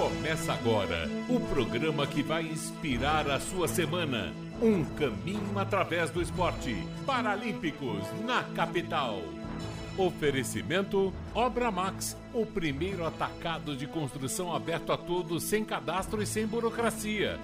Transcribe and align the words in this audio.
Começa 0.00 0.54
agora 0.54 1.06
o 1.28 1.38
programa 1.38 2.06
que 2.06 2.22
vai 2.22 2.44
inspirar 2.44 3.28
a 3.28 3.38
sua 3.38 3.68
semana. 3.68 4.32
Um 4.58 4.82
caminho 4.82 5.58
através 5.58 6.08
do 6.08 6.22
esporte. 6.22 6.74
Paralímpicos 7.04 8.02
na 8.24 8.42
capital. 8.42 9.20
Oferecimento 9.98 11.12
Obra 11.34 11.70
Max, 11.70 12.16
o 12.32 12.46
primeiro 12.46 13.04
atacado 13.04 13.76
de 13.76 13.86
construção 13.86 14.54
aberto 14.54 14.90
a 14.90 14.96
todos, 14.96 15.42
sem 15.42 15.66
cadastro 15.66 16.22
e 16.22 16.26
sem 16.26 16.46
burocracia. 16.46 17.38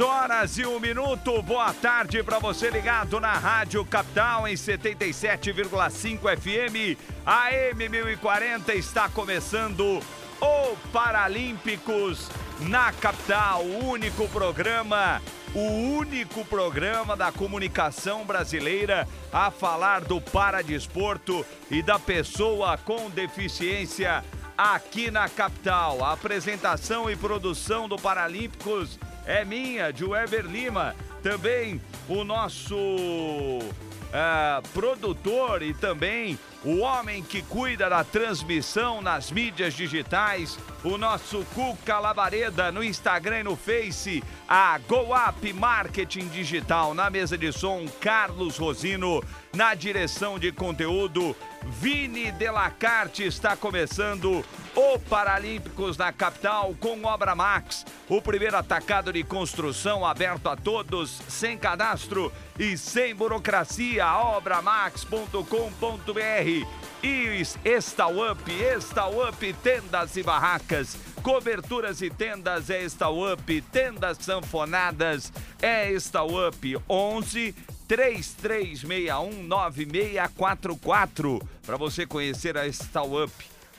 Horas 0.00 0.58
e 0.58 0.66
um 0.66 0.78
minuto. 0.78 1.42
Boa 1.42 1.72
tarde 1.72 2.22
para 2.22 2.38
você 2.38 2.70
ligado 2.70 3.18
na 3.18 3.32
Rádio 3.32 3.84
Capital 3.84 4.46
em 4.46 4.54
77,5 4.54 6.20
FM. 6.36 6.98
A 7.26 7.50
M1040 7.50 8.74
está 8.76 9.08
começando 9.08 10.00
o 10.40 10.76
Paralímpicos 10.92 12.28
na 12.60 12.92
Capital, 12.92 13.62
o 13.64 13.88
único 13.88 14.28
programa, 14.28 15.20
o 15.54 15.96
único 15.98 16.44
programa 16.44 17.16
da 17.16 17.32
comunicação 17.32 18.24
brasileira 18.24 19.08
a 19.32 19.50
falar 19.50 20.02
do 20.02 20.20
paradesporto 20.20 21.44
e 21.70 21.82
da 21.82 21.98
pessoa 21.98 22.78
com 22.78 23.10
deficiência 23.10 24.24
aqui 24.56 25.10
na 25.10 25.28
capital. 25.28 26.04
A 26.04 26.12
apresentação 26.12 27.08
e 27.08 27.16
produção 27.16 27.88
do 27.88 27.96
Paralímpicos 27.96 28.98
é 29.28 29.44
minha, 29.44 29.92
de 29.92 30.04
Weber 30.04 30.46
Lima. 30.46 30.96
Também 31.22 31.80
o 32.08 32.24
nosso 32.24 32.74
uh, 32.74 34.68
produtor 34.72 35.62
e 35.62 35.74
também 35.74 36.38
o 36.64 36.78
homem 36.78 37.22
que 37.22 37.42
cuida 37.42 37.88
da 37.88 38.02
transmissão 38.02 39.00
nas 39.00 39.30
mídias 39.30 39.74
digitais, 39.74 40.58
o 40.82 40.98
nosso 40.98 41.44
Cuca 41.54 41.98
Labareda 41.98 42.72
no 42.72 42.82
Instagram 42.82 43.40
e 43.40 43.44
no 43.44 43.56
Face, 43.56 44.22
a 44.48 44.78
GoUp 44.78 45.52
Marketing 45.52 46.28
Digital. 46.28 46.94
Na 46.94 47.10
mesa 47.10 47.38
de 47.38 47.52
som, 47.52 47.86
Carlos 48.00 48.58
Rosino. 48.58 49.22
Na 49.54 49.74
direção 49.74 50.38
de 50.38 50.52
conteúdo, 50.52 51.34
Vini 51.64 52.30
Delacarte. 52.32 53.24
Está 53.24 53.56
começando 53.56 54.44
o 54.74 54.98
Paralímpicos 54.98 55.96
na 55.96 56.12
capital 56.12 56.74
com 56.78 57.02
Obra 57.04 57.34
Max, 57.34 57.84
o 58.08 58.22
primeiro 58.22 58.56
atacado 58.56 59.12
de 59.12 59.24
construção 59.24 60.04
aberto 60.04 60.48
a 60.48 60.56
todos, 60.56 61.20
sem 61.28 61.58
cadastro 61.58 62.32
e 62.58 62.76
sem 62.76 63.14
burocracia. 63.14 64.06
Obramax.com.br 64.36 66.47
e 66.48 67.42
Estaup, 67.64 68.48
Estaup 68.48 69.42
Tendas 69.62 70.16
e 70.16 70.22
Barracas, 70.22 70.96
coberturas 71.22 72.02
e 72.02 72.10
tendas 72.10 72.70
é 72.70 72.82
Estaup, 72.82 73.48
tendas 73.70 74.18
sanfonadas 74.18 75.32
é 75.60 75.92
Estaup 75.92 76.64
11 76.88 77.54
3361 77.86 79.44
9644 79.44 81.40
para 81.64 81.76
você 81.76 82.06
conhecer 82.06 82.56
a 82.56 82.66
Estaup. 82.66 83.30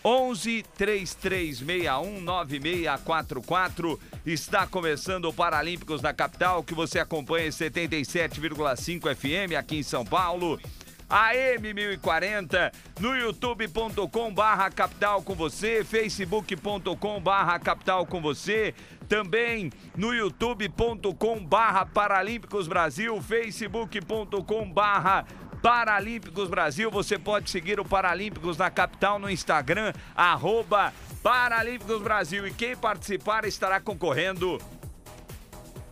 11 0.04 0.64
3361 0.78 2.22
9644 2.22 4.00
está 4.26 4.66
começando 4.66 5.26
o 5.26 5.34
Paralímpicos 5.34 6.02
na 6.02 6.14
capital 6.14 6.64
que 6.64 6.74
você 6.74 7.00
acompanha 7.00 7.48
em 7.48 7.52
77,5 7.52 9.14
FM 9.14 9.56
aqui 9.58 9.78
em 9.78 9.84
São 9.84 10.06
Paulo 10.06 10.58
AM 11.10 11.74
1040, 11.74 12.72
no 13.00 13.16
youtube.com 13.16 14.32
barra 14.32 14.70
capital 14.70 15.24
com 15.24 15.34
você, 15.34 15.84
facebook.com 15.84 17.20
barra 17.20 17.58
capital 17.58 18.06
com 18.06 18.22
você, 18.22 18.76
também 19.08 19.72
no 19.98 20.14
youtube.com 20.14 21.44
barra 21.44 21.86
Paralímpicos 21.86 22.68
Brasil, 22.68 23.20
facebook.com 23.22 24.72
barra 24.72 25.26
Paralímpicos 25.62 26.48
Brasil. 26.48 26.90
Você 26.92 27.18
pode 27.18 27.50
seguir 27.50 27.80
o 27.80 27.86
Paralímpicos 27.86 28.58
na 28.58 28.70
capital 28.70 29.20
no 29.20 29.30
Instagram, 29.30 29.94
arroba 30.16 30.94
Paralímpicos 31.24 32.02
Brasil. 32.02 32.48
E 32.48 32.54
quem 32.54 32.76
participar 32.76 33.46
estará 33.46 33.80
concorrendo 33.80 34.60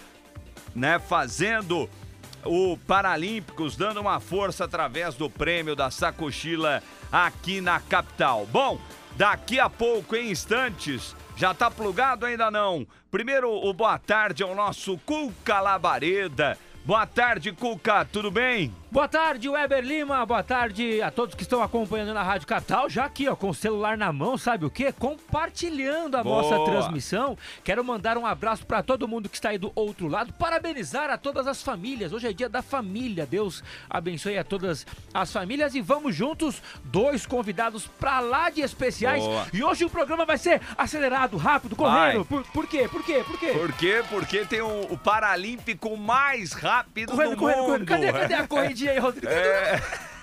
né, 0.73 0.97
fazendo 0.97 1.87
o 2.45 2.77
Paralímpicos 2.77 3.75
dando 3.75 3.99
uma 3.99 4.19
força 4.19 4.65
através 4.65 5.15
do 5.15 5.29
prêmio 5.29 5.75
da 5.75 5.89
Sacochila 5.91 6.81
aqui 7.11 7.59
na 7.59 7.79
capital. 7.79 8.45
Bom, 8.51 8.79
daqui 9.17 9.59
a 9.59 9.69
pouco, 9.69 10.15
em 10.15 10.31
instantes, 10.31 11.15
já 11.35 11.53
tá 11.53 11.69
plugado 11.69 12.25
ainda 12.25 12.49
não? 12.49 12.87
Primeiro, 13.11 13.51
o 13.51 13.73
boa 13.73 13.97
tarde 13.97 14.43
ao 14.43 14.55
nosso 14.55 14.97
Cuca 14.99 15.59
Labareda. 15.59 16.57
Boa 16.85 17.07
tarde, 17.07 17.51
Cuca, 17.51 18.05
tudo 18.05 18.29
bem? 18.29 18.71
Boa 18.91 19.07
tarde, 19.07 19.49
Weber 19.49 19.83
Lima. 19.83 20.23
Boa 20.23 20.43
tarde 20.43 21.01
a 21.01 21.09
todos 21.09 21.33
que 21.33 21.41
estão 21.41 21.63
acompanhando 21.63 22.13
na 22.13 22.21
Rádio 22.21 22.47
Capital. 22.47 22.87
Já 22.87 23.05
aqui, 23.05 23.27
ó, 23.27 23.35
com 23.35 23.49
o 23.49 23.53
celular 23.55 23.97
na 23.97 24.13
mão, 24.13 24.37
sabe 24.37 24.65
o 24.65 24.69
quê? 24.69 24.93
Compartilhando 24.93 26.15
a 26.15 26.23
Boa. 26.23 26.43
nossa 26.43 26.63
transmissão. 26.71 27.35
Quero 27.63 27.83
mandar 27.83 28.19
um 28.19 28.25
abraço 28.25 28.65
para 28.67 28.83
todo 28.83 29.07
mundo 29.07 29.27
que 29.27 29.35
está 29.35 29.49
aí 29.49 29.57
do 29.57 29.71
outro 29.73 30.07
lado. 30.07 30.31
Parabenizar 30.33 31.09
a 31.09 31.17
todas 31.17 31.47
as 31.47 31.63
famílias. 31.63 32.13
Hoje 32.13 32.27
é 32.27 32.33
dia 32.33 32.47
da 32.47 32.61
família. 32.61 33.25
Deus 33.25 33.63
abençoe 33.89 34.37
a 34.37 34.43
todas 34.43 34.85
as 35.11 35.33
famílias. 35.33 35.73
E 35.73 35.81
vamos 35.81 36.15
juntos, 36.15 36.61
dois 36.83 37.25
convidados 37.25 37.87
para 37.99 38.19
lá 38.19 38.51
de 38.51 38.61
especiais. 38.61 39.23
Boa. 39.23 39.47
E 39.51 39.63
hoje 39.63 39.83
o 39.83 39.89
programa 39.89 40.23
vai 40.23 40.37
ser 40.37 40.61
acelerado, 40.77 41.35
rápido, 41.35 41.75
correndo. 41.75 42.23
Por, 42.23 42.43
por, 42.43 42.67
quê? 42.67 42.87
Por 42.87 43.03
quê? 43.03 43.23
Por 43.25 43.39
quê? 43.39 43.51
Por 43.51 43.73
quê? 43.73 44.03
Porque 44.07 44.45
tem 44.45 44.61
o, 44.61 44.93
o 44.93 44.97
Paralímpico 44.97 45.97
mais 45.97 46.53
rápido 46.53 46.74
correndo, 46.83 47.31
do 47.31 47.37
correndo, 47.37 47.57
mundo. 47.57 47.67
Correndo. 47.67 47.85
Cadê, 47.85 48.11
cadê 48.11 48.33
a 48.33 48.47
corridinha? 48.47 48.91
aí, 48.91 48.99
Rodrigo. 48.99 49.27
É, 49.27 49.81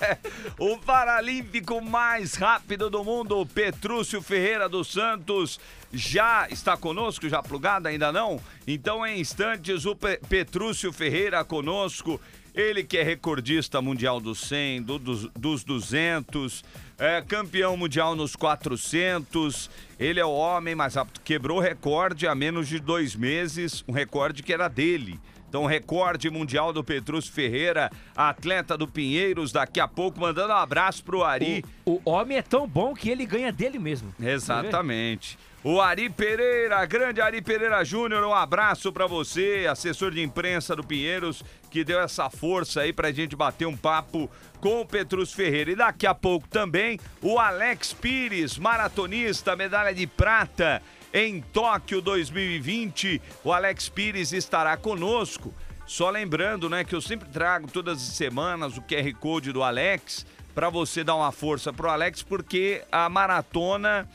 o 0.59 0.79
paralímpico 0.79 1.81
mais 1.81 2.35
rápido 2.35 2.91
do 2.91 3.05
mundo, 3.05 3.47
Petrúcio 3.47 4.21
Ferreira 4.21 4.69
dos 4.69 4.89
Santos, 4.89 5.61
já 5.93 6.49
está 6.51 6.77
conosco, 6.77 7.29
já 7.29 7.43
plugado, 7.43 7.89
ainda 7.89 8.11
não? 8.11 8.41
Então, 8.67 9.07
em 9.07 9.21
instantes, 9.21 9.85
o 9.85 9.97
Petrúcio 9.97 10.93
Ferreira 10.93 11.45
conosco. 11.45 12.21
Ele 12.55 12.85
que 12.85 12.99
é 12.99 13.03
recordista 13.03 13.81
mundial 13.81 14.21
dos 14.21 14.41
100, 14.41 14.83
do, 14.83 14.99
dos, 14.99 15.25
dos 15.31 15.65
200, 15.65 16.62
é 16.99 17.23
campeão 17.23 17.79
mundial 17.79 18.15
nos 18.15 18.37
400. 18.37 19.71
Ele 19.99 20.21
é 20.21 20.25
o 20.25 20.31
homem 20.31 20.75
mais 20.75 20.94
rápido, 20.94 21.21
quebrou 21.25 21.61
recorde 21.61 22.26
há 22.26 22.35
menos 22.35 22.69
de 22.69 22.79
dois 22.79 23.17
meses, 23.17 23.82
um 23.88 23.93
recorde 23.93 24.43
que 24.43 24.53
era 24.53 24.69
dele. 24.69 25.19
Então, 25.52 25.66
recorde 25.66 26.31
mundial 26.31 26.72
do 26.72 26.82
Petrus 26.82 27.28
Ferreira, 27.28 27.90
atleta 28.16 28.75
do 28.75 28.88
Pinheiros, 28.88 29.52
daqui 29.52 29.81
a 29.81 29.87
pouco, 29.87 30.19
mandando 30.19 30.50
um 30.50 30.56
abraço 30.56 31.04
pro 31.04 31.22
Ari. 31.22 31.62
O, 31.84 32.00
o 32.02 32.10
homem 32.10 32.38
é 32.38 32.43
tão 32.43 32.66
bom 32.66 32.94
que 32.94 33.10
ele 33.10 33.26
ganha 33.26 33.52
dele 33.52 33.78
mesmo. 33.78 34.14
Exatamente. 34.19 35.38
O 35.62 35.78
Ari 35.78 36.08
Pereira, 36.08 36.82
grande 36.87 37.20
Ari 37.20 37.43
Pereira 37.43 37.84
Júnior, 37.84 38.25
um 38.25 38.32
abraço 38.32 38.90
para 38.90 39.06
você, 39.06 39.66
assessor 39.70 40.10
de 40.10 40.22
imprensa 40.22 40.75
do 40.75 40.82
Pinheiros, 40.82 41.44
que 41.70 41.84
deu 41.84 42.00
essa 42.00 42.31
força 42.31 42.81
aí 42.81 42.93
pra 42.93 43.12
gente 43.12 43.37
bater 43.37 43.66
um 43.66 43.76
papo 43.76 44.31
com 44.58 44.81
o 44.81 44.87
Petrus 44.87 45.34
Ferreira. 45.34 45.70
E 45.70 45.76
daqui 45.76 46.06
a 46.06 46.14
pouco 46.14 46.49
também 46.49 46.99
o 47.20 47.38
Alex 47.38 47.93
Pires, 47.93 48.56
maratonista, 48.56 49.54
medalha 49.54 49.94
de 49.94 50.06
prata 50.06 50.81
em 51.12 51.41
Tóquio 51.41 52.00
2020. 52.00 53.20
O 53.44 53.53
Alex 53.53 53.88
Pires 53.88 54.32
estará 54.32 54.76
conosco. 54.76 55.55
Só 55.87 56.09
lembrando, 56.11 56.70
né, 56.70 56.85
que 56.85 56.94
eu 56.94 57.00
sempre 57.00 57.29
trago 57.29 57.70
todas 57.70 57.99
as 57.99 58.17
semanas 58.17 58.76
o 58.76 58.82
QR 58.82 59.12
Code 59.19 59.53
do 59.53 59.62
Alex 59.62 60.25
para 60.55 60.70
você 60.70 61.03
dar 61.03 61.14
uma 61.14 61.32
força 61.32 61.73
pro 61.73 61.91
Alex, 61.91 62.23
porque 62.23 62.82
a 62.91 63.09
maratona 63.09 64.09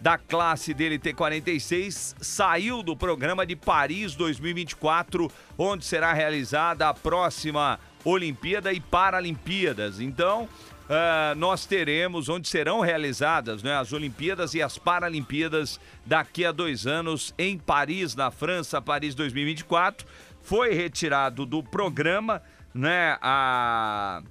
da 0.00 0.18
classe 0.18 0.74
dele 0.74 0.98
T46 0.98 2.16
saiu 2.20 2.82
do 2.82 2.96
programa 2.96 3.46
de 3.46 3.54
Paris 3.56 4.14
2024, 4.14 5.30
onde 5.56 5.84
será 5.84 6.12
realizada 6.12 6.88
a 6.88 6.94
próxima 6.94 7.78
Olimpíada 8.04 8.72
e 8.72 8.80
Paralimpíadas. 8.80 10.00
Então, 10.00 10.48
uh, 10.84 11.34
nós 11.36 11.66
teremos, 11.66 12.28
onde 12.28 12.48
serão 12.48 12.80
realizadas 12.80 13.62
né, 13.62 13.76
as 13.76 13.92
Olimpíadas 13.92 14.54
e 14.54 14.62
as 14.62 14.78
Paralimpíadas 14.78 15.80
daqui 16.04 16.44
a 16.44 16.52
dois 16.52 16.86
anos 16.86 17.34
em 17.38 17.58
Paris, 17.58 18.14
na 18.14 18.30
França, 18.30 18.80
Paris 18.80 19.14
2024. 19.14 20.06
Foi 20.42 20.74
retirado 20.74 21.46
do 21.46 21.62
programa, 21.62 22.42
né? 22.74 23.16
A... 23.22 24.22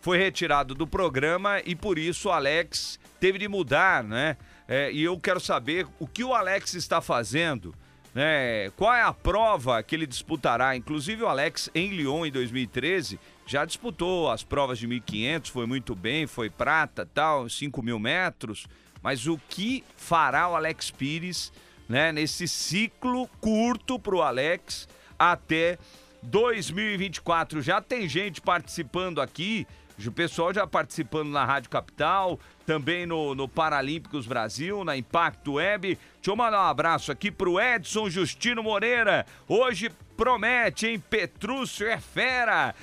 Foi 0.00 0.16
retirado 0.16 0.74
do 0.74 0.86
programa 0.86 1.60
e 1.64 1.74
por 1.74 1.98
isso 1.98 2.28
o 2.28 2.32
Alex 2.32 2.98
teve 3.18 3.38
de 3.38 3.48
mudar, 3.48 4.04
né? 4.04 4.36
É, 4.68 4.92
e 4.92 5.02
eu 5.02 5.18
quero 5.18 5.40
saber 5.40 5.86
o 5.98 6.06
que 6.06 6.22
o 6.22 6.32
Alex 6.32 6.74
está 6.74 7.00
fazendo, 7.00 7.74
né? 8.14 8.70
Qual 8.76 8.94
é 8.94 9.02
a 9.02 9.12
prova 9.12 9.82
que 9.82 9.96
ele 9.96 10.06
disputará? 10.06 10.76
Inclusive 10.76 11.24
o 11.24 11.26
Alex 11.26 11.68
em 11.74 11.90
Lyon 11.90 12.26
em 12.26 12.30
2013 12.30 13.18
já 13.48 13.64
disputou 13.64 14.30
as 14.30 14.44
provas 14.44 14.78
de 14.78 14.86
1500, 14.86 15.50
foi 15.50 15.66
muito 15.66 15.94
bem, 15.94 16.26
foi 16.26 16.50
prata, 16.50 17.06
tal, 17.06 17.48
5 17.48 17.82
mil 17.82 17.98
metros. 17.98 18.66
Mas 19.02 19.26
o 19.26 19.40
que 19.48 19.82
fará 19.96 20.48
o 20.50 20.54
Alex 20.54 20.90
Pires, 20.90 21.50
né? 21.88 22.12
Nesse 22.12 22.46
ciclo 22.46 23.26
curto 23.40 23.98
para 23.98 24.14
o 24.14 24.22
Alex 24.22 24.86
até 25.18 25.78
2024. 26.22 27.62
Já 27.62 27.80
tem 27.80 28.06
gente 28.06 28.42
participando 28.42 29.18
aqui 29.18 29.66
o 30.06 30.12
pessoal 30.12 30.54
já 30.54 30.64
participando 30.64 31.30
na 31.30 31.44
Rádio 31.44 31.70
Capital, 31.70 32.38
também 32.64 33.04
no, 33.04 33.34
no 33.34 33.48
Paralímpicos 33.48 34.26
Brasil, 34.26 34.84
na 34.84 34.96
Impacto 34.96 35.54
Web. 35.54 35.98
Deixa 36.14 36.30
eu 36.30 36.36
mandar 36.36 36.60
um 36.60 36.68
abraço 36.68 37.10
aqui 37.10 37.32
pro 37.32 37.58
Edson 37.58 38.08
Justino 38.08 38.62
Moreira. 38.62 39.26
Hoje 39.48 39.90
promete, 40.16 40.86
hein? 40.86 41.02
Petrúcio 41.10 41.86
é 41.86 41.98
fera. 41.98 42.74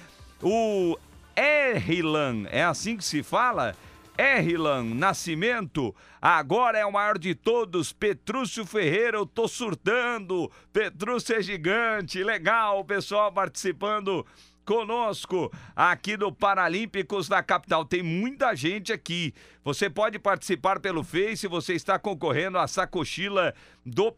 O 0.41 0.97
Erlan, 1.35 2.45
é 2.49 2.63
assim 2.63 2.97
que 2.97 3.03
se 3.03 3.23
fala? 3.23 3.75
Erlan 4.17 4.95
Nascimento, 4.95 5.93
agora 6.21 6.77
é 6.77 6.85
o 6.85 6.91
maior 6.91 7.17
de 7.17 7.35
todos. 7.35 7.91
Petrúcio 7.91 8.65
Ferreira, 8.65 9.17
eu 9.17 9.25
tô 9.25 9.47
surtando. 9.47 10.49
Petrúcio 10.71 11.35
é 11.35 11.41
gigante, 11.41 12.23
legal, 12.23 12.79
o 12.79 12.85
pessoal 12.85 13.31
participando 13.31 14.25
conosco 14.65 15.51
aqui 15.75 16.17
do 16.17 16.31
Paralímpicos 16.31 17.27
da 17.27 17.43
capital. 17.43 17.85
Tem 17.85 18.01
muita 18.01 18.55
gente 18.55 18.91
aqui. 18.91 19.33
Você 19.63 19.89
pode 19.89 20.17
participar 20.17 20.79
pelo 20.79 21.03
Face, 21.03 21.47
você 21.47 21.73
está 21.73 21.99
concorrendo 21.99 22.57
à 22.57 22.67
sacochila 22.67 23.53
do 23.85 24.11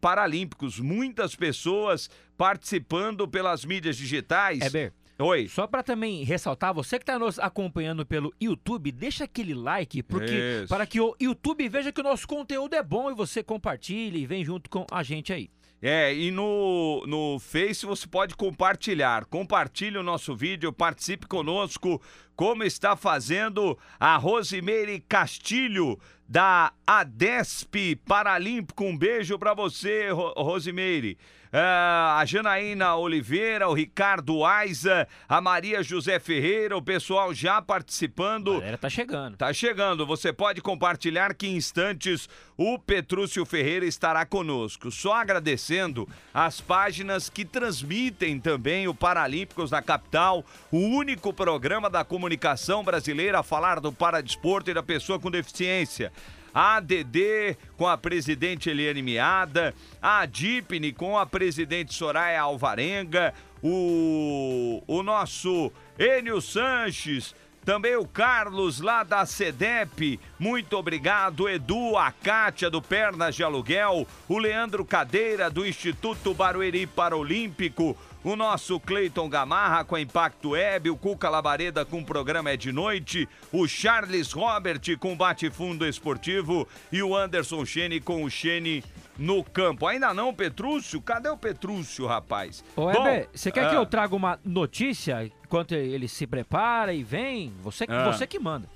Paralímpicos. 0.00 0.80
Muitas 0.80 1.36
pessoas 1.36 2.10
participando 2.36 3.28
pelas 3.28 3.64
mídias 3.64 3.96
digitais. 3.96 4.60
É 4.60 4.70
bem. 4.70 4.90
Oi. 5.18 5.48
Só 5.48 5.66
para 5.66 5.82
também 5.82 6.24
ressaltar, 6.24 6.74
você 6.74 6.98
que 6.98 7.02
está 7.02 7.18
nos 7.18 7.38
acompanhando 7.38 8.04
pelo 8.04 8.34
YouTube, 8.40 8.92
deixa 8.92 9.24
aquele 9.24 9.54
like, 9.54 10.02
porque 10.02 10.60
Isso. 10.62 10.68
para 10.68 10.86
que 10.86 11.00
o 11.00 11.16
YouTube 11.18 11.68
veja 11.70 11.90
que 11.90 12.00
o 12.00 12.04
nosso 12.04 12.28
conteúdo 12.28 12.74
é 12.74 12.82
bom 12.82 13.10
e 13.10 13.14
você 13.14 13.42
compartilhe 13.42 14.20
e 14.20 14.26
vem 14.26 14.44
junto 14.44 14.68
com 14.68 14.86
a 14.90 15.02
gente 15.02 15.32
aí. 15.32 15.48
É, 15.80 16.14
e 16.14 16.30
no, 16.30 17.04
no 17.06 17.38
Face 17.38 17.84
você 17.84 18.06
pode 18.06 18.34
compartilhar. 18.34 19.24
Compartilhe 19.26 19.96
o 19.96 20.02
nosso 20.02 20.34
vídeo, 20.34 20.72
participe 20.72 21.26
conosco, 21.26 22.00
como 22.34 22.64
está 22.64 22.96
fazendo 22.96 23.78
a 24.00 24.16
Rosimeire 24.16 25.00
Castilho, 25.00 25.98
da 26.28 26.72
ADESP 26.86 27.96
Paralímpico. 27.96 28.84
Um 28.84 28.96
beijo 28.96 29.38
para 29.38 29.54
você, 29.54 30.08
Rosimeire. 30.10 31.18
Uh, 31.52 32.18
a 32.18 32.24
Janaína 32.26 32.96
Oliveira, 32.96 33.68
o 33.68 33.74
Ricardo 33.74 34.44
Aiza, 34.44 35.06
a 35.28 35.40
Maria 35.40 35.82
José 35.82 36.18
Ferreira, 36.18 36.76
o 36.76 36.82
pessoal 36.82 37.32
já 37.32 37.62
participando. 37.62 38.52
A 38.52 38.60
galera 38.60 38.78
tá 38.78 38.90
chegando. 38.90 39.36
Tá 39.36 39.52
chegando. 39.52 40.06
Você 40.06 40.32
pode 40.32 40.60
compartilhar 40.60 41.34
que 41.34 41.46
em 41.46 41.56
instantes 41.56 42.28
o 42.56 42.78
Petrúcio 42.78 43.44
Ferreira 43.44 43.86
estará 43.86 44.24
conosco. 44.26 44.90
Só 44.90 45.14
agradecendo 45.14 46.08
as 46.32 46.60
páginas 46.60 47.28
que 47.28 47.44
transmitem 47.44 48.40
também 48.40 48.88
o 48.88 48.94
Paralímpicos 48.94 49.70
na 49.70 49.82
capital, 49.82 50.44
o 50.70 50.78
único 50.78 51.32
programa 51.32 51.88
da 51.88 52.04
comunicação 52.04 52.82
brasileira 52.82 53.40
a 53.40 53.42
falar 53.42 53.80
do 53.80 53.92
paradesporto 53.92 54.70
e 54.70 54.74
da 54.74 54.82
pessoa 54.82 55.18
com 55.18 55.30
deficiência 55.30 56.12
a 56.56 56.76
ADD 56.76 57.54
com 57.76 57.86
a 57.86 57.98
presidente 57.98 58.70
Eliane 58.70 59.02
Miada, 59.02 59.74
a 60.00 60.24
DIPNE 60.24 60.90
com 60.90 61.18
a 61.18 61.26
presidente 61.26 61.92
Soraya 61.92 62.40
Alvarenga, 62.40 63.34
o, 63.62 64.82
o 64.86 65.02
nosso 65.02 65.70
Enio 65.98 66.40
Sanches, 66.40 67.34
também 67.62 67.94
o 67.96 68.06
Carlos 68.06 68.80
lá 68.80 69.02
da 69.02 69.26
CEDEP, 69.26 70.18
muito 70.38 70.78
obrigado. 70.78 71.46
Edu, 71.46 71.98
a 71.98 72.10
Kátia 72.10 72.70
do 72.70 72.80
Pernas 72.80 73.34
de 73.34 73.42
Aluguel, 73.42 74.06
o 74.26 74.38
Leandro 74.38 74.82
Cadeira 74.82 75.50
do 75.50 75.66
Instituto 75.66 76.32
Barueri 76.32 76.86
Paralímpico, 76.86 77.94
o 78.26 78.34
nosso 78.34 78.80
Cleiton 78.80 79.28
Gamarra 79.28 79.84
com 79.84 79.94
a 79.94 80.00
Impacto 80.00 80.50
Web, 80.50 80.90
o 80.90 80.96
Cuca 80.96 81.30
Labareda 81.30 81.84
com 81.84 82.00
o 82.00 82.04
programa 82.04 82.50
É 82.50 82.56
de 82.56 82.72
Noite, 82.72 83.28
o 83.52 83.68
Charles 83.68 84.32
Robert 84.32 84.80
com 84.98 85.12
o 85.12 85.16
Bate 85.16 85.48
Fundo 85.48 85.86
Esportivo 85.86 86.66
e 86.90 87.00
o 87.04 87.14
Anderson 87.14 87.64
Chene 87.64 88.00
com 88.00 88.24
o 88.24 88.28
Chene 88.28 88.82
no 89.16 89.44
campo. 89.44 89.86
Ainda 89.86 90.12
não, 90.12 90.34
Petrúcio? 90.34 91.00
Cadê 91.00 91.28
o 91.28 91.36
Petrúcio, 91.36 92.04
rapaz? 92.04 92.64
Ô, 92.74 92.90
Bom, 92.90 93.26
você 93.32 93.52
quer 93.52 93.70
que 93.70 93.76
eu 93.76 93.82
ah. 93.82 93.86
traga 93.86 94.16
uma 94.16 94.40
notícia 94.44 95.30
enquanto 95.44 95.76
ele 95.76 96.08
se 96.08 96.26
prepara 96.26 96.92
e 96.92 97.04
vem? 97.04 97.52
Você, 97.62 97.86
ah. 97.88 98.10
você 98.10 98.26
que 98.26 98.40
manda. 98.40 98.68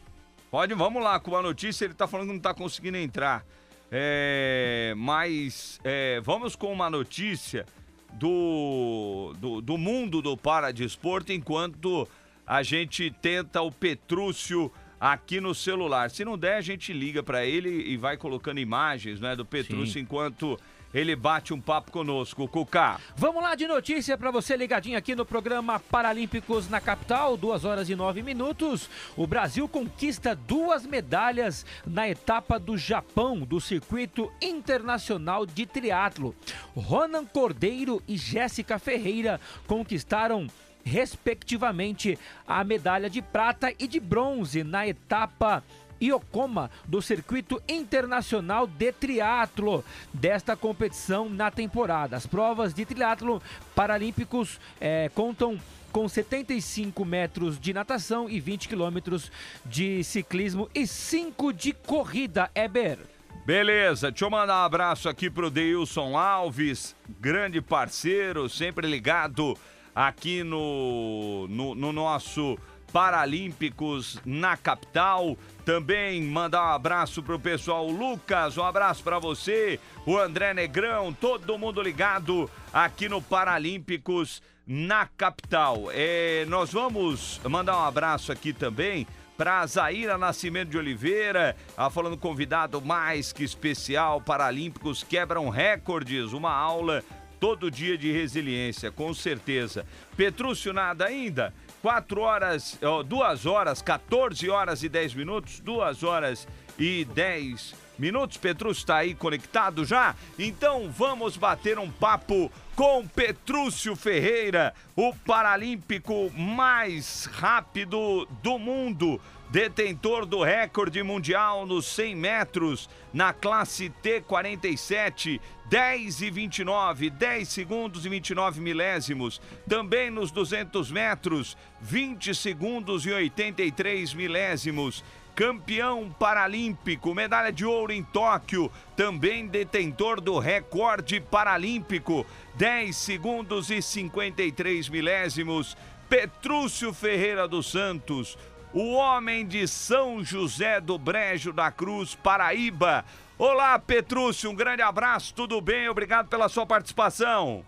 Pode, 0.49 0.75
vamos 0.75 1.03
lá 1.03 1.19
com 1.19 1.37
a 1.37 1.43
notícia. 1.43 1.87
Ele 1.87 1.95
tá 1.95 2.07
falando 2.07 2.29
que 2.29 2.35
não 2.35 2.41
tá 2.41 2.55
conseguindo 2.55 2.99
entrar. 2.99 3.45
É, 3.91 4.95
mas 4.97 5.81
é, 5.83 6.21
vamos 6.21 6.55
com 6.55 6.73
uma 6.73 6.89
notícia 6.89 7.67
do, 8.15 9.35
do, 9.39 9.61
do 9.61 9.79
mundo 9.79 10.21
do 10.21 10.37
paradesporto 10.37 11.33
enquanto 11.33 12.09
a 12.47 12.63
gente 12.63 13.11
tenta 13.23 13.63
o 13.63 13.71
Petrúcio 13.71 14.73
aqui 15.01 15.41
no 15.41 15.55
celular. 15.55 16.11
Se 16.11 16.25
não 16.25 16.37
der, 16.37 16.57
a 16.57 16.61
gente 16.61 16.93
liga 16.93 17.23
para 17.23 17.45
ele 17.47 17.69
e 17.69 17.97
vai 17.97 18.17
colocando 18.17 18.61
imagens 18.61 19.21
né, 19.21 19.35
do 19.35 19.45
Petrúcio 19.45 20.01
enquanto 20.01 20.59
ele 20.93 21.15
bate 21.15 21.55
um 21.55 21.61
papo 21.61 21.91
conosco, 21.91 22.49
Cucá. 22.49 23.01
Vamos 23.17 23.43
lá 23.43 23.55
de 23.55 23.67
notícia 23.67 24.19
para 24.19 24.31
você 24.31 24.57
ligadinho 24.57 24.99
aqui 24.99 25.15
no 25.15 25.25
programa 25.25 25.79
Paralímpicos 25.79 26.69
na 26.69 26.81
capital, 26.81 27.37
duas 27.37 27.65
horas 27.65 27.89
e 27.89 27.95
nove 27.95 28.23
minutos. 28.23 28.89
O 29.17 29.27
Brasil 29.27 29.69
conquista 29.69 30.35
duas 30.35 30.85
medalhas 30.85 31.65
na 31.87 32.09
etapa 32.09 32.59
do 32.59 32.77
Japão 32.77 33.41
do 33.41 33.61
circuito 33.61 34.33
internacional 34.43 35.47
de 35.47 35.65
triatlo. 35.67 36.35
Ronan 36.75 37.25
Cordeiro 37.25 38.03
e 38.09 38.17
Jéssica 38.17 38.79
Ferreira 38.79 39.41
conquistaram 39.67 40.47
respectivamente 40.85 42.19
a 42.47 42.65
medalha 42.65 43.09
de 43.09 43.23
prata 43.23 43.73
e 43.79 43.87
de 43.87 44.01
bronze 44.01 44.65
na 44.65 44.87
etapa 44.87 45.63
Iocoma 46.01 46.71
do 46.87 47.03
Circuito 47.03 47.63
Internacional 47.69 48.67
de 48.67 48.93
Triatlo 48.93 49.85
desta 50.13 50.57
competição 50.57 51.29
na 51.29 51.51
temporada. 51.51 52.17
As 52.17 52.27
provas 52.27 52.73
de 52.73 52.85
triatlo 52.85 53.43
paralímpicos 53.75 54.59
é, 54.81 55.11
contam 55.15 55.59
com 55.93 56.09
75 56.09 57.05
metros 57.05 57.59
de 57.59 57.75
natação 57.75 58.29
e 58.29 58.41
20 58.41 58.69
quilômetros 58.69 59.31
de 59.65 60.03
ciclismo 60.05 60.71
e 60.75 60.87
5 60.87 61.53
de 61.53 61.73
corrida, 61.73 62.51
Eber. 62.55 62.99
Beleza, 63.45 64.11
deixa 64.11 64.25
eu 64.25 64.31
mandar 64.31 64.63
um 64.63 64.65
abraço 64.65 65.09
aqui 65.09 65.29
pro 65.29 65.51
Deilson 65.51 66.17
Alves, 66.17 66.95
grande 67.19 67.61
parceiro, 67.61 68.49
sempre 68.49 68.87
ligado 68.87 69.57
aqui 69.95 70.45
no, 70.45 71.49
no, 71.49 71.75
no 71.75 71.93
nosso 71.93 72.59
Paralímpicos 72.93 74.19
na 74.25 74.57
capital. 74.57 75.37
Também 75.71 76.21
mandar 76.21 76.65
um 76.65 76.75
abraço 76.75 77.23
pro 77.23 77.39
pessoal 77.39 77.87
Lucas, 77.87 78.59
um 78.59 78.65
abraço 78.65 79.05
para 79.05 79.21
você, 79.21 79.79
o 80.05 80.19
André 80.19 80.53
Negrão, 80.53 81.13
todo 81.13 81.57
mundo 81.57 81.81
ligado 81.81 82.51
aqui 82.73 83.09
no 83.09 83.23
Paralímpicos 83.23 84.43
na 84.67 85.07
capital. 85.07 85.85
É, 85.93 86.45
nós 86.49 86.73
vamos 86.73 87.41
mandar 87.49 87.77
um 87.79 87.85
abraço 87.85 88.33
aqui 88.33 88.53
também 88.53 89.07
para 89.39 89.65
Zaira 89.65 90.19
Nascimento 90.19 90.71
de 90.71 90.77
Oliveira, 90.77 91.55
a 91.77 91.89
falando 91.89 92.19
convidado 92.19 92.83
mais 92.83 93.33
que 93.33 93.45
especial, 93.45 94.21
Paralímpicos 94.21 95.05
quebram 95.05 95.49
recordes, 95.51 96.33
uma 96.33 96.53
aula 96.53 97.05
todo 97.41 97.71
dia 97.71 97.97
de 97.97 98.13
resiliência, 98.13 98.93
com 98.93 99.13
certeza. 99.15 99.87
Petrúcio, 100.17 100.73
nada 100.73 101.07
ainda? 101.07 101.53
4 101.81 102.21
horas, 102.21 102.79
2 103.07 103.47
horas, 103.47 103.81
14 103.81 104.49
horas 104.51 104.83
e 104.83 104.89
10 104.89 105.15
minutos, 105.15 105.61
2 105.61 106.03
horas 106.03 106.47
e 106.79 107.07
10 107.07 107.75
minutos. 107.99 108.37
Petrúcio 108.37 108.83
está 108.83 108.97
aí 108.97 109.15
conectado 109.15 109.85
já? 109.85 110.15
Então 110.39 110.91
vamos 110.91 111.39
bater 111.39 111.79
um 111.79 111.91
papo 111.91 112.53
com 112.77 113.07
Petrúcio 113.09 113.97
Ferreira, 113.97 114.75
o 114.95 115.15
paralímpico 115.15 116.31
mais 116.37 117.25
rápido 117.33 118.29
do 118.43 118.59
mundo 118.59 119.21
detentor 119.51 120.25
do 120.25 120.43
recorde 120.43 121.03
mundial 121.03 121.67
nos 121.67 121.85
100 121.87 122.15
metros 122.15 122.89
na 123.13 123.33
classe 123.33 123.93
T47, 124.03 125.41
10 125.69 126.23
e 126.23 126.31
29, 126.31 127.11
10 127.11 127.49
segundos 127.49 128.07
e 128.07 128.09
29 128.09 128.61
milésimos. 128.61 129.41
Também 129.69 130.09
nos 130.09 130.31
200 130.31 130.93
metros, 130.93 131.57
20 131.81 132.33
segundos 132.35 133.05
e 133.05 133.11
83 133.11 134.15
milésimos. 134.15 135.05
Campeão 135.35 136.11
paralímpico, 136.11 137.15
medalha 137.15 137.51
de 137.51 137.65
ouro 137.65 137.93
em 137.93 138.05
Tóquio, 138.05 138.71
também 138.95 139.47
detentor 139.47 140.21
do 140.21 140.39
recorde 140.39 141.21
paralímpico, 141.21 142.27
10 142.55 142.95
segundos 142.95 143.71
e 143.71 143.81
53 143.81 144.89
milésimos. 144.89 145.77
Petrúcio 146.11 146.93
Ferreira 146.93 147.47
dos 147.47 147.71
Santos, 147.71 148.37
o 148.73 148.93
homem 148.93 149.47
de 149.47 149.67
São 149.67 150.23
José 150.23 150.81
do 150.81 150.97
Brejo 150.97 151.53
da 151.53 151.71
Cruz, 151.71 152.15
Paraíba. 152.15 153.05
Olá, 153.37 153.79
Petrúcio, 153.79 154.51
um 154.51 154.55
grande 154.55 154.83
abraço, 154.83 155.35
tudo 155.35 155.61
bem? 155.61 155.89
Obrigado 155.89 156.29
pela 156.29 156.49
sua 156.49 156.65
participação. 156.65 157.65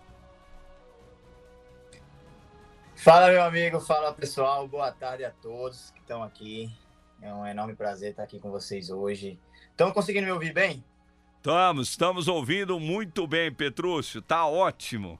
Fala, 2.95 3.29
meu 3.29 3.43
amigo, 3.43 3.81
fala 3.81 4.13
pessoal, 4.13 4.67
boa 4.67 4.91
tarde 4.91 5.25
a 5.25 5.31
todos 5.31 5.91
que 5.91 5.99
estão 5.99 6.23
aqui. 6.23 6.71
É 7.21 7.33
um 7.33 7.45
enorme 7.45 7.75
prazer 7.75 8.11
estar 8.11 8.23
aqui 8.23 8.39
com 8.39 8.49
vocês 8.49 8.89
hoje. 8.89 9.37
Estão 9.71 9.91
conseguindo 9.91 10.25
me 10.25 10.31
ouvir 10.31 10.53
bem? 10.53 10.83
Estamos, 11.37 11.89
estamos 11.89 12.27
ouvindo 12.29 12.79
muito 12.79 13.27
bem, 13.27 13.51
Petrúcio, 13.51 14.21
tá 14.21 14.45
ótimo, 14.45 15.19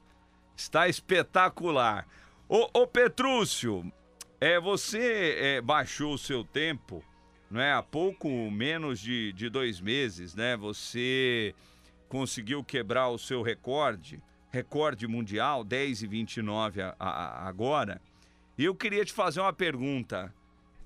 está 0.56 0.88
espetacular. 0.88 2.06
Ô, 2.48 2.70
ô 2.72 2.86
Petrúcio, 2.86 3.92
é, 4.44 4.60
você 4.60 5.38
é, 5.40 5.60
baixou 5.62 6.12
o 6.12 6.18
seu 6.18 6.44
tempo, 6.44 7.02
não 7.50 7.58
é? 7.62 7.72
Há 7.72 7.82
pouco 7.82 8.28
menos 8.50 9.00
de, 9.00 9.32
de 9.32 9.48
dois 9.48 9.80
meses, 9.80 10.34
né? 10.34 10.54
Você 10.54 11.54
conseguiu 12.10 12.62
quebrar 12.62 13.08
o 13.08 13.16
seu 13.16 13.40
recorde, 13.40 14.22
recorde 14.50 15.08
mundial, 15.08 15.64
10 15.64 16.02
e 16.02 16.06
29 16.06 16.82
a, 16.82 16.94
a, 16.98 17.48
agora. 17.48 18.02
E 18.58 18.66
eu 18.66 18.74
queria 18.74 19.02
te 19.02 19.14
fazer 19.14 19.40
uma 19.40 19.52
pergunta. 19.52 20.30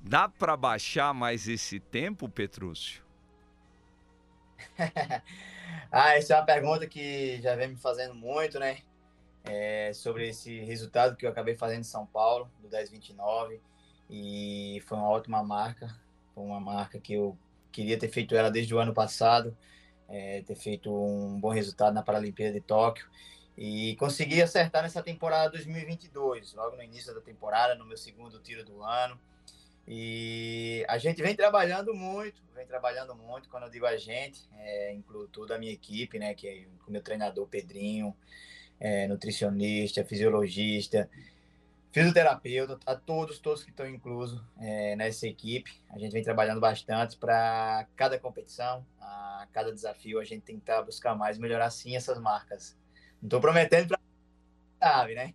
Dá 0.00 0.28
para 0.28 0.56
baixar 0.56 1.12
mais 1.12 1.48
esse 1.48 1.80
tempo, 1.80 2.28
Petrúcio? 2.28 3.02
ah, 5.90 6.14
essa 6.14 6.34
é 6.34 6.36
uma 6.36 6.46
pergunta 6.46 6.86
que 6.86 7.40
já 7.42 7.56
vem 7.56 7.70
me 7.70 7.76
fazendo 7.76 8.14
muito, 8.14 8.60
né? 8.60 8.78
É, 9.48 9.92
sobre 9.92 10.28
esse 10.28 10.60
resultado 10.60 11.16
que 11.16 11.26
eu 11.26 11.30
acabei 11.30 11.56
fazendo 11.56 11.80
em 11.80 11.84
São 11.84 12.06
Paulo, 12.06 12.50
do 12.60 12.68
1029, 12.68 13.60
e 14.10 14.82
foi 14.86 14.98
uma 14.98 15.08
ótima 15.08 15.42
marca, 15.42 15.94
foi 16.34 16.44
uma 16.44 16.60
marca 16.60 16.98
que 16.98 17.14
eu 17.14 17.36
queria 17.72 17.98
ter 17.98 18.08
feito 18.08 18.34
ela 18.34 18.50
desde 18.50 18.74
o 18.74 18.78
ano 18.78 18.94
passado, 18.94 19.56
é, 20.08 20.42
ter 20.42 20.54
feito 20.54 20.92
um 20.92 21.38
bom 21.38 21.50
resultado 21.50 21.94
na 21.94 22.02
Paralimpíada 22.02 22.54
de 22.54 22.60
Tóquio, 22.60 23.08
e 23.56 23.96
consegui 23.96 24.40
acertar 24.40 24.82
nessa 24.82 25.02
temporada 25.02 25.50
2022, 25.50 26.54
logo 26.54 26.76
no 26.76 26.82
início 26.82 27.14
da 27.14 27.20
temporada, 27.20 27.74
no 27.74 27.84
meu 27.84 27.96
segundo 27.96 28.38
tiro 28.38 28.64
do 28.64 28.82
ano, 28.82 29.18
e 29.90 30.84
a 30.86 30.98
gente 30.98 31.22
vem 31.22 31.34
trabalhando 31.34 31.94
muito, 31.94 32.42
vem 32.54 32.66
trabalhando 32.66 33.14
muito. 33.14 33.48
Quando 33.48 33.62
eu 33.62 33.70
digo 33.70 33.86
a 33.86 33.96
gente, 33.96 34.46
é, 34.58 34.92
incluo 34.92 35.26
toda 35.28 35.54
a 35.54 35.58
minha 35.58 35.72
equipe, 35.72 36.18
né? 36.18 36.34
Que 36.34 36.46
é 36.46 36.66
o 36.86 36.90
meu 36.90 37.00
treinador 37.00 37.46
Pedrinho, 37.46 38.14
é, 38.80 39.08
nutricionista, 39.08 40.04
fisiologista, 40.04 41.08
fisioterapeuta, 41.92 42.78
a 42.86 42.94
todos, 42.94 43.38
todos 43.38 43.64
que 43.64 43.70
estão 43.70 43.86
inclusos 43.88 44.40
é, 44.60 44.94
nessa 44.96 45.26
equipe. 45.26 45.72
A 45.90 45.98
gente 45.98 46.12
vem 46.12 46.22
trabalhando 46.22 46.60
bastante 46.60 47.16
para 47.16 47.86
cada 47.96 48.18
competição, 48.18 48.84
a 49.00 49.46
cada 49.52 49.72
desafio, 49.72 50.20
a 50.20 50.24
gente 50.24 50.42
tentar 50.42 50.82
buscar 50.82 51.14
mais, 51.14 51.38
melhorar 51.38 51.70
sim 51.70 51.96
essas 51.96 52.18
marcas. 52.20 52.76
Não 53.20 53.26
estou 53.26 53.40
prometendo 53.40 53.88
para 53.88 53.98
sabe, 54.80 55.14
né? 55.14 55.34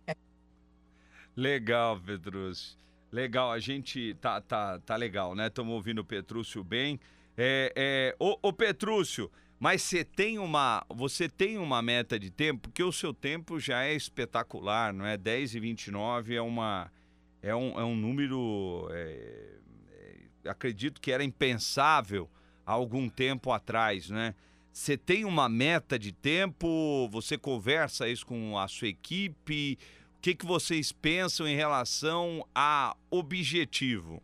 Legal, 1.36 2.00
Petrúcio. 2.00 2.78
Legal, 3.10 3.52
a 3.52 3.58
gente 3.58 4.14
tá, 4.14 4.40
tá, 4.40 4.78
tá 4.80 4.96
legal, 4.96 5.34
né? 5.34 5.48
Estamos 5.48 5.72
ouvindo 5.72 6.00
o 6.00 6.04
Petrúcio 6.04 6.64
bem. 6.64 6.98
É, 7.36 7.72
é, 7.76 8.16
ô, 8.18 8.38
ô 8.42 8.52
Petrúcio, 8.52 9.30
mas 9.64 9.80
você 9.80 10.04
tem 10.04 10.38
uma, 10.38 10.84
você 10.90 11.26
tem 11.26 11.56
uma 11.56 11.80
meta 11.80 12.18
de 12.18 12.30
tempo, 12.30 12.68
porque 12.68 12.82
o 12.82 12.92
seu 12.92 13.14
tempo 13.14 13.58
já 13.58 13.82
é 13.82 13.94
espetacular, 13.94 14.92
não 14.92 15.06
é? 15.06 15.16
10 15.16 15.54
e 15.54 15.60
29 15.60 16.34
é 16.34 16.42
uma 16.42 16.92
é 17.40 17.56
um, 17.56 17.80
é 17.80 17.82
um 17.82 17.96
número 17.96 18.90
é, 18.90 19.56
é, 20.44 20.50
acredito 20.50 21.00
que 21.00 21.10
era 21.10 21.24
impensável 21.24 22.28
há 22.66 22.72
algum 22.72 23.08
tempo 23.08 23.52
atrás, 23.52 24.10
né? 24.10 24.34
Você 24.70 24.98
tem 24.98 25.24
uma 25.24 25.48
meta 25.48 25.98
de 25.98 26.12
tempo, 26.12 27.08
você 27.10 27.38
conversa 27.38 28.06
isso 28.06 28.26
com 28.26 28.58
a 28.58 28.68
sua 28.68 28.88
equipe, 28.88 29.78
o 30.18 30.20
que, 30.20 30.34
que 30.34 30.44
vocês 30.44 30.92
pensam 30.92 31.48
em 31.48 31.56
relação 31.56 32.46
a 32.54 32.94
objetivo? 33.10 34.22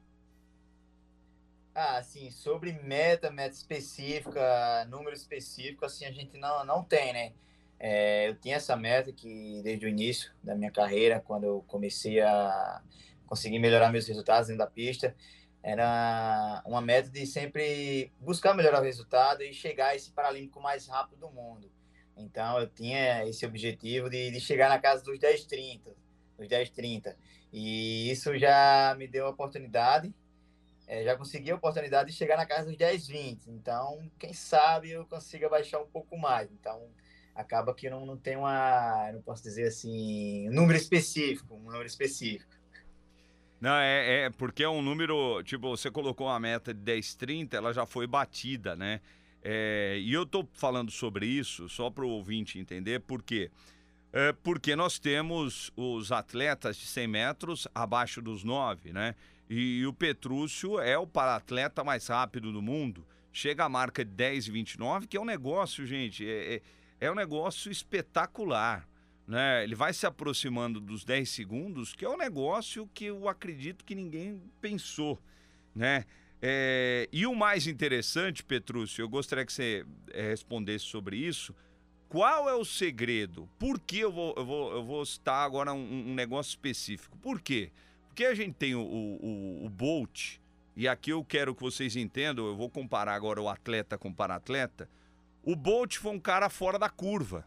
Ah, 1.82 1.96
assim, 1.96 2.30
sobre 2.30 2.74
meta, 2.74 3.30
meta 3.30 3.54
específica, 3.54 4.84
número 4.90 5.16
específico, 5.16 5.86
assim, 5.86 6.04
a 6.04 6.12
gente 6.12 6.36
não, 6.36 6.62
não 6.62 6.84
tem, 6.84 7.10
né? 7.10 7.32
É, 7.78 8.28
eu 8.28 8.34
tinha 8.34 8.56
essa 8.56 8.76
meta 8.76 9.10
que 9.10 9.62
desde 9.64 9.86
o 9.86 9.88
início 9.88 10.30
da 10.44 10.54
minha 10.54 10.70
carreira, 10.70 11.20
quando 11.20 11.44
eu 11.44 11.64
comecei 11.66 12.20
a 12.20 12.82
conseguir 13.26 13.58
melhorar 13.58 13.90
meus 13.90 14.06
resultados 14.06 14.48
dentro 14.48 14.58
da 14.58 14.70
pista, 14.70 15.16
era 15.62 16.62
uma 16.66 16.82
meta 16.82 17.08
de 17.08 17.24
sempre 17.26 18.12
buscar 18.20 18.52
melhorar 18.52 18.80
o 18.80 18.84
resultado 18.84 19.42
e 19.42 19.54
chegar 19.54 19.86
a 19.86 19.96
esse 19.96 20.10
paralímpico 20.10 20.60
mais 20.60 20.86
rápido 20.86 21.20
do 21.20 21.30
mundo. 21.30 21.72
Então 22.14 22.60
eu 22.60 22.68
tinha 22.68 23.26
esse 23.26 23.46
objetivo 23.46 24.10
de, 24.10 24.30
de 24.30 24.38
chegar 24.38 24.68
na 24.68 24.78
casa 24.78 25.02
dos 25.02 25.18
10,30, 25.18 25.80
dos 26.36 26.46
10,30. 26.46 27.16
E 27.50 28.10
isso 28.10 28.36
já 28.36 28.94
me 28.98 29.08
deu 29.08 29.26
a 29.26 29.30
oportunidade 29.30 30.14
é, 30.90 31.04
já 31.04 31.16
consegui 31.16 31.52
a 31.52 31.54
oportunidade 31.54 32.10
de 32.10 32.16
chegar 32.16 32.36
na 32.36 32.44
casa 32.44 32.66
dos 32.66 32.76
10, 32.76 33.06
20. 33.06 33.48
Então, 33.48 34.10
quem 34.18 34.32
sabe 34.32 34.90
eu 34.90 35.06
consiga 35.06 35.48
baixar 35.48 35.78
um 35.78 35.86
pouco 35.86 36.18
mais. 36.18 36.50
Então, 36.50 36.82
acaba 37.32 37.72
que 37.72 37.88
não, 37.88 38.04
não 38.04 38.16
tem 38.16 38.36
uma, 38.36 39.12
não 39.12 39.22
posso 39.22 39.40
dizer 39.40 39.68
assim, 39.68 40.48
um 40.48 40.52
número 40.52 40.76
específico, 40.76 41.54
um 41.54 41.70
número 41.70 41.86
específico. 41.86 42.52
Não, 43.60 43.76
é, 43.76 44.24
é 44.24 44.30
porque 44.30 44.64
é 44.64 44.68
um 44.68 44.82
número, 44.82 45.40
tipo, 45.44 45.68
você 45.68 45.92
colocou 45.92 46.26
uma 46.26 46.40
meta 46.40 46.74
de 46.74 46.80
10, 46.80 47.14
30, 47.14 47.56
ela 47.56 47.72
já 47.72 47.86
foi 47.86 48.08
batida, 48.08 48.74
né? 48.74 49.00
É, 49.44 49.96
e 50.00 50.12
eu 50.12 50.26
tô 50.26 50.44
falando 50.54 50.90
sobre 50.90 51.24
isso 51.24 51.68
só 51.68 51.88
para 51.88 52.04
o 52.04 52.08
ouvinte 52.08 52.58
entender, 52.58 52.98
por 52.98 53.22
quê? 53.22 53.48
É 54.12 54.32
porque 54.32 54.74
nós 54.74 54.98
temos 54.98 55.70
os 55.76 56.10
atletas 56.10 56.76
de 56.76 56.86
100 56.86 57.06
metros 57.06 57.68
abaixo 57.72 58.20
dos 58.20 58.42
9, 58.42 58.92
né? 58.92 59.14
E, 59.52 59.84
o 59.84 59.92
Petrúcio 59.92 60.78
é 60.78 60.96
o 60.96 61.08
paratleta 61.08 61.82
mais 61.82 62.06
rápido 62.06 62.52
do 62.52 62.62
mundo. 62.62 63.04
Chega 63.32 63.64
a 63.64 63.68
marca 63.68 64.04
de 64.04 64.12
10,29, 64.12 65.08
que 65.08 65.16
é 65.16 65.20
um 65.20 65.24
negócio, 65.24 65.84
gente, 65.84 66.24
é, 66.24 66.54
é, 66.54 66.62
é 67.00 67.10
um 67.10 67.16
negócio 67.16 67.68
espetacular. 67.70 68.88
Né? 69.26 69.64
Ele 69.64 69.74
vai 69.74 69.92
se 69.92 70.06
aproximando 70.06 70.80
dos 70.80 71.04
10 71.04 71.28
segundos, 71.28 71.94
que 71.96 72.04
é 72.04 72.08
um 72.08 72.16
negócio 72.16 72.88
que 72.94 73.06
eu 73.06 73.28
acredito 73.28 73.84
que 73.84 73.94
ninguém 73.96 74.40
pensou, 74.60 75.20
né? 75.74 76.04
É, 76.42 77.08
e 77.12 77.26
o 77.26 77.34
mais 77.34 77.66
interessante, 77.66 78.42
Petrúcio, 78.42 79.02
eu 79.02 79.08
gostaria 79.08 79.44
que 79.44 79.52
você 79.52 79.84
é, 80.12 80.28
respondesse 80.28 80.86
sobre 80.86 81.16
isso. 81.16 81.54
Qual 82.08 82.48
é 82.48 82.54
o 82.54 82.64
segredo? 82.64 83.48
Por 83.58 83.78
que 83.78 83.98
eu 83.98 84.10
vou, 84.10 84.34
eu 84.36 84.44
vou, 84.44 84.72
eu 84.72 84.84
vou 84.84 85.04
citar 85.04 85.44
agora 85.44 85.72
um, 85.72 86.10
um 86.10 86.14
negócio 86.14 86.50
específico? 86.50 87.18
Por 87.18 87.40
quê? 87.40 87.70
Porque 87.70 87.89
a 88.24 88.34
gente 88.34 88.54
tem 88.54 88.74
o, 88.74 88.80
o, 88.80 89.66
o 89.66 89.68
Bolt, 89.68 90.38
e 90.76 90.88
aqui 90.88 91.10
eu 91.10 91.24
quero 91.24 91.54
que 91.54 91.62
vocês 91.62 91.96
entendam, 91.96 92.46
eu 92.46 92.56
vou 92.56 92.70
comparar 92.70 93.14
agora 93.14 93.40
o 93.40 93.48
atleta 93.48 93.98
com 93.98 94.08
o 94.08 94.14
para-atleta. 94.14 94.88
O 95.42 95.56
Bolt 95.56 95.96
foi 95.96 96.12
um 96.12 96.20
cara 96.20 96.48
fora 96.48 96.78
da 96.78 96.88
curva, 96.88 97.46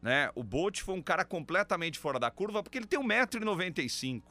né? 0.00 0.30
O 0.34 0.42
Bolt 0.42 0.80
foi 0.80 0.94
um 0.94 1.02
cara 1.02 1.24
completamente 1.24 1.98
fora 1.98 2.18
da 2.18 2.30
curva 2.30 2.62
porque 2.62 2.78
ele 2.78 2.86
tem 2.86 3.00
1,95m. 3.00 4.22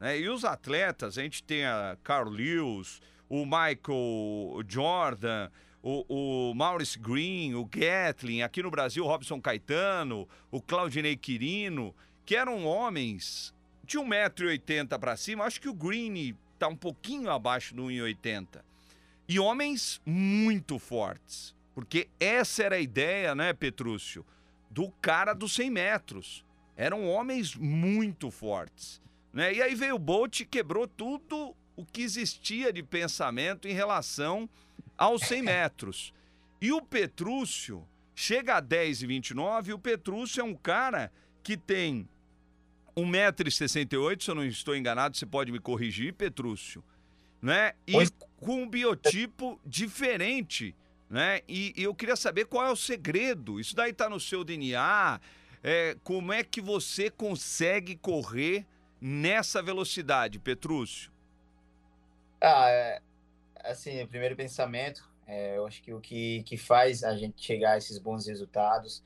Né? 0.00 0.20
E 0.20 0.28
os 0.28 0.44
atletas, 0.44 1.18
a 1.18 1.22
gente 1.22 1.42
tem 1.42 1.64
a 1.64 1.96
Carl 2.02 2.28
Lewis, 2.28 3.00
o 3.28 3.44
Michael 3.44 4.62
Jordan, 4.68 5.50
o, 5.82 6.50
o 6.50 6.54
Maurice 6.54 6.98
Green, 6.98 7.54
o 7.54 7.64
Gatlin, 7.64 8.42
aqui 8.42 8.62
no 8.62 8.70
Brasil, 8.70 9.04
o 9.04 9.06
Robson 9.06 9.40
Caetano, 9.40 10.28
o 10.50 10.60
Claudinei 10.60 11.16
Quirino, 11.16 11.94
que 12.24 12.36
eram 12.36 12.64
homens 12.64 13.53
de 13.84 13.98
1,80m 13.98 14.98
para 14.98 15.16
cima, 15.16 15.44
acho 15.44 15.60
que 15.60 15.68
o 15.68 15.74
Green 15.74 16.36
está 16.54 16.68
um 16.68 16.76
pouquinho 16.76 17.30
abaixo 17.30 17.74
do 17.74 17.84
1,80m. 17.84 18.62
E 19.28 19.38
homens 19.38 20.00
muito 20.04 20.78
fortes, 20.78 21.54
Porque 21.74 22.08
essa 22.20 22.62
era 22.62 22.76
a 22.76 22.80
ideia, 22.80 23.34
né, 23.34 23.52
Petrúcio, 23.52 24.24
do 24.70 24.90
cara 25.00 25.32
dos 25.32 25.54
100 25.54 25.70
metros. 25.70 26.44
Eram 26.76 27.08
homens 27.08 27.54
muito 27.54 28.30
fortes. 28.30 29.00
Né? 29.32 29.54
E 29.54 29.62
aí 29.62 29.74
veio 29.74 29.96
o 29.96 29.98
Bolt 29.98 30.40
e 30.40 30.44
quebrou 30.44 30.86
tudo 30.86 31.54
o 31.76 31.84
que 31.84 32.02
existia 32.02 32.72
de 32.72 32.82
pensamento 32.82 33.66
em 33.66 33.72
relação 33.72 34.48
aos 34.96 35.22
100 35.22 35.42
metros. 35.42 36.14
E 36.60 36.72
o 36.72 36.80
Petrúcio 36.80 37.84
chega 38.14 38.56
a 38.56 38.60
10 38.60 39.02
e 39.02 39.06
29 39.06 39.70
e 39.70 39.74
o 39.74 39.78
Petrúcio 39.78 40.40
é 40.40 40.44
um 40.44 40.54
cara 40.54 41.12
que 41.42 41.56
tem 41.56 42.08
1,68m, 42.96 44.22
se 44.22 44.30
eu 44.30 44.34
não 44.34 44.44
estou 44.44 44.76
enganado, 44.76 45.16
você 45.16 45.26
pode 45.26 45.50
me 45.50 45.58
corrigir, 45.58 46.14
Petrúcio, 46.14 46.82
né? 47.42 47.72
E 47.86 47.94
com 48.36 48.62
um 48.62 48.68
biotipo 48.68 49.60
diferente, 49.64 50.74
né? 51.08 51.40
E, 51.48 51.72
e, 51.76 51.82
eu 51.82 51.94
queria 51.94 52.16
saber 52.16 52.46
qual 52.46 52.66
é 52.66 52.70
o 52.70 52.76
segredo. 52.76 53.58
Isso 53.58 53.74
daí 53.74 53.92
tá 53.92 54.08
no 54.08 54.20
seu 54.20 54.44
DNA. 54.44 55.20
É, 55.62 55.96
como 56.04 56.32
é 56.32 56.44
que 56.44 56.60
você 56.60 57.10
consegue 57.10 57.96
correr 57.96 58.66
nessa 59.00 59.62
velocidade, 59.62 60.38
Petrúcio? 60.38 61.10
Ah, 62.40 62.68
é, 62.68 63.00
assim, 63.64 64.02
o 64.02 64.08
primeiro 64.08 64.36
pensamento, 64.36 65.08
é, 65.26 65.56
eu 65.56 65.66
acho 65.66 65.82
que 65.82 65.92
o 65.92 66.00
que, 66.00 66.42
que 66.42 66.56
faz 66.56 67.02
a 67.02 67.16
gente 67.16 67.42
chegar 67.42 67.72
a 67.72 67.78
esses 67.78 67.98
bons 67.98 68.26
resultados, 68.26 69.02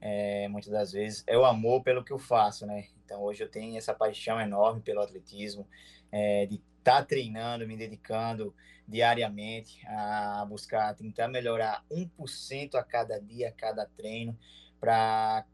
é, 0.00 0.48
muitas 0.48 0.70
das 0.70 0.92
vezes, 0.92 1.24
é 1.26 1.36
o 1.36 1.44
amor 1.44 1.82
pelo 1.82 2.04
que 2.04 2.12
eu 2.12 2.18
faço, 2.18 2.66
né? 2.66 2.86
Então, 3.04 3.22
hoje 3.22 3.42
eu 3.42 3.48
tenho 3.48 3.76
essa 3.76 3.94
paixão 3.94 4.40
enorme 4.40 4.80
pelo 4.80 5.00
atletismo, 5.00 5.66
é, 6.12 6.46
de 6.46 6.56
estar 6.78 7.00
tá 7.00 7.04
treinando, 7.04 7.66
me 7.66 7.76
dedicando 7.76 8.54
diariamente 8.86 9.86
a 9.86 10.46
buscar, 10.48 10.94
tentar 10.94 11.28
melhorar 11.28 11.84
1% 11.90 12.74
a 12.74 12.82
cada 12.82 13.18
dia, 13.18 13.48
a 13.48 13.52
cada 13.52 13.84
treino, 13.84 14.38
para 14.80 15.44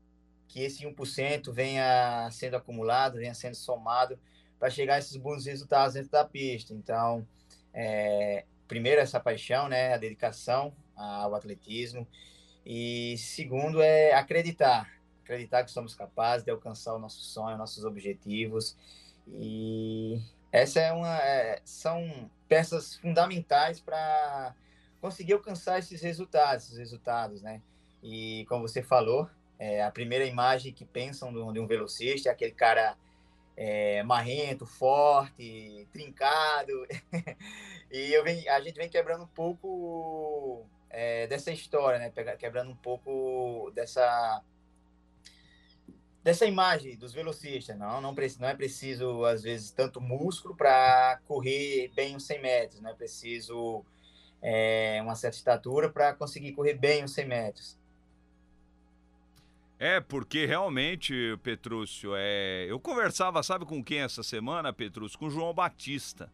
que 0.46 0.60
esse 0.60 0.86
1% 0.86 1.52
venha 1.52 2.28
sendo 2.30 2.56
acumulado, 2.56 3.18
venha 3.18 3.34
sendo 3.34 3.56
somado 3.56 4.18
para 4.58 4.70
chegar 4.70 4.94
a 4.94 4.98
esses 4.98 5.16
bons 5.16 5.46
resultados 5.46 5.94
dentro 5.94 6.10
da 6.12 6.24
pista. 6.24 6.72
Então, 6.72 7.26
é, 7.72 8.44
primeiro, 8.68 9.00
essa 9.00 9.18
paixão, 9.18 9.68
né, 9.68 9.94
a 9.94 9.96
dedicação 9.96 10.72
ao 10.94 11.34
atletismo, 11.34 12.06
e 12.64 13.16
segundo, 13.18 13.82
é 13.82 14.12
acreditar 14.14 14.94
acreditar 15.24 15.64
que 15.64 15.70
somos 15.70 15.94
capazes 15.94 16.44
de 16.44 16.50
alcançar 16.50 16.94
o 16.94 16.98
nosso 16.98 17.22
sonho, 17.22 17.56
nossos 17.56 17.84
objetivos. 17.84 18.76
E 19.26 20.20
essa 20.52 20.80
é 20.80 20.92
uma, 20.92 21.18
é, 21.18 21.60
são 21.64 22.30
peças 22.46 22.96
fundamentais 22.96 23.80
para 23.80 24.54
conseguir 25.00 25.32
alcançar 25.32 25.78
esses 25.78 26.02
resultados, 26.02 26.66
esses 26.66 26.78
resultados, 26.78 27.42
né? 27.42 27.60
E 28.02 28.44
como 28.48 28.68
você 28.68 28.82
falou, 28.82 29.28
é, 29.58 29.82
a 29.82 29.90
primeira 29.90 30.26
imagem 30.26 30.72
que 30.72 30.84
pensam 30.84 31.32
de 31.32 31.58
um, 31.58 31.66
velocista 31.66 32.28
é 32.28 32.32
aquele 32.32 32.52
cara 32.52 32.96
é, 33.56 34.02
marrento, 34.02 34.66
forte, 34.66 35.88
trincado. 35.90 36.86
e 37.90 38.12
eu 38.12 38.22
a 38.22 38.60
gente 38.60 38.76
vem 38.76 38.88
quebrando 38.90 39.24
um 39.24 39.28
pouco 39.28 40.66
é, 40.94 41.26
dessa 41.26 41.50
história, 41.50 41.98
né? 41.98 42.10
Quebrando 42.38 42.70
um 42.70 42.76
pouco 42.76 43.70
dessa 43.74 44.42
dessa 46.22 46.46
imagem 46.46 46.96
dos 46.96 47.12
velocistas. 47.12 47.76
Não, 47.76 48.00
não, 48.00 48.14
não 48.14 48.48
é 48.48 48.54
preciso, 48.54 49.24
às 49.26 49.42
vezes, 49.42 49.70
tanto 49.70 50.00
músculo 50.00 50.56
para 50.56 51.20
correr 51.26 51.92
bem 51.94 52.16
os 52.16 52.26
100 52.26 52.40
metros. 52.40 52.80
Não 52.80 52.90
é 52.90 52.94
preciso 52.94 53.84
é, 54.40 55.00
uma 55.02 55.16
certa 55.16 55.36
estatura 55.36 55.90
para 55.90 56.14
conseguir 56.14 56.52
correr 56.52 56.74
bem 56.74 57.04
os 57.04 57.12
100 57.12 57.26
metros. 57.26 57.78
É, 59.78 60.00
porque 60.00 60.46
realmente, 60.46 61.36
Petrúcio, 61.42 62.12
é... 62.16 62.64
eu 62.68 62.80
conversava, 62.80 63.42
sabe 63.42 63.66
com 63.66 63.84
quem 63.84 63.98
essa 64.00 64.22
semana, 64.22 64.72
Petrúcio? 64.72 65.18
Com 65.18 65.26
o 65.26 65.30
João 65.30 65.52
Batista. 65.52 66.32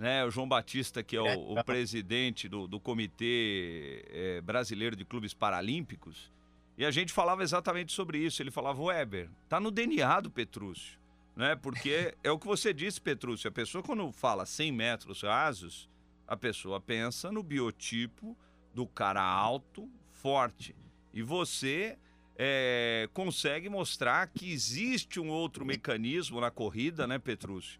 Né? 0.00 0.24
O 0.24 0.30
João 0.30 0.48
Batista, 0.48 1.02
que 1.02 1.14
é 1.14 1.20
o, 1.20 1.58
o 1.58 1.62
presidente 1.62 2.48
do, 2.48 2.66
do 2.66 2.80
Comitê 2.80 4.02
é, 4.08 4.40
Brasileiro 4.40 4.96
de 4.96 5.04
Clubes 5.04 5.34
Paralímpicos. 5.34 6.32
E 6.78 6.86
a 6.86 6.90
gente 6.90 7.12
falava 7.12 7.42
exatamente 7.42 7.92
sobre 7.92 8.16
isso. 8.16 8.42
Ele 8.42 8.50
falava, 8.50 8.80
Weber, 8.82 9.28
tá 9.46 9.60
no 9.60 9.70
DNA 9.70 10.20
do 10.20 10.30
Petrúcio. 10.30 10.98
Né? 11.36 11.54
Porque 11.54 12.14
é 12.24 12.30
o 12.30 12.38
que 12.38 12.46
você 12.46 12.72
disse, 12.72 12.98
Petrúcio. 12.98 13.46
A 13.46 13.52
pessoa, 13.52 13.84
quando 13.84 14.10
fala 14.10 14.46
100 14.46 14.72
metros 14.72 15.20
rasos, 15.20 15.86
a 16.26 16.34
pessoa 16.34 16.80
pensa 16.80 17.30
no 17.30 17.42
biotipo 17.42 18.34
do 18.74 18.86
cara 18.86 19.22
alto, 19.22 19.86
forte. 20.08 20.74
E 21.12 21.20
você 21.20 21.98
é, 22.38 23.06
consegue 23.12 23.68
mostrar 23.68 24.26
que 24.28 24.50
existe 24.50 25.20
um 25.20 25.28
outro 25.28 25.62
mecanismo 25.62 26.40
na 26.40 26.50
corrida, 26.50 27.06
né, 27.06 27.18
Petrúcio? 27.18 27.78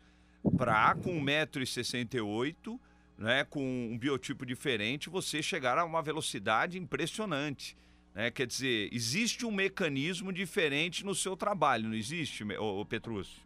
Para, 0.57 0.95
com 0.95 1.23
1,68m, 1.23 2.79
né, 3.19 3.45
com 3.45 3.63
um 3.63 3.99
biotipo 3.99 4.47
diferente, 4.47 5.11
você 5.11 5.43
chegar 5.43 5.77
a 5.77 5.85
uma 5.85 6.03
velocidade 6.03 6.79
impressionante. 6.79 7.77
Né? 8.15 8.31
Quer 8.31 8.47
dizer, 8.47 8.89
existe 8.93 9.45
um 9.45 9.51
mecanismo 9.51 10.33
diferente 10.33 11.05
no 11.05 11.15
seu 11.15 11.37
trabalho, 11.37 11.89
não 11.89 11.95
existe, 11.95 12.45
ô, 12.55 12.85
Petrúcio? 12.85 13.43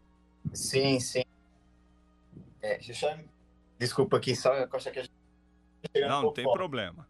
Sim, 0.52 1.00
sim. 1.00 1.24
É, 2.62 2.78
eu... 2.78 3.24
Desculpa 3.78 4.16
aqui, 4.16 4.37
só 4.37 4.54
eu 4.54 4.68
acho 4.72 4.90
que 4.92 4.98
a 4.98 5.02
gente... 5.02 5.12
Tá 5.92 6.09
não, 6.09 6.20
um 6.20 6.22
não 6.22 6.33
tem 6.33 6.44
problema. 6.44 7.07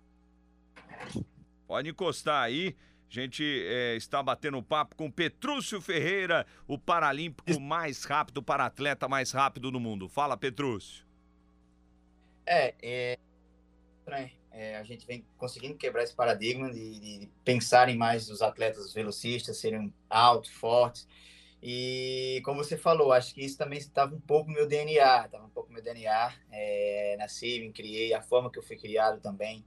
Pode 1.66 1.90
encostar 1.90 2.42
aí. 2.42 2.74
A 3.16 3.20
gente 3.20 3.44
é, 3.44 3.94
está 3.94 4.20
batendo 4.20 4.60
papo 4.60 4.96
com 4.96 5.08
Petrúcio 5.08 5.80
Ferreira, 5.80 6.44
o 6.66 6.76
paralímpico 6.76 7.60
mais 7.60 8.02
rápido, 8.02 8.42
para 8.42 8.66
atleta 8.66 9.06
mais 9.06 9.30
rápido 9.30 9.70
do 9.70 9.78
mundo. 9.78 10.08
Fala, 10.08 10.36
Petrúcio. 10.36 11.06
É, 12.44 12.74
é? 12.82 13.18
É, 14.50 14.76
a 14.76 14.82
gente 14.82 15.06
vem 15.06 15.24
conseguindo 15.38 15.76
quebrar 15.76 16.02
esse 16.02 16.14
paradigma 16.14 16.68
de, 16.72 16.98
de, 16.98 17.18
de 17.20 17.30
pensarem 17.44 17.96
mais 17.96 18.28
os 18.28 18.42
atletas 18.42 18.92
velocistas 18.92 19.58
serem 19.58 19.94
altos, 20.10 20.50
fortes. 20.50 21.06
E 21.62 22.42
como 22.44 22.64
você 22.64 22.76
falou, 22.76 23.12
acho 23.12 23.32
que 23.32 23.44
isso 23.44 23.56
também 23.56 23.78
estava 23.78 24.12
um 24.12 24.20
pouco 24.20 24.50
no 24.50 24.56
meu 24.56 24.66
DNA, 24.66 25.26
estava 25.26 25.44
um 25.44 25.50
pouco 25.50 25.68
no 25.68 25.74
meu 25.74 25.84
DNA. 25.84 26.32
É, 26.50 27.14
nasci, 27.16 27.60
me 27.60 27.72
criei, 27.72 28.12
a 28.12 28.20
forma 28.20 28.50
que 28.50 28.58
eu 28.58 28.62
fui 28.62 28.76
criado 28.76 29.20
também, 29.20 29.64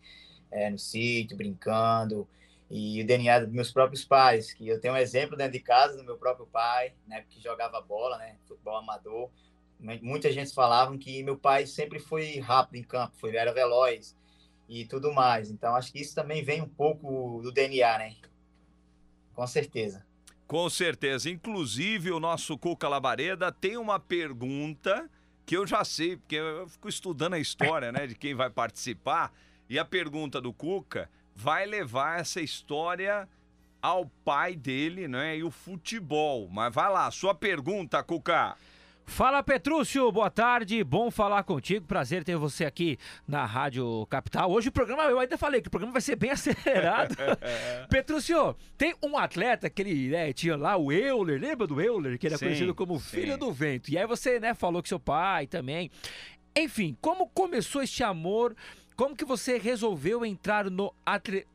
é, 0.51 0.69
no 0.69 0.77
sítio, 0.77 1.37
brincando. 1.37 2.27
E 2.69 3.01
o 3.01 3.05
DNA 3.05 3.39
dos 3.39 3.53
meus 3.53 3.71
próprios 3.71 4.03
pais, 4.03 4.53
que 4.53 4.67
eu 4.67 4.79
tenho 4.79 4.93
um 4.93 4.97
exemplo 4.97 5.37
dentro 5.37 5.53
de 5.53 5.59
casa 5.59 5.95
do 5.95 6.03
meu 6.03 6.17
próprio 6.17 6.45
pai, 6.47 6.93
né, 7.07 7.23
que 7.29 7.41
jogava 7.41 7.79
bola, 7.79 8.17
né, 8.17 8.35
futebol 8.45 8.75
amador. 8.75 9.29
Muita 10.01 10.31
gente 10.31 10.53
falavam 10.53 10.97
que 10.97 11.23
meu 11.23 11.37
pai 11.37 11.65
sempre 11.65 11.99
foi 11.99 12.39
rápido 12.39 12.75
em 12.75 12.83
campo, 12.83 13.15
foi 13.17 13.35
era 13.35 13.53
veloz 13.53 14.17
e 14.67 14.85
tudo 14.85 15.13
mais. 15.13 15.49
Então, 15.49 15.75
acho 15.75 15.91
que 15.91 16.01
isso 16.01 16.13
também 16.13 16.43
vem 16.43 16.61
um 16.61 16.67
pouco 16.67 17.39
do 17.41 17.51
DNA, 17.51 17.97
né? 17.99 18.15
Com 19.33 19.45
certeza. 19.47 20.05
Com 20.47 20.69
certeza. 20.69 21.29
Inclusive, 21.29 22.11
o 22.11 22.19
nosso 22.19 22.57
Cuca 22.57 22.89
Labareda 22.89 23.51
tem 23.51 23.77
uma 23.77 23.99
pergunta 23.99 25.09
que 25.45 25.55
eu 25.55 25.65
já 25.65 25.85
sei, 25.85 26.17
porque 26.17 26.35
eu 26.35 26.67
fico 26.67 26.89
estudando 26.89 27.35
a 27.35 27.39
história, 27.39 27.91
né, 27.91 28.07
de 28.07 28.15
quem 28.15 28.33
vai 28.33 28.49
participar. 28.49 29.31
E 29.69 29.77
a 29.77 29.85
pergunta 29.85 30.41
do 30.41 30.51
Cuca 30.51 31.09
vai 31.37 31.67
levar 31.67 32.19
essa 32.19 32.41
história 32.41 33.29
ao 33.79 34.07
pai 34.25 34.55
dele, 34.55 35.07
né, 35.07 35.37
e 35.37 35.43
o 35.43 35.51
futebol. 35.51 36.49
Mas 36.51 36.73
vai 36.73 36.91
lá, 36.91 37.09
sua 37.11 37.35
pergunta, 37.35 38.01
Cuca. 38.01 38.57
Fala 39.05 39.41
Petrúcio, 39.41 40.11
boa 40.11 40.29
tarde, 40.29 40.83
bom 40.83 41.09
falar 41.09 41.43
contigo, 41.43 41.85
prazer 41.85 42.23
ter 42.25 42.35
você 42.35 42.65
aqui 42.65 42.97
na 43.25 43.45
Rádio 43.45 44.05
Capital. 44.09 44.51
Hoje 44.51 44.67
o 44.67 44.71
programa, 44.71 45.03
eu 45.03 45.19
ainda 45.19 45.37
falei 45.37 45.61
que 45.61 45.67
o 45.67 45.71
programa 45.71 45.93
vai 45.93 46.01
ser 46.01 46.15
bem 46.15 46.31
acelerado. 46.31 47.15
Petrúcio, 47.87 48.55
tem 48.75 48.95
um 49.01 49.15
atleta 49.15 49.69
que 49.69 49.81
ele 49.83 50.09
né, 50.09 50.33
tinha 50.33 50.57
lá, 50.57 50.75
o 50.75 50.91
Euler, 50.91 51.39
lembra 51.39 51.67
do 51.67 51.79
Euler, 51.79 52.17
que 52.17 52.27
era 52.27 52.37
sim, 52.37 52.45
conhecido 52.45 52.75
como 52.75 52.99
Filho 52.99 53.33
sim. 53.33 53.39
do 53.39 53.51
Vento. 53.53 53.91
E 53.91 53.97
aí 53.97 54.07
você 54.07 54.39
né, 54.39 54.55
falou 54.55 54.81
que 54.81 54.89
seu 54.89 54.99
pai 54.99 55.45
também. 55.45 55.89
Enfim, 56.55 56.97
como 56.99 57.29
começou 57.29 57.83
este 57.83 58.03
amor? 58.03 58.55
Como 58.97 59.15
que 59.15 59.23
você 59.23 59.59
resolveu 59.59 60.25
entrar 60.25 60.71
no 60.71 60.91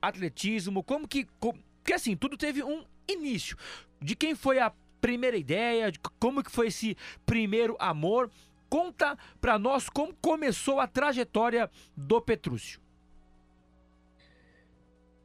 atletismo? 0.01 0.83
Como 0.83 1.09
que... 1.09 1.27
Porque 1.41 1.93
assim, 1.93 2.17
tudo 2.17 2.37
teve 2.37 2.63
um 2.63 2.85
início. 3.09 3.57
De 4.01 4.15
quem 4.15 4.37
foi 4.37 4.61
a 4.61 4.73
primeira 5.01 5.37
ideia, 5.37 5.91
de 5.91 5.99
como 6.21 6.45
que 6.45 6.51
foi 6.53 6.69
esse 6.69 6.97
primeiro 7.27 7.77
amor. 7.81 8.31
Conta 8.71 9.19
para 9.41 9.59
nós 9.59 9.91
como 9.91 10.15
começou 10.15 10.79
a 10.79 10.87
trajetória 10.87 11.69
do 11.97 12.23
Petrúcio. 12.23 12.81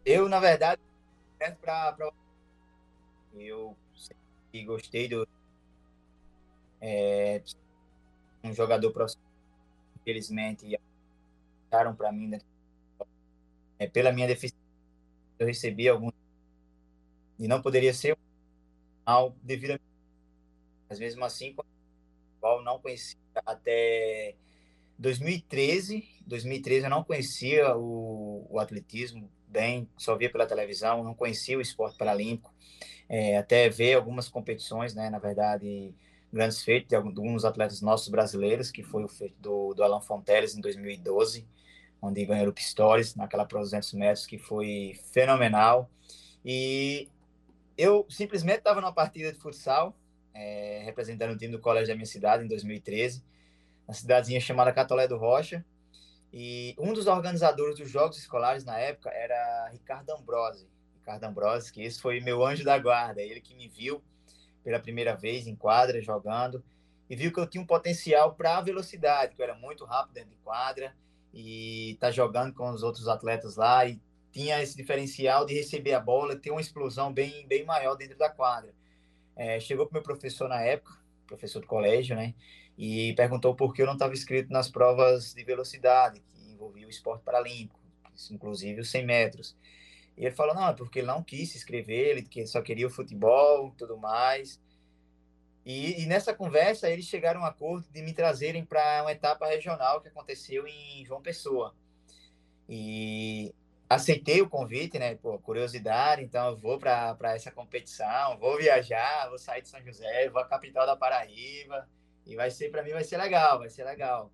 Eu, 0.03 0.27
na 0.27 0.39
verdade, 0.39 0.81
pra, 1.61 1.93
pra... 1.93 2.11
eu 3.35 3.77
gostei 4.65 5.07
do 5.07 5.27
é, 6.81 7.43
um 8.43 8.53
jogador 8.53 8.91
profissional, 8.91 9.29
infelizmente, 10.01 10.79
acharam 11.69 11.95
para 11.95 12.11
mim 12.11 12.27
né, 12.27 12.39
é, 13.79 13.87
pela 13.87 14.11
minha 14.11 14.27
deficiência 14.27 14.57
eu 15.39 15.45
recebi 15.45 15.87
algum 15.87 16.09
e 17.37 17.47
não 17.47 17.61
poderia 17.61 17.93
ser 17.93 18.17
mal 19.05 19.35
devido 19.43 19.71
a 19.71 19.79
mas 20.89 20.99
mesmo 20.99 21.23
assim 21.23 21.55
qual 22.39 22.63
não 22.63 22.79
conhecia 22.79 23.17
até 23.45 24.35
2013 24.97 26.03
2013 26.25 26.85
eu 26.85 26.89
não 26.89 27.03
conhecia 27.03 27.75
o, 27.75 28.47
o 28.49 28.59
atletismo 28.59 29.29
bem 29.47 29.89
só 29.97 30.15
via 30.15 30.31
pela 30.31 30.47
televisão 30.47 31.03
não 31.03 31.13
conhecia 31.13 31.57
o 31.57 31.61
esporte 31.61 31.97
paralímpico 31.97 32.53
é, 33.09 33.37
até 33.37 33.69
ver 33.69 33.93
algumas 33.93 34.27
competições 34.27 34.95
né 34.95 35.09
na 35.09 35.19
verdade 35.19 35.93
grandes 36.31 36.63
feitos 36.63 36.89
de 36.89 36.95
alguns 36.95 37.45
atletas 37.45 37.81
nossos 37.81 38.09
brasileiros 38.09 38.71
que 38.71 38.83
foi 38.83 39.03
o 39.03 39.07
feito 39.07 39.39
do, 39.39 39.73
do 39.73 39.83
Alan 39.83 40.01
Fonteles 40.01 40.55
em 40.55 40.61
2012 40.61 41.47
onde 42.01 42.25
ganhou 42.25 42.47
o 42.47 42.53
Pistores 42.53 43.15
naquela 43.15 43.45
prova 43.45 43.65
200 43.65 43.93
metros 43.93 44.25
que 44.25 44.37
foi 44.37 44.99
fenomenal 45.11 45.89
e 46.49 47.09
eu 47.77 48.05
simplesmente 48.09 48.59
estava 48.59 48.79
numa 48.81 48.93
partida 48.93 49.31
de 49.31 49.37
futsal, 49.37 49.93
é, 50.33 50.81
representando 50.85 51.33
o 51.33 51.37
time 51.37 51.51
do 51.51 51.59
colégio 51.59 51.89
da 51.89 51.95
minha 51.95 52.05
cidade, 52.05 52.43
em 52.43 52.47
2013, 52.47 53.21
uma 53.87 53.93
cidadezinha 53.93 54.39
chamada 54.39 54.71
Catolé 54.71 55.07
do 55.07 55.17
Rocha. 55.17 55.65
E 56.31 56.73
um 56.77 56.93
dos 56.93 57.07
organizadores 57.07 57.77
dos 57.77 57.89
Jogos 57.89 58.17
Escolares 58.17 58.63
na 58.63 58.77
época 58.77 59.09
era 59.09 59.69
Ricardo 59.71 60.09
Ambrosi. 60.11 60.67
Ricardo 60.95 61.23
Ambrosi, 61.25 61.71
que 61.71 61.81
esse 61.81 62.01
foi 62.01 62.19
meu 62.19 62.45
anjo 62.45 62.63
da 62.63 62.77
guarda, 62.77 63.21
ele 63.21 63.41
que 63.41 63.53
me 63.53 63.67
viu 63.67 64.01
pela 64.63 64.79
primeira 64.79 65.15
vez 65.15 65.47
em 65.47 65.55
quadra, 65.55 66.01
jogando, 66.01 66.63
e 67.09 67.15
viu 67.15 67.31
que 67.31 67.39
eu 67.39 67.47
tinha 67.47 67.61
um 67.61 67.67
potencial 67.67 68.35
para 68.35 68.59
velocidade, 68.61 69.35
que 69.35 69.41
eu 69.41 69.45
era 69.45 69.55
muito 69.55 69.85
rápido 69.85 70.13
dentro 70.15 70.31
de 70.31 70.37
quadra, 70.37 70.95
e 71.39 71.95
tá 71.99 72.09
jogando 72.09 72.51
com 72.51 72.67
os 72.71 72.81
outros 72.81 73.07
atletas 73.07 73.57
lá, 73.57 73.85
e 73.85 74.01
tinha 74.31 74.59
esse 74.59 74.75
diferencial 74.75 75.45
de 75.45 75.53
receber 75.53 75.93
a 75.93 75.99
bola 75.99 76.33
e 76.33 76.39
ter 76.39 76.49
uma 76.49 76.59
explosão 76.59 77.13
bem, 77.13 77.45
bem 77.47 77.63
maior 77.63 77.93
dentro 77.93 78.17
da 78.17 78.27
quadra. 78.27 78.73
É, 79.35 79.59
chegou 79.59 79.85
para 79.85 79.99
meu 79.99 80.03
professor 80.03 80.49
na 80.49 80.59
época, 80.63 80.97
professor 81.27 81.59
do 81.59 81.67
colégio, 81.67 82.15
né? 82.15 82.33
E 82.75 83.13
perguntou 83.13 83.53
por 83.55 83.71
que 83.71 83.83
eu 83.83 83.85
não 83.85 83.93
estava 83.93 84.13
inscrito 84.13 84.51
nas 84.51 84.67
provas 84.67 85.35
de 85.35 85.43
velocidade, 85.43 86.19
que 86.21 86.51
envolvia 86.51 86.87
o 86.87 86.89
esporte 86.89 87.23
paralímpico, 87.23 87.79
inclusive 88.31 88.81
os 88.81 88.89
100 88.89 89.05
metros. 89.05 89.55
E 90.17 90.25
ele 90.25 90.35
falou, 90.35 90.55
não, 90.55 90.67
é 90.67 90.73
porque 90.73 90.99
ele 90.99 91.07
não 91.07 91.21
quis 91.21 91.51
se 91.51 91.57
inscrever, 91.57 92.17
ele 92.17 92.47
só 92.47 92.63
queria 92.63 92.87
o 92.87 92.89
futebol 92.89 93.71
tudo 93.77 93.95
mais. 93.95 94.59
E, 95.67 96.01
e, 96.01 96.05
nessa 96.05 96.33
conversa, 96.33 96.89
eles 96.89 97.03
chegaram 97.03 97.41
a 97.41 97.43
um 97.43 97.45
acordo 97.45 97.89
de 97.91 98.01
me 98.01 98.13
trazerem 98.13 98.63
para 98.63 99.01
uma 99.01 99.11
etapa 99.11 99.45
regional 99.47 99.99
que 99.99 100.07
aconteceu 100.07 100.65
em 100.65 101.03
João 101.05 101.21
Pessoa. 101.21 101.75
E 102.69 103.53
aceitei 103.89 104.41
o 104.41 104.47
convite, 104.47 104.97
né? 104.97 105.15
Pô, 105.15 105.37
curiosidade, 105.39 106.23
então 106.23 106.51
eu 106.51 106.55
vou 106.55 106.79
para 106.79 107.35
essa 107.35 107.51
competição, 107.51 108.37
vou 108.39 108.55
viajar, 108.55 109.27
vou 109.27 109.37
sair 109.37 109.61
de 109.61 109.67
São 109.67 109.83
José, 109.83 110.29
vou 110.29 110.41
à 110.41 110.45
capital 110.45 110.85
da 110.85 110.95
Paraíba 110.95 111.85
e 112.25 112.33
vai 112.33 112.49
ser 112.49 112.71
para 112.71 112.81
mim 112.81 112.91
vai 112.91 113.03
ser 113.03 113.17
legal, 113.17 113.59
vai 113.59 113.69
ser 113.69 113.83
legal. 113.83 114.31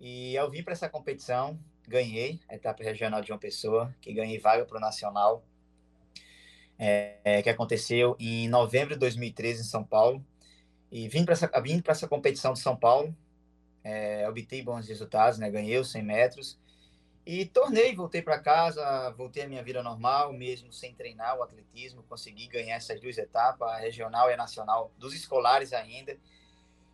E 0.00 0.36
eu 0.36 0.48
vim 0.48 0.62
para 0.62 0.74
essa 0.74 0.88
competição, 0.88 1.58
ganhei 1.88 2.38
a 2.48 2.54
etapa 2.54 2.84
regional 2.84 3.20
de 3.20 3.32
uma 3.32 3.38
pessoa, 3.40 3.92
que 4.00 4.12
ganhei 4.12 4.38
vaga 4.38 4.64
para 4.64 4.76
o 4.76 4.80
nacional, 4.80 5.44
é, 6.78 7.16
é, 7.24 7.42
que 7.42 7.50
aconteceu 7.50 8.14
em 8.20 8.48
novembro 8.48 8.94
de 8.94 9.00
2013 9.00 9.62
em 9.62 9.64
São 9.64 9.82
Paulo. 9.82 10.24
E 10.94 11.08
vim 11.08 11.24
para 11.24 11.32
essa 11.32 11.50
vim 11.60 11.82
essa 11.84 12.06
competição 12.06 12.52
de 12.52 12.60
São 12.60 12.76
Paulo, 12.76 13.12
é, 13.82 14.28
obtive 14.28 14.62
bons 14.62 14.86
resultados, 14.86 15.40
né? 15.40 15.50
Ganhei 15.50 15.76
os 15.76 15.90
100 15.90 16.02
metros 16.04 16.56
e 17.26 17.46
tornei, 17.46 17.96
voltei 17.96 18.22
para 18.22 18.38
casa, 18.38 19.10
voltei 19.10 19.42
à 19.42 19.48
minha 19.48 19.60
vida 19.60 19.82
normal, 19.82 20.32
mesmo 20.32 20.72
sem 20.72 20.94
treinar 20.94 21.36
o 21.36 21.42
atletismo, 21.42 22.04
consegui 22.04 22.46
ganhar 22.46 22.76
essas 22.76 23.00
duas 23.00 23.18
etapas, 23.18 23.68
a 23.70 23.76
regional 23.78 24.30
e 24.30 24.34
a 24.34 24.36
nacional, 24.36 24.92
dos 24.96 25.12
escolares 25.12 25.72
ainda. 25.72 26.16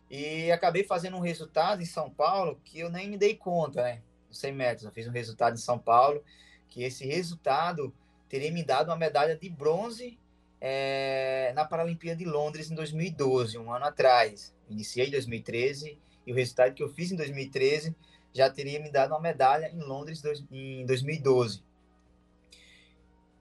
E 0.09 0.51
acabei 0.51 0.83
fazendo 0.83 1.15
um 1.15 1.19
resultado 1.19 1.83
em 1.83 1.85
São 1.85 2.09
Paulo 2.09 2.59
que 2.65 2.79
eu 2.79 2.89
nem 2.89 3.07
me 3.07 3.19
dei 3.19 3.35
conta, 3.35 3.83
né? 3.83 4.01
100 4.31 4.51
metros, 4.51 4.85
eu 4.85 4.91
fiz 4.91 5.07
um 5.07 5.11
resultado 5.11 5.53
em 5.53 5.59
São 5.59 5.77
Paulo, 5.77 6.23
que 6.69 6.81
esse 6.81 7.05
resultado 7.05 7.93
teria 8.27 8.51
me 8.51 8.63
dado 8.63 8.87
uma 8.87 8.97
medalha 8.97 9.37
de 9.37 9.47
bronze 9.47 10.17
é, 10.61 11.51
na 11.55 11.65
Paralimpíada 11.65 12.19
de 12.19 12.25
Londres 12.25 12.69
em 12.69 12.75
2012, 12.75 13.57
um 13.57 13.73
ano 13.73 13.85
atrás. 13.85 14.55
Iniciei 14.69 15.07
em 15.07 15.11
2013 15.11 15.97
e 16.25 16.31
o 16.31 16.35
resultado 16.35 16.75
que 16.75 16.83
eu 16.83 16.89
fiz 16.89 17.11
em 17.11 17.15
2013 17.15 17.95
já 18.31 18.49
teria 18.49 18.79
me 18.79 18.91
dado 18.91 19.11
uma 19.11 19.19
medalha 19.19 19.69
em 19.73 19.79
Londres 19.79 20.21
dois, 20.21 20.43
em 20.51 20.85
2012. 20.85 21.63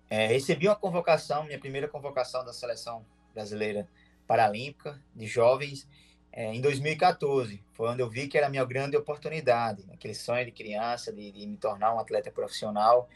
É, 0.09 0.26
recebi 0.26 0.66
uma 0.66 0.74
convocação, 0.74 1.44
minha 1.44 1.61
primeira 1.61 1.87
convocação 1.87 2.44
da 2.44 2.52
seleção 2.52 3.04
brasileira 3.33 3.87
paralímpica 4.26 5.00
de 5.14 5.26
jovens 5.26 5.87
é, 6.33 6.52
em 6.52 6.61
2014. 6.61 7.62
Foi 7.72 7.88
onde 7.88 8.02
eu 8.02 8.09
vi 8.09 8.26
que 8.26 8.37
era 8.37 8.46
a 8.46 8.50
minha 8.50 8.64
grande 8.64 8.96
oportunidade, 8.96 9.85
aquele 9.92 10.14
sonho 10.14 10.44
de 10.46 10.52
criança 10.52 11.12
de, 11.12 11.30
de 11.30 11.46
me 11.46 11.56
tornar 11.56 11.94
um 11.94 12.00
atleta 12.00 12.30
profissional. 12.30 13.09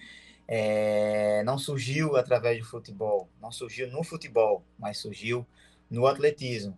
É, 0.47 1.43
não 1.45 1.59
surgiu 1.59 2.17
através 2.17 2.59
do 2.59 2.65
futebol, 2.65 3.29
não 3.41 3.51
surgiu 3.51 3.91
no 3.91 4.03
futebol, 4.03 4.63
mas 4.79 4.99
surgiu 4.99 5.47
no 5.91 6.07
atletismo. 6.07 6.77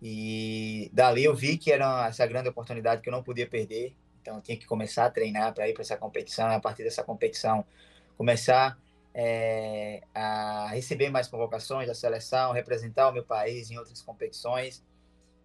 E 0.00 0.90
dali 0.92 1.24
eu 1.24 1.34
vi 1.34 1.56
que 1.56 1.72
era 1.72 2.06
essa 2.08 2.26
grande 2.26 2.48
oportunidade 2.48 3.00
que 3.00 3.08
eu 3.08 3.12
não 3.12 3.22
podia 3.22 3.48
perder. 3.48 3.94
Então, 4.20 4.36
eu 4.36 4.42
tinha 4.42 4.56
que 4.56 4.66
começar 4.66 5.06
a 5.06 5.10
treinar 5.10 5.52
para 5.54 5.68
ir 5.68 5.72
para 5.72 5.82
essa 5.82 5.96
competição. 5.96 6.50
A 6.50 6.60
partir 6.60 6.82
dessa 6.82 7.02
competição, 7.02 7.64
começar 8.16 8.78
é, 9.14 10.02
a 10.14 10.68
receber 10.68 11.08
mais 11.10 11.28
convocações 11.28 11.86
da 11.86 11.94
seleção, 11.94 12.52
representar 12.52 13.08
o 13.08 13.12
meu 13.12 13.24
país 13.24 13.70
em 13.70 13.78
outras 13.78 14.02
competições. 14.02 14.82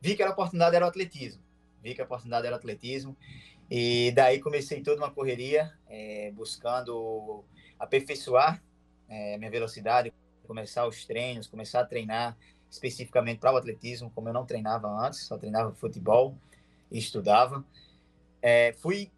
Vi 0.01 0.15
que 0.15 0.23
a 0.23 0.29
oportunidade 0.29 0.75
era 0.75 0.85
o 0.85 0.89
atletismo. 0.89 1.41
Vi 1.81 1.93
que 1.93 2.01
a 2.01 2.05
oportunidade 2.05 2.47
era 2.47 2.55
o 2.55 2.59
atletismo. 2.59 3.15
E 3.69 4.11
daí 4.15 4.39
comecei 4.39 4.81
toda 4.81 5.01
uma 5.01 5.11
correria, 5.11 5.71
é, 5.87 6.31
buscando 6.31 7.43
aperfeiçoar 7.77 8.61
é, 9.07 9.37
minha 9.37 9.51
velocidade, 9.51 10.13
começar 10.47 10.87
os 10.87 11.05
treinos, 11.05 11.47
começar 11.47 11.81
a 11.81 11.85
treinar 11.85 12.37
especificamente 12.69 13.39
para 13.39 13.53
o 13.53 13.57
atletismo, 13.57 14.11
como 14.13 14.29
eu 14.29 14.33
não 14.33 14.45
treinava 14.45 14.87
antes, 14.87 15.25
só 15.25 15.37
treinava 15.37 15.73
futebol 15.73 16.35
e 16.91 16.97
estudava. 16.97 17.63
É, 18.41 18.73
fui 18.73 19.11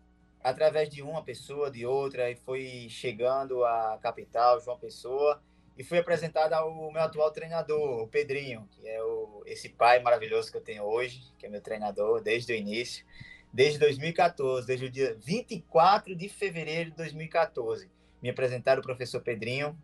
através 0.44 0.90
de 0.90 1.02
uma 1.02 1.24
pessoa, 1.24 1.70
de 1.70 1.86
outra, 1.86 2.32
e 2.32 2.36
fui 2.36 2.88
chegando 2.90 3.64
à 3.64 4.00
capital, 4.02 4.60
João 4.60 4.78
Pessoa, 4.78 5.42
e 5.78 5.84
fui 5.84 6.00
apresentado 6.00 6.54
ao 6.54 6.92
meu 6.92 7.02
atual 7.02 7.32
treinador, 7.32 8.02
o 8.02 8.08
Pedrinho, 8.08 8.68
que 8.72 8.88
é 8.88 9.02
o, 9.04 9.44
esse 9.46 9.70
pai 9.70 10.02
maravilhoso 10.02 10.52
que 10.52 10.58
eu 10.58 10.62
tenho 10.62 10.84
hoje, 10.84 11.22
que 11.38 11.46
é 11.46 11.50
meu 11.50 11.62
treinador 11.62 12.22
desde 12.22 12.54
o 12.54 12.56
início, 12.56 13.06
desde 13.54 13.80
2014, 13.80 14.66
desde 14.66 14.86
o 14.86 14.90
dia 14.90 15.18
24 15.20 16.16
de 16.16 16.30
fevereiro 16.30 16.92
de 16.92 16.98
2014. 16.98 17.90
Me 18.22 18.30
apresentaram 18.30 18.80
o 18.80 18.84
professor 18.84 19.22
Pedrinho 19.22 19.78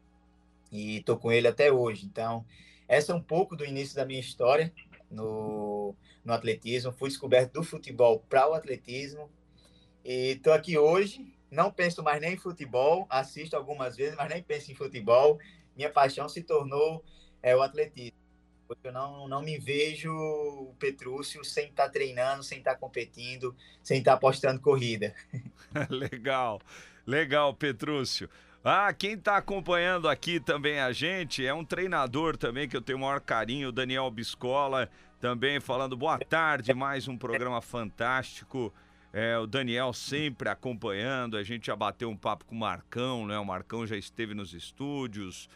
e 0.71 0.97
estou 0.97 1.17
com 1.17 1.31
ele 1.31 1.47
até 1.47 1.71
hoje. 1.71 2.05
Então, 2.05 2.45
essa 2.87 3.11
é 3.11 3.15
um 3.15 3.21
pouco 3.21 3.55
do 3.55 3.65
início 3.65 3.95
da 3.95 4.05
minha 4.05 4.19
história 4.19 4.71
no, 5.09 5.95
no 6.23 6.33
atletismo. 6.33 6.91
Fui 6.91 7.09
descoberto 7.09 7.53
do 7.53 7.63
futebol 7.63 8.23
para 8.29 8.49
o 8.49 8.53
atletismo. 8.53 9.29
E 10.05 10.33
estou 10.33 10.53
aqui 10.53 10.77
hoje. 10.77 11.33
Não 11.49 11.71
penso 11.71 12.03
mais 12.03 12.21
nem 12.21 12.33
em 12.33 12.37
futebol. 12.37 13.05
Assisto 13.09 13.55
algumas 13.55 13.95
vezes, 13.95 14.15
mas 14.15 14.29
nem 14.29 14.43
penso 14.43 14.71
em 14.71 14.75
futebol. 14.75 15.39
Minha 15.75 15.89
paixão 15.89 16.29
se 16.29 16.41
tornou 16.43 17.03
é, 17.41 17.55
o 17.55 17.61
atletismo. 17.61 18.17
Eu 18.83 18.91
não, 18.91 19.27
não 19.27 19.41
me 19.41 19.57
vejo 19.57 20.11
o 20.11 20.75
Petrúcio 20.79 21.43
sem 21.43 21.67
estar 21.67 21.85
tá 21.85 21.89
treinando, 21.89 22.43
sem 22.43 22.57
estar 22.57 22.73
tá 22.73 22.77
competindo, 22.79 23.55
sem 23.81 23.99
estar 23.99 24.11
tá 24.11 24.17
apostando 24.17 24.59
corrida. 24.59 25.13
legal, 25.89 26.59
legal, 27.05 27.53
Petrúcio. 27.53 28.29
Ah, 28.63 28.91
quem 28.91 29.13
está 29.13 29.37
acompanhando 29.37 30.09
aqui 30.09 30.39
também 30.39 30.79
a 30.79 30.91
gente 30.91 31.45
é 31.45 31.53
um 31.53 31.63
treinador 31.63 32.35
também 32.35 32.67
que 32.67 32.75
eu 32.75 32.81
tenho 32.81 32.97
o 32.97 33.01
maior 33.01 33.21
carinho, 33.21 33.71
Daniel 33.71 34.11
Biscola, 34.11 34.89
também 35.19 35.59
falando 35.59 35.95
boa 35.95 36.19
tarde, 36.19 36.73
mais 36.73 37.07
um 37.07 37.17
programa 37.17 37.61
fantástico. 37.61 38.73
É, 39.13 39.37
o 39.37 39.47
Daniel 39.47 39.93
sempre 39.93 40.49
acompanhando, 40.49 41.37
a 41.37 41.43
gente 41.43 41.67
já 41.67 41.75
bateu 41.75 42.09
um 42.09 42.17
papo 42.17 42.45
com 42.45 42.55
o 42.55 42.59
Marcão, 42.59 43.25
né? 43.25 43.39
O 43.39 43.45
Marcão 43.45 43.87
já 43.87 43.95
esteve 43.95 44.33
nos 44.33 44.53
estúdios. 44.53 45.49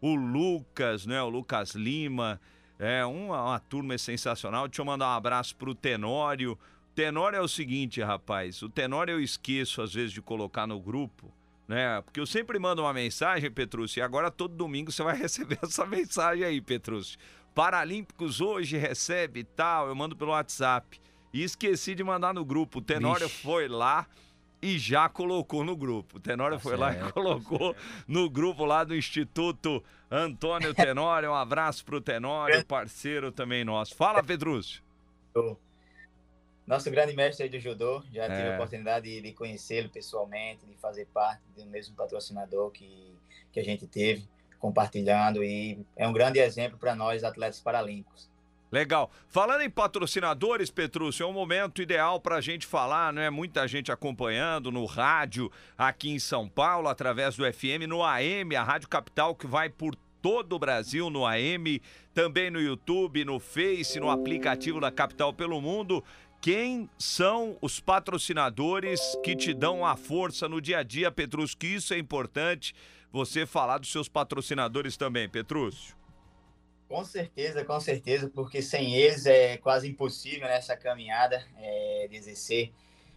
O 0.00 0.14
Lucas, 0.14 1.06
né? 1.06 1.22
O 1.22 1.28
Lucas 1.28 1.70
Lima. 1.70 2.40
É 2.78 3.04
uma, 3.04 3.42
uma 3.42 3.58
turma 3.58 3.98
sensacional. 3.98 4.68
Deixa 4.68 4.82
eu 4.82 4.86
mandar 4.86 5.08
um 5.08 5.16
abraço 5.16 5.56
pro 5.56 5.74
Tenório. 5.74 6.58
Tenório 6.94 7.36
é 7.36 7.40
o 7.40 7.48
seguinte, 7.48 8.00
rapaz. 8.00 8.62
O 8.62 8.68
Tenório 8.68 9.12
eu 9.12 9.20
esqueço 9.20 9.82
às 9.82 9.94
vezes 9.94 10.12
de 10.12 10.22
colocar 10.22 10.66
no 10.66 10.80
grupo 10.80 11.32
né? 11.68 12.00
Porque 12.00 12.18
eu 12.18 12.26
sempre 12.26 12.58
mando 12.58 12.80
uma 12.80 12.94
mensagem, 12.94 13.50
Petrúcio, 13.50 14.00
e 14.00 14.02
agora 14.02 14.30
todo 14.30 14.56
domingo 14.56 14.90
você 14.90 15.02
vai 15.02 15.14
receber 15.18 15.58
essa 15.62 15.84
mensagem 15.84 16.42
aí, 16.42 16.60
Petrúcio. 16.60 17.18
Paralímpicos 17.54 18.40
hoje 18.40 18.78
recebe 18.78 19.44
tal, 19.44 19.88
eu 19.88 19.94
mando 19.94 20.16
pelo 20.16 20.30
WhatsApp. 20.30 20.98
E 21.32 21.42
esqueci 21.42 21.94
de 21.94 22.02
mandar 22.02 22.32
no 22.32 22.42
grupo. 22.42 22.78
O 22.78 22.82
Tenório 22.82 23.28
Vixe. 23.28 23.42
foi 23.42 23.68
lá 23.68 24.06
e 24.60 24.78
já 24.78 25.08
colocou 25.08 25.64
no 25.64 25.76
grupo. 25.76 26.16
O 26.18 26.20
Tenório 26.20 26.56
tá 26.56 26.62
foi 26.62 26.76
certo, 26.76 27.00
lá 27.00 27.08
e 27.08 27.12
colocou 27.12 27.74
tá 27.74 27.80
no 28.06 28.28
grupo 28.28 28.64
lá 28.64 28.84
do 28.84 28.94
Instituto 28.94 29.82
Antônio 30.10 30.72
Tenório. 30.74 31.30
Um 31.30 31.34
abraço 31.34 31.84
pro 31.84 32.00
Tenório, 32.00 32.64
parceiro 32.64 33.30
também 33.30 33.64
nosso. 33.64 33.94
Fala, 33.94 34.22
Pedrúcio. 34.22 34.82
Nosso 36.66 36.90
grande 36.90 37.14
mestre 37.14 37.44
aí 37.44 37.48
do 37.48 37.58
judô, 37.58 38.02
já 38.12 38.24
é. 38.24 38.28
tive 38.28 38.50
a 38.50 38.54
oportunidade 38.56 39.06
de, 39.06 39.22
de 39.22 39.32
conhecê-lo 39.32 39.88
pessoalmente, 39.88 40.66
de 40.66 40.74
fazer 40.76 41.06
parte 41.06 41.40
do 41.56 41.64
mesmo 41.64 41.96
patrocinador 41.96 42.70
que, 42.70 43.16
que 43.50 43.58
a 43.58 43.64
gente 43.64 43.86
teve, 43.86 44.28
compartilhando, 44.58 45.42
e 45.42 45.78
é 45.96 46.06
um 46.06 46.12
grande 46.12 46.38
exemplo 46.40 46.78
para 46.78 46.94
nós, 46.94 47.24
atletas 47.24 47.58
paralímpicos. 47.58 48.28
Legal. 48.70 49.10
Falando 49.28 49.62
em 49.62 49.70
patrocinadores, 49.70 50.70
Petrúcio, 50.70 51.24
é 51.24 51.26
um 51.26 51.32
momento 51.32 51.80
ideal 51.80 52.20
para 52.20 52.36
a 52.36 52.40
gente 52.40 52.66
falar, 52.66 53.12
não 53.12 53.22
é? 53.22 53.30
Muita 53.30 53.66
gente 53.66 53.90
acompanhando 53.90 54.70
no 54.70 54.84
rádio 54.84 55.50
aqui 55.76 56.10
em 56.10 56.18
São 56.18 56.48
Paulo, 56.48 56.88
através 56.88 57.36
do 57.36 57.50
FM, 57.50 57.86
no 57.88 58.04
AM, 58.04 58.54
a 58.54 58.62
Rádio 58.62 58.88
Capital 58.88 59.34
que 59.34 59.46
vai 59.46 59.70
por 59.70 59.94
todo 60.20 60.54
o 60.54 60.58
Brasil 60.58 61.08
no 61.08 61.24
AM, 61.24 61.80
também 62.12 62.50
no 62.50 62.60
YouTube, 62.60 63.24
no 63.24 63.38
Face, 63.38 63.98
no 63.98 64.10
aplicativo 64.10 64.80
da 64.80 64.90
Capital 64.90 65.32
pelo 65.32 65.60
Mundo. 65.60 66.04
Quem 66.40 66.88
são 66.98 67.56
os 67.60 67.80
patrocinadores 67.80 69.00
que 69.24 69.34
te 69.34 69.54
dão 69.54 69.84
a 69.84 69.96
força 69.96 70.48
no 70.48 70.60
dia 70.60 70.78
a 70.78 70.82
dia, 70.82 71.10
Petrúcio? 71.10 71.56
Que 71.56 71.68
isso 71.68 71.94
é 71.94 71.98
importante 71.98 72.74
você 73.10 73.46
falar 73.46 73.78
dos 73.78 73.90
seus 73.90 74.08
patrocinadores 74.08 74.96
também, 74.96 75.28
Petrúcio. 75.28 75.97
Com 76.88 77.04
certeza, 77.04 77.64
com 77.66 77.78
certeza, 77.78 78.30
porque 78.34 78.62
sem 78.62 78.94
eles 78.94 79.26
é 79.26 79.58
quase 79.58 79.86
impossível 79.86 80.48
nessa 80.48 80.74
caminhada 80.74 81.44
é, 81.58 82.08
de 82.08 82.16
exercer 82.16 82.72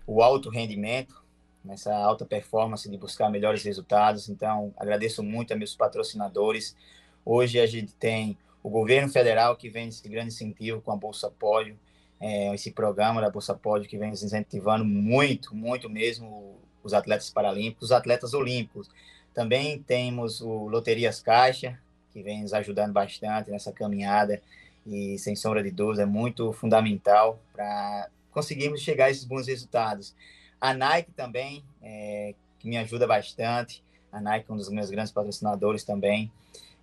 o 0.06 0.22
alto 0.22 0.50
rendimento, 0.50 1.24
nessa 1.64 1.96
alta 1.96 2.26
performance 2.26 2.90
de 2.90 2.98
buscar 2.98 3.30
melhores 3.30 3.64
resultados. 3.64 4.28
Então, 4.28 4.74
agradeço 4.76 5.24
muito 5.24 5.54
a 5.54 5.56
meus 5.56 5.74
patrocinadores. 5.74 6.76
Hoje 7.24 7.62
a 7.62 7.66
gente 7.66 7.94
tem 7.94 8.38
o 8.62 8.70
governo 8.70 9.08
federal 9.08 9.56
que 9.56 9.70
vem 9.70 9.88
esse 9.88 10.08
grande 10.08 10.34
incentivo 10.34 10.82
com 10.82 10.92
a 10.92 10.98
Bolsa 10.98 11.32
Pódio, 11.32 11.80
é, 12.20 12.54
esse 12.54 12.72
programa 12.72 13.22
da 13.22 13.30
Bolsa 13.30 13.54
Pódio 13.54 13.90
que 13.90 13.98
vem 13.98 14.12
incentivando 14.12 14.84
muito, 14.84 15.56
muito 15.56 15.90
mesmo 15.90 16.60
os 16.84 16.94
atletas 16.94 17.30
paralímpicos, 17.30 17.86
os 17.86 17.92
atletas 17.94 18.34
olímpicos. 18.34 18.90
Também 19.34 19.82
temos 19.82 20.42
o 20.42 20.68
Loterias 20.68 21.22
Caixa, 21.22 21.80
que 22.12 22.22
vem 22.22 22.42
nos 22.42 22.54
ajudando 22.54 22.94
bastante 22.94 23.50
nessa 23.50 23.72
caminhada 23.72 24.42
e, 24.86 25.18
sem 25.18 25.36
sombra 25.36 25.64
de 25.64 25.72
dúvida, 25.72 26.04
é 26.04 26.06
muito 26.06 26.52
fundamental 26.54 27.40
para 27.54 28.10
conseguirmos 28.32 28.82
chegar 28.82 29.06
a 29.06 29.10
esses 29.10 29.26
bons 29.26 29.48
resultados. 29.48 30.16
A 30.60 30.74
Nike 30.74 31.12
também, 31.12 31.64
é, 31.82 32.36
que 32.60 32.68
me 32.68 32.78
ajuda 32.78 33.08
bastante. 33.08 33.84
A 34.12 34.20
Nike 34.20 34.50
é 34.50 34.54
um 34.54 34.58
dos 34.58 34.70
meus 34.70 34.90
grandes 34.90 35.12
patrocinadores 35.12 35.84
também, 35.84 36.32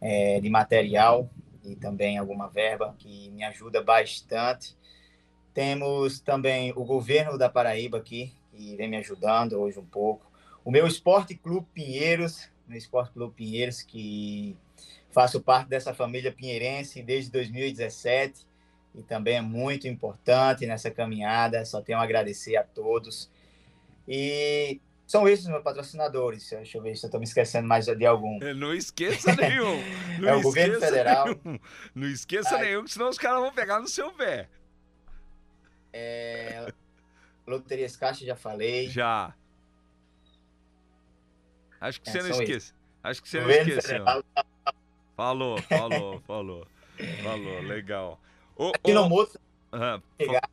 é, 0.00 0.40
de 0.40 0.48
material 0.48 1.28
e 1.64 1.76
também 1.76 2.18
alguma 2.18 2.48
verba, 2.48 2.94
que 2.98 3.30
me 3.30 3.44
ajuda 3.44 3.82
bastante. 3.82 4.76
Temos 5.52 6.20
também 6.20 6.72
o 6.76 6.84
governo 6.84 7.36
da 7.36 7.48
Paraíba 7.48 7.98
aqui, 7.98 8.32
que 8.50 8.76
vem 8.76 8.88
me 8.88 8.96
ajudando 8.96 9.54
hoje 9.54 9.78
um 9.78 9.84
pouco. 9.84 10.26
O 10.64 10.70
meu 10.70 10.86
Esporte 10.86 11.34
Clube 11.34 11.66
Pinheiros, 11.72 12.48
meu 12.66 12.78
Esporte 12.78 13.12
Clube 13.12 13.34
Pinheiros, 13.34 13.82
que 13.82 14.56
Faço 15.18 15.40
parte 15.40 15.68
dessa 15.68 15.92
família 15.92 16.30
pinheirense 16.30 17.02
desde 17.02 17.28
2017 17.32 18.46
e 18.94 19.02
também 19.02 19.38
é 19.38 19.40
muito 19.40 19.88
importante 19.88 20.64
nessa 20.64 20.92
caminhada. 20.92 21.64
Só 21.64 21.82
tenho 21.82 21.98
a 21.98 22.04
agradecer 22.04 22.54
a 22.54 22.62
todos. 22.62 23.28
E 24.06 24.80
são 25.08 25.28
esses 25.28 25.44
meus 25.46 25.64
patrocinadores. 25.64 26.48
Deixa 26.48 26.78
eu 26.78 26.82
ver 26.82 26.96
se 26.96 27.04
eu 27.04 27.08
estou 27.08 27.18
me 27.18 27.26
esquecendo 27.26 27.66
mais 27.66 27.86
de 27.86 28.06
algum. 28.06 28.40
É, 28.40 28.54
não 28.54 28.72
esqueça 28.72 29.34
nenhum. 29.34 29.82
Não 30.22 30.28
é 30.28 30.36
o 30.36 30.40
governo 30.40 30.78
federal. 30.78 31.26
Nenhum. 31.26 31.58
Não 31.96 32.06
esqueça 32.06 32.54
Ai. 32.54 32.66
nenhum, 32.66 32.86
senão 32.86 33.08
os 33.08 33.18
caras 33.18 33.40
vão 33.40 33.52
pegar 33.52 33.80
no 33.80 33.88
seu 33.88 34.12
pé. 34.12 34.48
É... 35.92 36.72
Loterias 37.44 37.96
Caixa, 37.96 38.24
já 38.24 38.36
falei. 38.36 38.88
Já. 38.88 39.34
Acho 41.80 42.00
que 42.00 42.08
é, 42.08 42.12
você 42.12 42.22
não 42.22 42.30
esquece. 42.30 42.72
Acho 43.02 43.20
que 43.20 43.28
você 43.28 43.40
não 43.40 43.50
esqueceu. 43.50 43.82
Federal, 43.82 44.22
Falou, 45.18 45.60
falou, 45.62 46.20
falou. 46.22 46.66
Falou, 47.24 47.60
legal. 47.62 48.20
O, 48.56 48.68
Aqui 48.68 48.92
no 48.92 49.02
uhum. 49.02 49.26
chegar, 50.16 50.48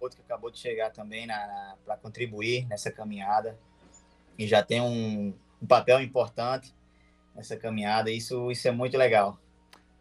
outro 0.00 0.16
que 0.18 0.24
acabou 0.24 0.50
de 0.50 0.58
chegar 0.58 0.90
também 0.90 1.28
na, 1.28 1.46
na 1.46 1.76
para 1.86 1.96
contribuir 1.96 2.66
nessa 2.66 2.90
caminhada 2.90 3.56
e 4.36 4.48
já 4.48 4.64
tem 4.64 4.80
um, 4.80 5.32
um, 5.62 5.66
papel 5.66 6.00
importante 6.00 6.74
nessa 7.36 7.56
caminhada. 7.56 8.10
Isso, 8.10 8.50
isso 8.50 8.66
é 8.66 8.72
muito 8.72 8.98
legal. 8.98 9.38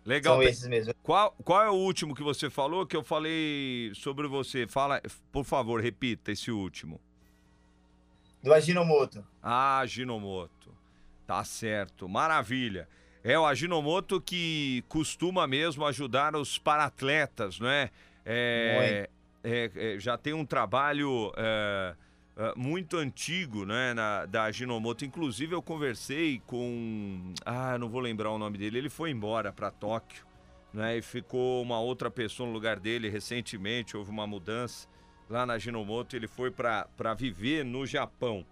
Legal. 0.04 0.38
São 0.38 0.44
esses 0.44 0.68
mesmo. 0.68 0.92
Qual, 1.04 1.32
qual 1.44 1.62
é 1.62 1.70
o 1.70 1.76
último 1.76 2.16
que 2.16 2.24
você 2.24 2.50
falou 2.50 2.88
que 2.88 2.98
eu 2.98 3.04
falei 3.04 3.92
sobre 3.94 4.28
você? 4.28 4.66
Fala, 4.66 5.00
por 5.32 5.46
favor, 5.46 5.80
repita 5.82 6.32
esse 6.32 6.50
último. 6.50 7.00
Do 8.42 8.52
Aginomoto. 8.56 9.24
Ah, 9.44 9.78
Aginomoto. 9.78 10.76
Tá 11.28 11.44
certo. 11.44 12.10
Maravilha. 12.10 12.90
É 13.24 13.38
o 13.38 13.46
Aginomoto 13.46 14.22
que 14.22 14.84
costuma 14.88 15.46
mesmo 15.46 15.86
ajudar 15.86 16.36
os 16.36 16.58
paratletas, 16.58 17.60
não 17.60 17.70
é? 17.70 17.90
é, 18.26 19.10
é, 19.44 19.72
é 19.76 20.00
já 20.00 20.18
tem 20.18 20.34
um 20.34 20.46
trabalho 20.46 21.34
é, 21.36 21.96
é, 22.38 22.54
muito 22.56 22.96
antigo, 22.96 23.66
né, 23.66 23.94
na, 23.94 24.26
da 24.26 24.44
Aginomoto. 24.44 25.04
Inclusive 25.04 25.54
eu 25.54 25.62
conversei 25.62 26.42
com, 26.48 27.34
ah, 27.46 27.78
não 27.78 27.90
vou 27.90 28.00
lembrar 28.00 28.32
o 28.32 28.38
nome 28.38 28.58
dele. 28.58 28.78
Ele 28.78 28.90
foi 28.90 29.12
embora 29.12 29.52
para 29.52 29.70
Tóquio, 29.70 30.26
né? 30.74 30.98
E 30.98 31.02
ficou 31.02 31.62
uma 31.62 31.82
outra 31.82 32.10
pessoa 32.10 32.48
no 32.48 32.54
lugar 32.54 32.80
dele 32.80 33.10
recentemente. 33.10 33.98
Houve 33.98 34.10
uma 34.10 34.26
mudança 34.26 34.88
lá 35.30 35.46
na 35.46 35.54
Aginomoto. 35.56 36.16
Ele 36.16 36.28
foi 36.28 36.50
para 36.50 37.14
viver 37.18 37.66
no 37.66 37.86
Japão. 37.86 38.46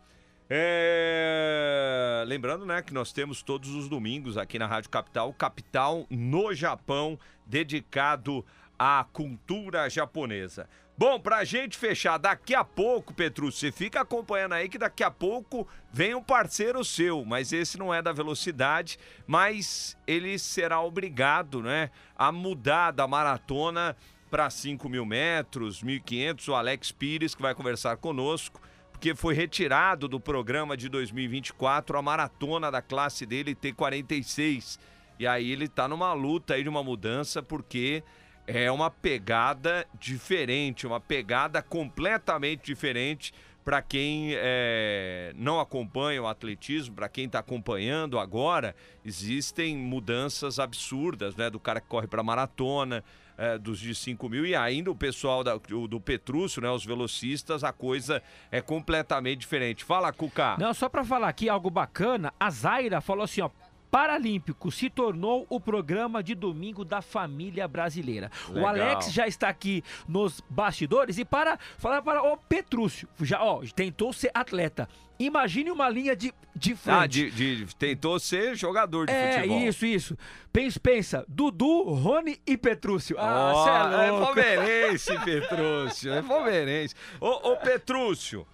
É... 0.50 2.24
Lembrando, 2.28 2.66
né, 2.66 2.82
que 2.82 2.94
nós 2.94 3.12
temos 3.12 3.42
todos 3.42 3.70
os 3.76 3.90
domingos 3.90 4.38
aqui 4.38 4.58
na 4.58 4.68
Rádio 4.68 4.90
Capital, 4.90 5.34
Capital 5.34 6.06
no 6.10 6.54
Japão, 6.54 7.20
dedicado 7.46 8.46
à 8.78 9.06
cultura 9.12 9.90
japonesa. 9.90 10.70
Bom, 10.98 11.20
pra 11.20 11.44
gente 11.44 11.78
fechar, 11.78 12.18
daqui 12.18 12.56
a 12.56 12.64
pouco, 12.64 13.14
Petrus, 13.14 13.60
você 13.60 13.72
fica 13.72 14.02
acompanhando 14.02 14.54
aí 14.54 14.68
que 14.68 14.80
daqui 14.80 15.04
a 15.04 15.12
pouco 15.12 15.68
vem 15.94 16.16
um 16.16 16.24
parceiro 16.24 16.84
seu, 16.84 17.24
mas 17.24 17.54
esse 17.54 17.78
não 17.78 17.94
é 17.94 18.02
da 18.02 18.12
velocidade, 18.12 18.98
mas 19.28 19.96
ele 20.08 20.40
será 20.40 20.82
obrigado, 20.82 21.62
né, 21.62 21.92
a 22.16 22.32
mudar 22.32 22.90
da 22.92 23.06
maratona 23.08 23.96
para 24.32 24.50
5 24.50 24.90
mil 24.90 25.06
metros, 25.06 25.84
1.500, 25.84 26.48
o 26.48 26.56
Alex 26.56 26.92
Pires, 26.92 27.36
que 27.36 27.44
vai 27.44 27.54
conversar 27.54 27.98
conosco 27.98 28.60
porque 28.98 29.14
foi 29.14 29.36
retirado 29.36 30.08
do 30.08 30.20
programa 30.20 30.76
de 30.76 30.90
2024 30.90 32.00
a 32.00 32.02
maratona 32.02 32.72
da 32.72 32.82
classe 32.82 33.28
dele 33.28 33.54
T46. 33.54 34.80
E 35.20 35.28
aí 35.28 35.52
ele 35.52 35.68
tá 35.68 35.88
numa 35.88 36.14
luta 36.14 36.56
aí 36.56 36.64
de 36.64 36.70
uma 36.70 36.84
mudança 36.84 37.44
porque 37.44 38.04
é 38.48 38.72
uma 38.72 38.90
pegada 38.90 39.86
diferente, 40.00 40.88
uma 40.88 41.00
pegada 41.00 41.62
completamente 41.62 42.66
diferente 42.66 43.36
para 43.64 43.84
quem 43.84 44.32
é, 44.34 45.32
não 45.36 45.60
acompanha 45.60 46.24
o 46.24 46.28
atletismo, 46.28 46.96
para 46.96 47.08
quem 47.08 47.26
está 47.26 47.38
acompanhando 47.38 48.18
agora, 48.18 48.76
existem 49.06 49.78
mudanças 49.78 50.58
absurdas, 50.58 51.36
né? 51.36 51.52
Do 51.52 51.60
cara 51.60 51.80
que 51.80 51.88
corre 51.88 52.08
para 52.08 52.24
maratona, 52.24 53.04
é, 53.38 53.58
dos 53.58 53.80
de 53.80 53.94
5 53.94 54.28
mil 54.28 54.46
e 54.46 54.56
ainda 54.56 54.90
o 54.90 54.96
pessoal 54.96 55.44
da, 55.44 55.56
do, 55.56 55.88
do 55.88 56.02
Petrúcio, 56.02 56.62
né? 56.62 56.70
Os 56.70 56.86
velocistas, 56.86 57.64
a 57.64 57.72
coisa 57.72 58.22
é 58.52 58.62
completamente 58.62 59.40
diferente. 59.40 59.84
Fala, 59.84 60.12
Cuca. 60.12 60.58
Não, 60.58 60.74
só 60.74 60.90
para 60.90 61.04
falar 61.04 61.30
aqui 61.30 61.48
algo 61.48 61.70
bacana, 61.70 62.34
a 62.40 62.50
Zaira 62.50 63.00
falou 63.00 63.24
assim, 63.24 63.42
ó, 63.42 63.50
Paralímpico 63.90 64.72
se 64.72 64.90
tornou 64.90 65.46
o 65.50 65.60
programa 65.60 66.22
de 66.22 66.36
domingo 66.36 66.84
da 66.84 67.02
família 67.02 67.68
brasileira. 67.68 68.32
Legal. 68.50 68.64
O 68.64 68.68
Alex 68.68 69.12
já 69.12 69.28
está 69.28 69.50
aqui 69.50 69.84
nos 70.08 70.42
bastidores 70.50 71.18
e 71.18 71.26
para 71.26 71.58
falar 71.78 72.02
para 72.02 72.22
o 72.24 72.38
Petrúcio, 72.38 73.08
já 73.22 73.42
ó, 73.42 73.62
tentou 73.76 74.12
ser 74.14 74.32
atleta. 74.34 74.88
Imagine 75.20 75.72
uma 75.72 75.90
linha 75.90 76.16
de, 76.16 76.32
de 76.56 76.76
frente. 76.76 76.96
Ah, 76.96 77.08
de, 77.08 77.32
de 77.32 77.76
tentou 77.76 78.20
ser 78.20 78.56
jogador 78.56 79.08
de 79.08 79.14
é, 79.14 79.34
futebol. 79.34 79.58
É, 79.58 79.68
isso, 79.68 79.86
isso. 79.86 80.18
Pensa, 80.54 80.80
pensa, 80.80 81.26
Dudu, 81.28 81.84
Rony 81.94 82.40
e 82.46 82.56
Petrúcio. 82.56 83.16
Ah, 83.20 83.54
oh, 83.56 83.98
é, 84.00 84.08
é 84.08 84.12
palmeirense, 84.12 85.20
Petrúcio, 85.26 86.14
é 86.14 86.22
palmeirense. 86.22 86.94
Ô, 87.20 87.52
ô 87.52 87.58
Petrúcio, 87.58 88.46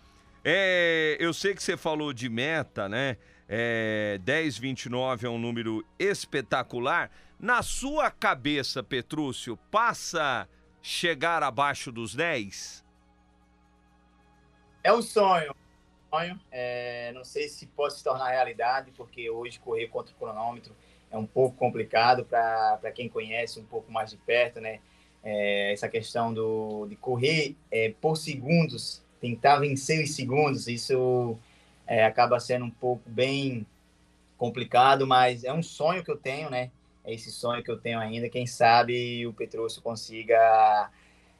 é, 0.43 1.17
eu 1.19 1.33
sei 1.33 1.53
que 1.53 1.63
você 1.63 1.77
falou 1.77 2.11
de 2.11 2.29
meta, 2.29 2.89
né? 2.89 3.17
É, 3.47 4.19
1029 4.25 5.27
é 5.27 5.29
um 5.29 5.37
número 5.37 5.85
espetacular. 5.99 7.11
Na 7.39 7.61
sua 7.61 8.09
cabeça, 8.09 8.81
Petrúcio, 8.81 9.57
passa 9.69 10.47
chegar 10.81 11.43
abaixo 11.43 11.91
dos 11.91 12.15
10? 12.15 12.83
É 14.83 14.93
um 14.93 15.01
sonho. 15.01 15.55
sonho. 16.09 16.39
É, 16.51 17.11
não 17.13 17.23
sei 17.23 17.47
se 17.47 17.65
pode 17.67 17.95
se 17.95 18.03
tornar 18.03 18.29
realidade, 18.29 18.91
porque 18.91 19.29
hoje 19.29 19.59
correr 19.59 19.87
contra 19.87 20.13
o 20.13 20.17
cronômetro 20.17 20.75
é 21.11 21.17
um 21.17 21.25
pouco 21.25 21.55
complicado 21.55 22.25
para 22.25 22.91
quem 22.91 23.07
conhece 23.07 23.59
um 23.59 23.65
pouco 23.65 23.91
mais 23.91 24.09
de 24.09 24.17
perto, 24.17 24.59
né? 24.59 24.79
É, 25.23 25.71
essa 25.71 25.87
questão 25.87 26.33
do, 26.33 26.87
de 26.87 26.95
correr 26.95 27.55
é, 27.71 27.93
por 28.01 28.17
segundos, 28.17 29.02
tentar 29.23 29.59
vencer 29.59 30.03
os 30.03 30.13
segundos, 30.13 30.67
isso 30.67 31.37
é, 31.87 32.03
acaba 32.03 32.41
sendo 32.41 32.65
um 32.65 32.69
pouco 32.69 33.09
bem 33.09 33.65
complicado, 34.37 35.07
mas 35.07 35.45
é 35.45 35.53
um 35.53 35.63
sonho 35.63 36.03
que 36.03 36.11
eu 36.11 36.17
tenho, 36.17 36.49
né? 36.49 36.69
É 37.05 37.13
esse 37.13 37.31
sonho 37.31 37.63
que 37.63 37.71
eu 37.71 37.77
tenho 37.77 37.99
ainda. 37.99 38.27
Quem 38.27 38.45
sabe 38.45 39.25
o 39.25 39.31
Petrosso 39.31 39.81
consiga, 39.81 40.91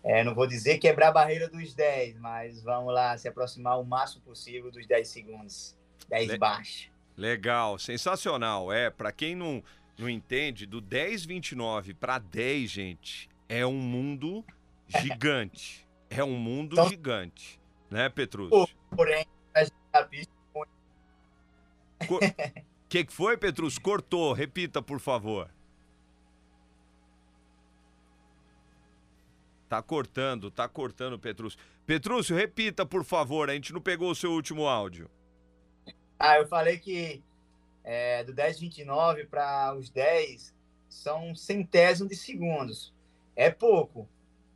é, 0.01 0.23
não 0.23 0.33
vou 0.33 0.47
dizer 0.47 0.77
quebrar 0.77 1.09
a 1.09 1.11
barreira 1.11 1.49
dos 1.49 1.73
10, 1.73 2.19
mas 2.19 2.63
vamos 2.63 2.93
lá, 2.93 3.17
se 3.17 3.27
aproximar 3.27 3.77
o 3.77 3.83
máximo 3.83 4.21
possível 4.21 4.71
dos 4.71 4.87
10 4.87 5.05
segundos. 5.05 5.75
10 6.07 6.29
Le 6.29 6.37
baixo. 6.37 6.89
Legal, 7.17 7.77
sensacional. 7.77 8.71
É, 8.71 8.89
para 8.89 9.11
quem 9.11 9.35
não, 9.35 9.61
não 9.97 10.07
entende, 10.07 10.65
do 10.65 10.81
10,29 10.81 11.93
para 11.93 12.17
10, 12.17 12.71
gente, 12.71 13.29
é 13.49 13.65
um 13.65 13.73
mundo 13.73 14.41
gigante. 14.87 15.85
é 16.09 16.23
um 16.23 16.37
mundo 16.37 16.75
então, 16.75 16.87
gigante. 16.87 17.61
Né, 17.93 18.09
Petrúcio? 18.09 18.67
Porém, 18.89 19.23
a 19.93 20.03
pista 20.03 20.33
o 20.55 20.65
que, 22.89 23.05
que 23.05 23.13
foi, 23.13 23.37
Petrus? 23.37 23.77
Cortou. 23.77 24.33
Repita, 24.33 24.81
por 24.81 24.99
favor. 24.99 25.47
Tá 29.69 29.79
cortando, 29.83 30.49
tá 30.49 30.67
cortando, 30.67 31.19
Petrúcio. 31.19 31.59
Petrúcio, 31.85 32.35
repita, 32.35 32.83
por 32.83 33.05
favor. 33.05 33.47
A 33.47 33.53
gente 33.53 33.71
não 33.71 33.79
pegou 33.79 34.09
o 34.09 34.15
seu 34.15 34.31
último 34.31 34.67
áudio. 34.67 35.07
Ah, 36.17 36.39
eu 36.39 36.47
falei 36.47 36.79
que 36.79 37.23
é, 37.83 38.23
do 38.23 38.33
10,29 38.33 39.27
para 39.27 39.75
os 39.75 39.91
10 39.91 40.51
são 40.89 41.35
centésimos 41.35 42.09
de 42.09 42.15
segundos. 42.15 42.91
É 43.35 43.51
pouco, 43.51 44.09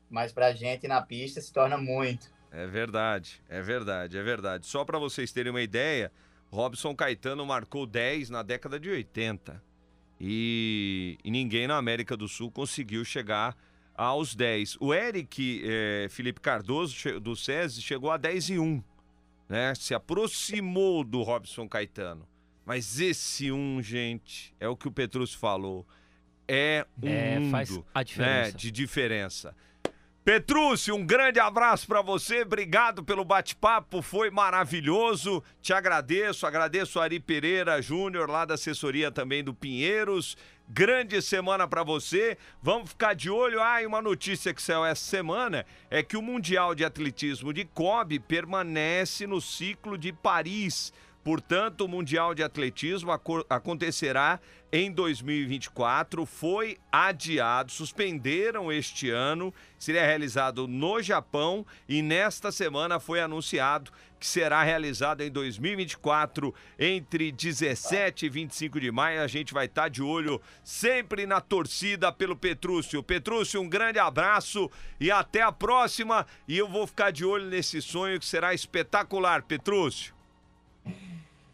mas 0.10 0.34
para 0.34 0.48
a 0.48 0.54
gente 0.54 0.88
na 0.88 1.04
pista 1.04 1.40
se 1.40 1.54
torna 1.54 1.78
muito. 1.78 2.36
É 2.58 2.66
verdade, 2.66 3.40
é 3.48 3.62
verdade, 3.62 4.18
é 4.18 4.24
verdade. 4.24 4.66
Só 4.66 4.84
para 4.84 4.98
vocês 4.98 5.32
terem 5.32 5.52
uma 5.52 5.62
ideia, 5.62 6.12
Robson 6.50 6.96
Caetano 6.96 7.46
marcou 7.46 7.86
10 7.86 8.32
na 8.32 8.42
década 8.42 8.80
de 8.80 8.90
80. 8.90 9.62
E, 10.20 11.20
e 11.24 11.30
ninguém 11.30 11.68
na 11.68 11.78
América 11.78 12.18
do 12.18 12.28
Sul 12.28 12.50
conseguiu 12.50 13.06
chegar 13.06 13.56
aos 13.94 14.34
10. 14.34 14.78
O 14.80 14.92
Eric 14.92 15.62
é, 15.64 16.08
Felipe 16.10 16.42
Cardoso, 16.42 17.20
do 17.20 17.36
SESI, 17.36 17.80
chegou 17.80 18.10
a 18.10 18.18
10 18.18 18.50
e 18.50 18.58
1. 18.58 18.84
Né? 19.48 19.76
Se 19.76 19.94
aproximou 19.94 21.04
do 21.04 21.22
Robson 21.22 21.70
Caetano. 21.70 22.28
Mas 22.66 23.00
esse 23.00 23.52
1, 23.52 23.84
gente, 23.84 24.52
é 24.60 24.68
o 24.68 24.76
que 24.76 24.88
o 24.88 24.92
Petrus 24.92 25.32
falou. 25.32 25.86
É 26.48 26.88
um 27.04 27.08
é, 27.08 27.38
mundo 27.38 27.52
faz 27.52 27.80
a 27.94 28.02
diferença. 28.02 28.46
Né, 28.46 28.52
de 28.52 28.72
diferença. 28.72 29.56
Petrúcio, 30.28 30.94
um 30.94 31.06
grande 31.06 31.40
abraço 31.40 31.88
para 31.88 32.02
você, 32.02 32.42
obrigado 32.42 33.02
pelo 33.02 33.24
bate-papo, 33.24 34.02
foi 34.02 34.30
maravilhoso. 34.30 35.42
Te 35.62 35.72
agradeço, 35.72 36.46
agradeço 36.46 37.00
a 37.00 37.04
Ari 37.04 37.18
Pereira 37.18 37.82
Júnior, 37.82 38.30
lá 38.30 38.44
da 38.44 38.56
assessoria 38.56 39.10
também 39.10 39.42
do 39.42 39.54
Pinheiros. 39.54 40.36
Grande 40.68 41.22
semana 41.22 41.66
para 41.66 41.82
você. 41.82 42.38
Vamos 42.62 42.90
ficar 42.90 43.14
de 43.14 43.30
olho. 43.30 43.62
Ah, 43.62 43.82
e 43.82 43.86
uma 43.86 44.02
notícia 44.02 44.54
que 44.54 44.62
saiu 44.62 44.84
essa 44.84 45.02
semana 45.02 45.66
é 45.90 46.04
que 46.04 46.18
o 46.18 46.22
Mundial 46.22 46.76
de 46.76 46.84
Atletismo 46.84 47.54
de 47.54 47.64
Kobe 47.64 48.20
permanece 48.20 49.26
no 49.26 49.40
ciclo 49.40 49.98
de 49.98 50.12
Paris. 50.12 50.92
Portanto, 51.28 51.82
o 51.82 51.90
Mundial 51.90 52.34
de 52.34 52.42
Atletismo 52.42 53.12
acontecerá 53.50 54.40
em 54.72 54.90
2024, 54.90 56.26
foi 56.26 56.78
adiado, 56.90 57.70
suspenderam 57.70 58.72
este 58.72 59.10
ano, 59.10 59.54
seria 59.78 60.06
realizado 60.06 60.70
no 60.70 61.02
Japão 61.02 61.66
e 61.86 62.02
nesta 62.02 62.50
semana 62.50 62.98
foi 62.98 63.20
anunciado 63.20 63.92
que 64.18 64.26
será 64.26 64.64
realizado 64.64 65.20
em 65.20 65.30
2024, 65.30 66.56
entre 66.80 67.30
17 67.30 68.26
e 68.26 68.30
25 68.30 68.80
de 68.80 68.90
maio. 68.90 69.22
A 69.22 69.28
gente 69.28 69.54
vai 69.54 69.66
estar 69.66 69.90
de 69.90 70.02
olho 70.02 70.42
sempre 70.64 71.26
na 71.26 71.42
torcida 71.42 72.10
pelo 72.10 72.38
Petrúcio. 72.38 73.04
Petrúcio, 73.04 73.60
um 73.60 73.68
grande 73.68 74.00
abraço 74.00 74.72
e 74.98 75.12
até 75.12 75.42
a 75.42 75.52
próxima. 75.52 76.26
E 76.48 76.58
eu 76.58 76.70
vou 76.70 76.88
ficar 76.88 77.12
de 77.12 77.26
olho 77.26 77.48
nesse 77.48 77.82
sonho 77.82 78.18
que 78.18 78.26
será 78.26 78.54
espetacular, 78.54 79.44
Petrúcio. 79.44 80.17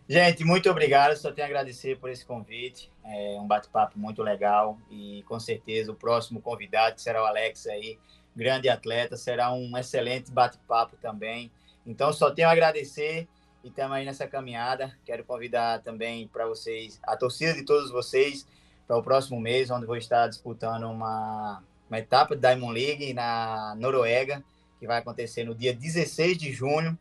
Gente, 0.07 0.43
muito 0.43 0.69
obrigado. 0.69 1.15
Só 1.15 1.31
tenho 1.31 1.45
a 1.45 1.49
agradecer 1.49 1.97
por 1.97 2.09
esse 2.09 2.25
convite. 2.25 2.91
É 3.05 3.37
um 3.39 3.47
bate-papo 3.47 3.97
muito 3.97 4.21
legal 4.21 4.77
e 4.91 5.23
com 5.27 5.39
certeza 5.39 5.91
o 5.91 5.95
próximo 5.95 6.41
convidado, 6.41 6.99
será 6.99 7.23
o 7.23 7.25
Alex 7.25 7.67
aí, 7.67 7.97
grande 8.35 8.69
atleta, 8.69 9.15
será 9.15 9.51
um 9.53 9.77
excelente 9.77 10.31
bate-papo 10.31 10.97
também. 11.01 11.51
Então, 11.85 12.11
só 12.11 12.31
tenho 12.31 12.47
a 12.47 12.51
agradecer 12.51 13.27
e 13.63 13.69
estamos 13.69 13.95
aí 13.95 14.05
nessa 14.05 14.27
caminhada. 14.27 14.93
Quero 15.05 15.23
convidar 15.23 15.81
também 15.81 16.27
para 16.27 16.45
vocês, 16.45 16.99
a 17.03 17.15
torcida 17.15 17.53
de 17.53 17.63
todos 17.63 17.89
vocês, 17.89 18.45
para 18.85 18.97
o 18.97 19.03
próximo 19.03 19.39
mês, 19.39 19.71
onde 19.71 19.85
vou 19.85 19.97
estar 19.97 20.27
disputando 20.27 20.83
uma, 20.83 21.63
uma 21.89 21.99
etapa 21.99 22.35
de 22.35 22.41
Diamond 22.41 22.73
League 22.73 23.13
na 23.13 23.73
Noruega, 23.77 24.43
que 24.79 24.87
vai 24.87 24.99
acontecer 24.99 25.45
no 25.45 25.55
dia 25.55 25.73
16 25.73 26.37
de 26.37 26.51
junho 26.51 26.97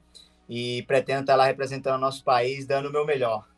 e 0.54 0.82
pretendo 0.82 1.22
estar 1.22 1.34
lá 1.34 1.46
representando 1.46 1.94
o 1.94 2.00
nosso 2.00 2.22
país, 2.22 2.66
dando 2.66 2.90
o 2.90 2.92
meu 2.92 3.06
melhor. 3.06 3.48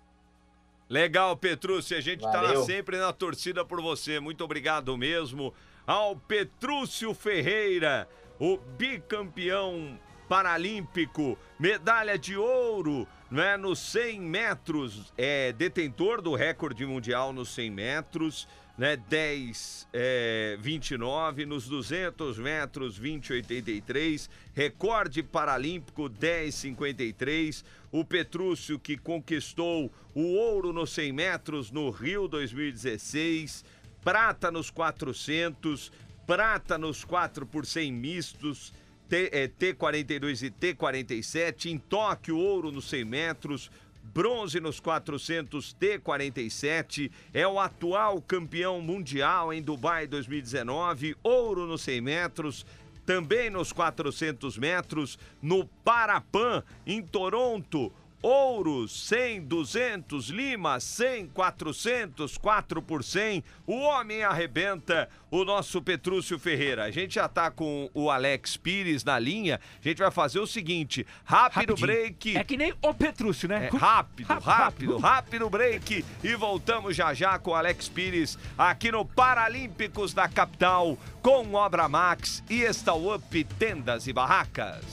Legal, 0.88 1.36
Petrúcio. 1.36 1.96
A 1.96 2.00
gente 2.00 2.24
está 2.24 2.62
sempre 2.62 2.98
na 2.98 3.12
torcida 3.12 3.64
por 3.64 3.82
você. 3.82 4.20
Muito 4.20 4.44
obrigado 4.44 4.96
mesmo 4.96 5.52
ao 5.84 6.14
Petrúcio 6.14 7.12
Ferreira, 7.12 8.08
o 8.38 8.56
bicampeão 8.56 9.98
paralímpico, 10.28 11.36
medalha 11.58 12.16
de 12.16 12.36
ouro 12.36 13.08
né, 13.28 13.56
nos 13.56 13.80
100 13.80 14.20
metros, 14.20 15.12
é 15.18 15.52
detentor 15.52 16.22
do 16.22 16.34
recorde 16.36 16.86
mundial 16.86 17.32
nos 17.32 17.48
100 17.50 17.70
metros 17.70 18.48
né? 18.76 18.96
10, 18.96 19.88
é, 19.92 20.56
29, 20.60 21.46
nos 21.46 21.68
200 21.68 22.38
metros, 22.38 22.98
20, 22.98 23.32
83, 23.32 24.28
recorde 24.52 25.22
paralímpico 25.22 26.08
10, 26.08 26.54
53, 26.54 27.64
o 27.92 28.04
Petrúcio 28.04 28.78
que 28.78 28.96
conquistou 28.96 29.92
o 30.14 30.34
ouro 30.34 30.72
nos 30.72 30.90
100 30.90 31.12
metros 31.12 31.70
no 31.70 31.90
Rio 31.90 32.26
2016, 32.26 33.64
prata 34.02 34.50
nos 34.50 34.70
400, 34.70 35.92
prata 36.26 36.76
nos 36.76 37.04
4 37.04 37.46
por 37.46 37.64
100 37.64 37.92
mistos, 37.92 38.72
T, 39.08 39.30
é, 39.32 39.46
T42 39.46 40.42
e 40.42 40.50
T47, 40.50 41.66
em 41.66 41.78
Tóquio, 41.78 42.36
ouro 42.36 42.72
nos 42.72 42.88
100 42.88 43.04
metros, 43.04 43.70
bronze 44.14 44.60
nos 44.60 44.78
400 44.78 45.74
T47, 45.74 47.10
é 47.32 47.46
o 47.46 47.58
atual 47.58 48.22
campeão 48.22 48.80
mundial 48.80 49.52
em 49.52 49.60
Dubai 49.60 50.06
2019, 50.06 51.16
ouro 51.20 51.66
nos 51.66 51.82
100 51.82 52.00
metros, 52.00 52.64
também 53.04 53.50
nos 53.50 53.72
400 53.72 54.56
metros, 54.56 55.18
no 55.42 55.66
Parapan, 55.84 56.62
em 56.86 57.02
Toronto, 57.02 57.92
Ouros, 58.24 59.06
100, 59.08 59.42
200, 59.42 60.30
Lima, 60.30 60.80
100, 60.80 61.26
400, 61.26 62.38
4 62.38 62.80
por 62.80 63.04
100. 63.04 63.44
O 63.66 63.74
homem 63.74 64.24
arrebenta 64.24 65.10
o 65.34 65.44
nosso 65.44 65.82
Petrúcio 65.82 66.38
Ferreira. 66.38 66.84
A 66.84 66.90
gente 66.92 67.16
já 67.16 67.28
tá 67.28 67.50
com 67.50 67.90
o 67.92 68.08
Alex 68.08 68.56
Pires 68.56 69.02
na 69.02 69.18
linha. 69.18 69.60
A 69.84 69.88
gente 69.88 69.98
vai 69.98 70.10
fazer 70.12 70.38
o 70.38 70.46
seguinte: 70.46 71.04
rápido 71.24 71.74
Rapidinho. 71.74 71.86
break. 71.86 72.36
É 72.36 72.44
que 72.44 72.56
nem 72.56 72.72
o 72.80 72.94
Petrúcio, 72.94 73.48
né? 73.48 73.66
É, 73.66 73.76
rápido, 73.76 74.28
rápido, 74.28 74.44
rápido, 74.44 74.96
rápido 74.98 75.50
break. 75.50 76.04
E 76.22 76.34
voltamos 76.36 76.94
já 76.94 77.12
já 77.12 77.36
com 77.38 77.50
o 77.50 77.54
Alex 77.54 77.88
Pires 77.88 78.38
aqui 78.56 78.92
no 78.92 79.04
Paralímpicos 79.04 80.14
da 80.14 80.28
Capital 80.28 80.96
com 81.20 81.54
Obra 81.54 81.88
Max 81.88 82.44
e 82.48 82.64
Up 82.64 83.44
Tendas 83.58 84.06
e 84.06 84.12
Barracas. 84.12 84.84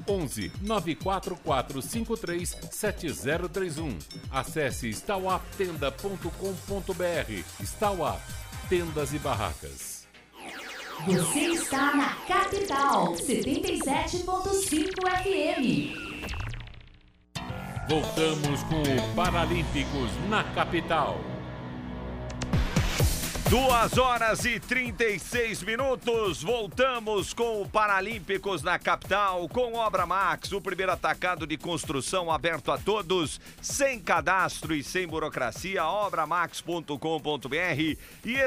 11 0.07 0.51
94453 0.61 2.57
7031. 2.71 3.97
Acesse 4.31 4.89
stauaptenda.com.br. 4.89 7.63
Stauap 7.63 8.21
Tendas 8.69 9.13
e 9.13 9.19
Barracas. 9.19 10.07
Você 11.05 11.39
está 11.39 11.95
na 11.95 12.15
Capital 12.25 13.13
77.5 13.13 15.21
FM. 15.21 15.93
Voltamos 17.87 18.63
com 18.63 18.81
o 18.81 19.15
Paralímpicos 19.15 20.09
na 20.29 20.43
capital. 20.55 21.19
Duas 23.49 23.97
horas 23.99 24.43
e 24.43 24.59
36 24.59 25.61
minutos. 25.61 26.41
Voltamos 26.41 27.31
com 27.31 27.61
o 27.61 27.69
Paralímpicos 27.69 28.63
na 28.63 28.79
capital, 28.79 29.47
com 29.47 29.75
Obra 29.75 30.03
Max, 30.03 30.51
o 30.51 30.59
primeiro 30.59 30.91
atacado 30.91 31.45
de 31.45 31.55
construção 31.55 32.31
aberto 32.31 32.71
a 32.71 32.77
todos, 32.79 33.39
sem 33.61 33.99
cadastro 33.99 34.73
e 34.73 34.83
sem 34.83 35.05
burocracia. 35.05 35.85
Obramax.com.br 35.85 37.97
e 38.25 38.37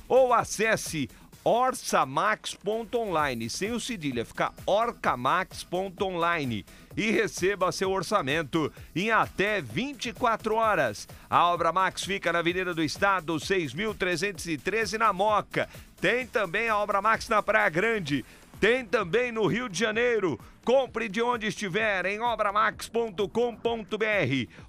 ou 0.08 0.32
acesse 0.32 1.10
orçamax.online, 1.46 3.50
sem 3.52 3.72
o 3.72 3.80
cedilha, 3.80 4.26
fica 4.26 4.52
orcamax.online 4.66 6.66
e 6.98 7.12
receba 7.12 7.72
seu 7.72 7.92
orçamento 7.92 8.74
em 8.96 9.12
até 9.12 9.62
24 9.62 10.56
horas. 10.56 11.08
A 11.30 11.48
Obra 11.50 11.72
Max 11.72 12.04
fica 12.04 12.34
na 12.34 12.40
Avenida 12.40 12.74
do 12.74 12.82
Estado, 12.82 13.36
6.313 13.36 14.98
na 14.98 15.14
Moca. 15.14 15.70
Tem 16.02 16.26
também 16.26 16.68
a 16.68 16.78
Obra 16.78 17.00
Max 17.02 17.30
na 17.30 17.44
Praia 17.44 17.70
Grande. 17.70 18.26
Tem 18.66 18.84
também 18.84 19.32
no 19.32 19.46
Rio 19.46 19.70
de 19.70 19.78
Janeiro. 19.78 20.40
Compre 20.66 21.08
de 21.08 21.22
onde 21.22 21.46
estiver 21.46 22.04
em 22.08 22.20
obramax.com.br. 22.20 23.22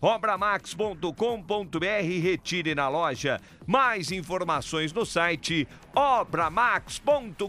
Obramax.com.br 0.02 2.20
retire 2.22 2.74
na 2.74 2.90
loja. 2.90 3.40
Mais 3.66 4.12
informações 4.12 4.92
no 4.92 5.06
site 5.06 5.66
obramax.com.br. 5.94 7.46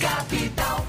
Capital. 0.00 0.86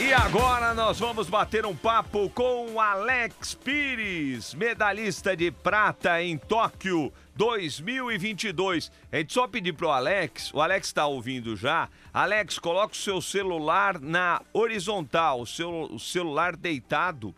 E 0.00 0.14
agora 0.14 0.72
nós 0.72 0.98
vamos 0.98 1.28
bater 1.28 1.66
um 1.66 1.76
papo 1.76 2.30
com 2.30 2.80
Alex 2.80 3.54
Pires, 3.54 4.54
medalhista 4.54 5.36
de 5.36 5.50
prata 5.50 6.22
em 6.22 6.38
Tóquio 6.38 7.12
2022. 7.34 8.90
A 9.10 9.16
gente 9.16 9.32
só 9.32 9.46
pedir 9.46 9.72
pro 9.72 9.90
Alex, 9.90 10.52
o 10.52 10.60
Alex 10.60 10.86
está 10.88 11.06
ouvindo 11.06 11.56
já. 11.56 11.88
Alex, 12.12 12.58
coloca 12.58 12.92
o 12.92 12.96
seu 12.96 13.20
celular 13.20 14.00
na 14.00 14.42
horizontal, 14.52 15.40
o 15.40 15.46
seu 15.46 15.82
o 15.84 15.98
celular 15.98 16.56
deitado, 16.56 17.34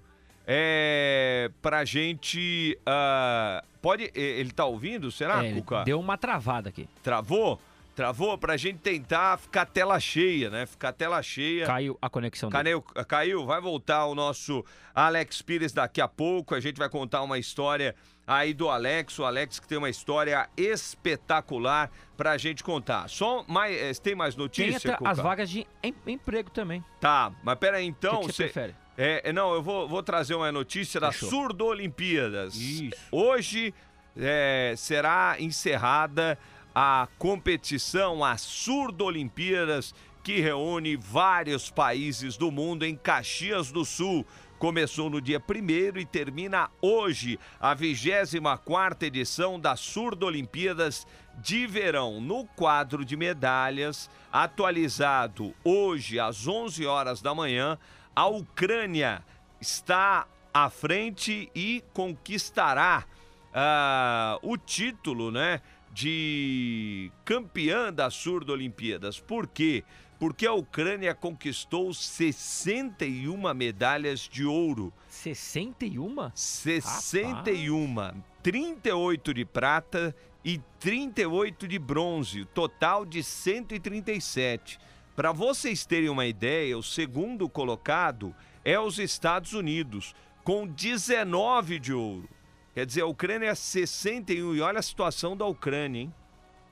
é, 0.47 1.51
pra 1.63 1.85
gente. 1.85 2.79
Uh, 2.81 3.67
pode. 3.81 4.11
Ele 4.15 4.51
tá 4.51 4.65
ouvindo? 4.65 5.11
Será, 5.11 5.45
É, 5.45 5.53
Cuca? 5.53 5.85
deu 5.85 5.99
uma 5.99 6.19
travada 6.19 6.69
aqui. 6.69 6.89
Travou? 7.03 7.61
Travou 7.95 8.37
pra 8.37 8.57
gente 8.57 8.79
tentar 8.81 9.39
ficar 9.39 9.65
tela 9.67 10.01
cheia, 10.01 10.51
né? 10.51 10.67
Ficar 10.67 10.93
tela 10.93 11.23
cheia. 11.23 11.65
Caiu 11.65 11.97
a 12.03 12.11
conexão 12.11 12.51
Caiu, 12.51 12.83
caiu, 12.83 13.47
vai 13.47 13.61
voltar 13.61 14.07
o 14.07 14.17
nosso 14.17 14.65
Alex 14.93 15.41
Pires 15.43 15.73
daqui 15.73 16.01
a 16.01 16.09
pouco. 16.09 16.57
A 16.57 16.61
gente 16.61 16.77
vai 16.77 16.89
contar 16.89 17.23
uma 17.23 17.39
história 17.39 17.95
aí 18.27 18.53
do 18.55 18.69
Alex. 18.69 19.19
O 19.19 19.25
Alex 19.25 19.59
que 19.61 19.67
tem 19.69 19.79
uma 19.79 19.91
história 19.91 20.49
espetacular 20.57 21.91
pra 22.17 22.37
gente 22.39 22.63
contar. 22.63 23.09
Só 23.09 23.45
mais. 23.49 23.77
eh, 23.77 23.93
Tem 24.03 24.15
mais 24.15 24.37
notícia? 24.37 24.81
Tem 24.81 24.97
Cuca? 24.97 25.11
as 25.11 25.19
vagas 25.19 25.51
de 25.51 25.67
em- 25.83 25.95
emprego 26.07 26.51
também. 26.51 26.85
Tá, 27.01 27.33
mas 27.43 27.59
pera 27.59 27.77
aí 27.79 27.87
O 27.87 27.89
então. 27.89 28.21
que, 28.21 28.27
que 28.27 28.33
você 28.33 28.49
cê- 28.49 28.53
prefere? 28.53 28.75
É, 28.97 29.31
é, 29.31 29.33
não, 29.33 29.53
eu 29.53 29.63
vou, 29.63 29.89
vou 29.89 30.03
trazer 30.03 30.35
uma 30.37 30.53
notícia 30.53 31.01
das 31.01 31.15
Fechou. 31.17 31.29
Surdo-Olimpíadas. 31.31 32.55
Isso. 32.55 32.95
Hoje 33.11 33.75
é, 34.17 34.75
será 34.77 35.35
encerrada 35.41 36.39
a 36.73 37.09
competição, 37.19 38.25
as 38.25 38.41
Surdo-Olimpíadas, 38.43 39.93
que 40.23 40.41
reúne 40.41 40.97
vários 40.97 41.71
países 41.71 42.37
do 42.37 42.51
mundo 42.51 42.85
em 42.85 42.97
Caxias 42.97 43.71
do 43.73 43.85
Sul. 43.85 44.25
Começou 44.65 45.11
no 45.11 45.21
dia 45.21 45.39
1 45.47 45.99
e 45.99 46.07
termina 46.07 46.71
hoje 46.81 47.39
a 47.61 47.75
24 47.75 49.07
edição 49.07 49.61
das 49.61 49.79
Surdo-Olimpíadas 49.79 51.07
de 51.37 51.67
Verão. 51.67 52.19
No 52.19 52.47
quadro 52.47 53.05
de 53.05 53.15
medalhas, 53.15 54.09
atualizado 54.33 55.55
hoje 55.63 56.19
às 56.19 56.49
11 56.49 56.87
horas 56.87 57.21
da 57.21 57.35
manhã, 57.35 57.79
a 58.17 58.27
Ucrânia 58.27 59.23
está 59.61 60.27
à 60.55 60.71
frente 60.71 61.51
e 61.55 61.85
conquistará 61.93 63.05
ah, 63.53 64.39
o 64.43 64.57
título, 64.57 65.31
né, 65.31 65.61
de 65.93 67.13
campeã 67.23 67.93
das 67.93 68.15
Surdo-Olimpíadas. 68.15 69.21
Por 69.21 69.47
quê? 69.47 69.85
Porque 69.85 70.04
a 70.47 70.53
Ucrânia 70.53 71.15
conquistou 71.15 71.93
61 71.93 73.53
medalhas 73.53 74.21
de 74.21 74.45
ouro, 74.45 74.93
61? 75.09 76.31
61, 76.35 78.23
38 78.43 79.35
de 79.35 79.45
prata 79.45 80.15
e 80.45 80.59
38 80.79 81.67
de 81.67 81.79
bronze, 81.79 82.45
total 82.47 83.05
de 83.05 83.23
137. 83.23 84.79
Para 85.17 85.33
vocês 85.33 85.85
terem 85.85 86.09
uma 86.09 86.27
ideia, 86.27 86.79
o 86.79 86.83
segundo 86.83 87.49
colocado 87.49 88.35
é 88.65 88.79
os 88.79 88.99
Estados 88.99 89.53
Unidos, 89.53 90.15
com 90.43 90.67
19 90.67 91.79
de 91.79 91.93
ouro. 91.93 92.29
Quer 92.75 92.87
dizer, 92.87 93.03
a 93.03 93.07
Ucrânia 93.07 93.49
é 93.49 93.55
61 93.55 94.55
e 94.55 94.61
olha 94.61 94.79
a 94.79 94.83
situação 94.83 95.37
da 95.37 95.45
Ucrânia, 95.45 96.03
hein? 96.03 96.15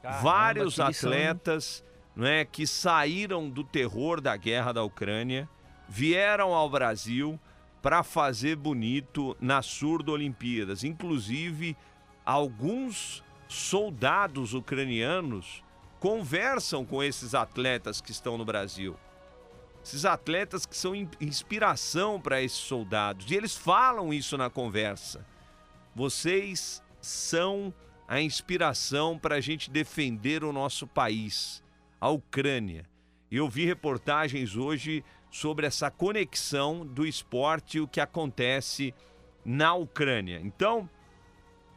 Caramba, 0.03 0.23
Vários 0.23 0.81
atletas 0.81 1.85
não 2.15 2.27
é, 2.27 2.45
que 2.45 2.67
saíram 2.67 3.49
do 3.49 3.65
terror 3.65 4.21
da 4.21 4.37
guerra 4.37 4.73
da 4.73 4.83
Ucrânia, 4.83 5.49
vieram 5.89 6.55
ao 6.55 6.69
Brasil 6.69 7.39
para 7.81 8.03
fazer 8.03 8.57
bonito 8.57 9.37
nas 9.41 9.67
Surdo-Olimpíadas. 9.67 10.85
Inclusive, 10.85 11.77
alguns 12.25 13.25
soldados 13.49 14.55
ucranianos 14.55 15.63
conversam 15.99 16.85
com 16.85 17.03
esses 17.03 17.35
atletas 17.35 18.01
que 18.01 18.11
estão 18.11 18.37
no 18.39 18.45
Brasil. 18.45 18.97
Esses 19.85 20.05
atletas 20.05 20.65
que 20.65 20.77
são 20.77 20.95
in- 20.95 21.09
inspiração 21.21 22.21
para 22.21 22.41
esses 22.41 22.59
soldados. 22.59 23.31
E 23.31 23.35
eles 23.35 23.57
falam 23.57 24.13
isso 24.13 24.39
na 24.39 24.49
conversa. 24.49 25.27
Vocês 25.95 26.83
são 27.01 27.75
a 28.07 28.21
inspiração 28.21 29.19
para 29.19 29.37
a 29.37 29.41
gente 29.41 29.71
defender 29.71 30.45
o 30.45 30.53
nosso 30.53 30.87
país, 30.87 31.62
a 32.03 32.11
Ucrânia. 32.11 32.85
Eu 33.31 33.49
vi 33.49 33.65
reportagens 33.65 34.57
hoje 34.57 35.05
sobre 35.31 35.69
essa 35.69 35.89
conexão 35.89 36.85
do 36.85 37.07
esporte 37.07 37.79
e 37.79 37.81
o 37.81 37.87
que 37.87 38.01
acontece 38.01 38.93
na 39.45 39.73
Ucrânia. 39.75 40.41
Então, 40.43 40.91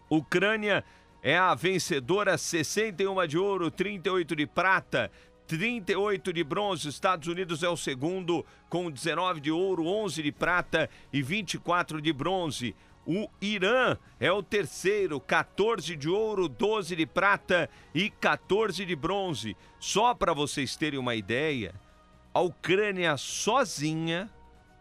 Ucrânia 0.10 0.84
é 1.22 1.38
a 1.38 1.54
vencedora, 1.54 2.40
61 2.40 3.28
de 3.28 3.38
ouro, 3.38 3.70
38 3.70 4.36
de 4.36 4.48
prata, 4.48 5.12
38 5.46 6.34
de 6.34 6.44
bronze. 6.44 6.90
Estados 6.90 7.28
Unidos 7.28 7.62
é 7.62 7.70
o 7.70 7.78
segundo, 7.78 8.44
com 8.68 8.90
19 8.90 9.40
de 9.40 9.52
ouro, 9.52 9.86
11 9.86 10.24
de 10.24 10.32
prata 10.32 10.90
e 11.14 11.22
24 11.22 12.02
de 12.02 12.12
bronze. 12.12 12.76
O 13.06 13.30
Irã 13.40 13.98
é 14.20 14.32
o 14.32 14.42
terceiro, 14.42 15.20
14 15.20 15.96
de 15.96 16.10
ouro, 16.10 16.50
12 16.50 16.96
de 16.96 17.06
prata 17.06 17.70
e 17.94 18.10
14 18.10 18.84
de 18.84 18.96
bronze. 18.96 19.56
Só 19.80 20.14
para 20.16 20.34
vocês 20.34 20.76
terem 20.76 21.00
uma 21.00 21.14
ideia, 21.14 21.76
a 22.34 22.40
Ucrânia 22.40 23.16
sozinha 23.16 24.30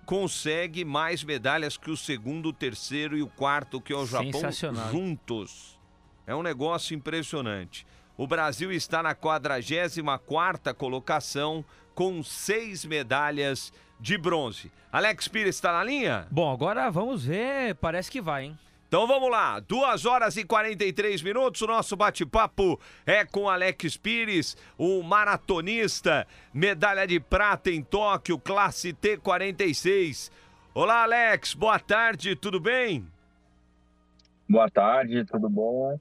consegue 0.07 0.85
mais 0.85 1.22
medalhas 1.22 1.77
que 1.77 1.91
o 1.91 1.97
segundo, 1.97 2.49
o 2.49 2.53
terceiro 2.53 3.16
e 3.16 3.22
o 3.22 3.29
quarto, 3.29 3.81
que 3.81 3.93
é 3.93 3.97
o 3.97 4.07
Japão, 4.07 4.41
juntos. 4.91 5.79
É 6.27 6.35
um 6.35 6.43
negócio 6.43 6.95
impressionante. 6.95 7.87
O 8.16 8.27
Brasil 8.27 8.72
está 8.72 9.03
na 9.03 9.14
44ª 9.14 10.72
colocação 10.75 11.64
com 11.95 12.22
seis 12.22 12.85
medalhas 12.85 13.72
de 14.05 14.18
bronze. 14.18 14.70
Alex 14.92 15.28
Pires 15.28 15.57
está 15.57 15.72
na 15.72 15.82
linha? 15.82 16.26
Bom, 16.30 16.52
agora 16.52 16.90
vamos 16.90 17.24
ver. 17.24 17.74
Parece 17.76 18.11
que 18.11 18.20
vai, 18.20 18.44
hein? 18.44 18.59
Então 18.86 19.07
vamos 19.07 19.30
lá, 19.30 19.59
2 19.61 20.05
horas 20.05 20.36
e 20.36 20.44
43 20.44 21.22
minutos. 21.22 21.62
O 21.62 21.66
nosso 21.66 21.96
bate-papo 21.96 22.78
é 23.07 23.24
com 23.24 23.48
Alex 23.48 23.96
Pires, 23.96 24.59
o 24.76 25.02
maratonista, 25.02 26.26
medalha 26.52 27.07
de 27.07 27.18
prata 27.18 27.70
em 27.70 27.82
Tóquio, 27.82 28.38
classe 28.38 28.92
T46. 28.92 30.30
Olá, 30.74 31.05
Alex, 31.05 31.55
boa 31.55 31.78
tarde, 31.78 32.36
tudo 32.36 32.61
bem? 32.61 33.09
Boa 34.46 34.70
tarde, 34.70 35.24
tudo 35.24 35.48
bom? 35.48 35.98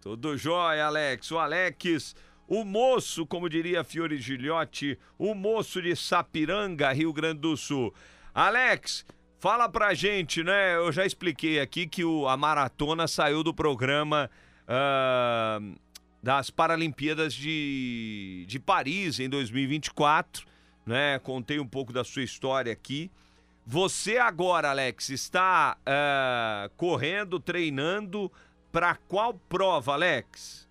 Tudo 0.00 0.36
jóia, 0.36 0.86
Alex. 0.86 1.30
O 1.30 1.38
Alex, 1.38 2.16
o 2.48 2.64
moço, 2.64 3.26
como 3.26 3.48
diria 3.48 3.84
Fiore 3.84 4.18
Gilhote, 4.18 4.98
o 5.18 5.34
moço 5.34 5.80
de 5.82 5.94
Sapiranga, 5.94 6.90
Rio 6.92 7.12
Grande 7.12 7.40
do 7.40 7.56
Sul. 7.56 7.94
Alex, 8.34 9.04
fala 9.38 9.68
pra 9.68 9.92
gente, 9.94 10.42
né? 10.42 10.74
Eu 10.76 10.90
já 10.90 11.04
expliquei 11.04 11.60
aqui 11.60 11.86
que 11.86 12.04
o- 12.04 12.26
a 12.26 12.36
maratona 12.36 13.06
saiu 13.06 13.42
do 13.42 13.52
programa 13.52 14.30
ah, 14.66 15.60
das 16.22 16.50
Paralimpíadas 16.50 17.32
de, 17.34 18.44
de 18.48 18.58
Paris 18.58 19.18
em 19.20 19.28
2024, 19.28 20.46
né? 20.84 21.18
Contei 21.20 21.58
um 21.58 21.66
pouco 21.66 21.92
da 21.92 22.04
sua 22.04 22.22
história 22.22 22.72
aqui. 22.72 23.10
Você 23.66 24.16
agora, 24.18 24.70
Alex, 24.70 25.10
está 25.10 25.76
ah, 25.86 26.70
correndo, 26.76 27.38
treinando 27.40 28.30
para 28.72 28.94
qual 28.94 29.34
prova, 29.48 29.92
Alex? 29.94 30.67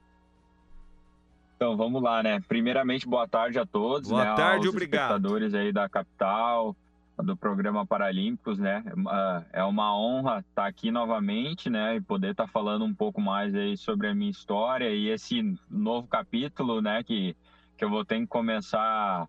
Então 1.58 1.76
vamos 1.76 2.02
lá, 2.04 2.22
né? 2.22 2.40
Primeiramente, 2.48 3.08
boa 3.08 3.28
tarde 3.28 3.58
a 3.58 3.66
todos, 3.66 4.10
Boa 4.10 4.24
né? 4.24 4.36
tarde, 4.36 4.68
aos 4.68 4.76
obrigado. 4.76 5.16
espectadores 5.16 5.54
aí 5.56 5.72
da 5.74 5.90
capital, 5.90 6.76
do 7.18 7.36
programa 7.36 7.84
Paralímpicos, 7.84 8.60
né? 8.60 8.84
Ah, 9.08 9.44
É 9.52 9.64
uma 9.64 9.98
honra 9.98 10.46
estar 10.48 10.68
aqui 10.68 10.92
novamente, 10.92 11.68
né? 11.68 11.96
E 11.96 12.02
poder 12.02 12.32
estar 12.32 12.46
falando 12.48 12.86
um 12.86 12.94
pouco 12.94 13.20
mais 13.20 13.56
aí 13.56 13.76
sobre 13.76 14.08
a 14.08 14.14
minha 14.14 14.30
história 14.30 14.92
e 14.92 15.10
esse 15.10 15.58
novo 15.70 16.08
capítulo, 16.08 16.80
né? 16.80 17.04
Que, 17.04 17.36
que 17.76 17.84
eu 17.84 17.90
vou 17.90 18.06
ter 18.06 18.20
que 18.20 18.28
começar 18.28 19.28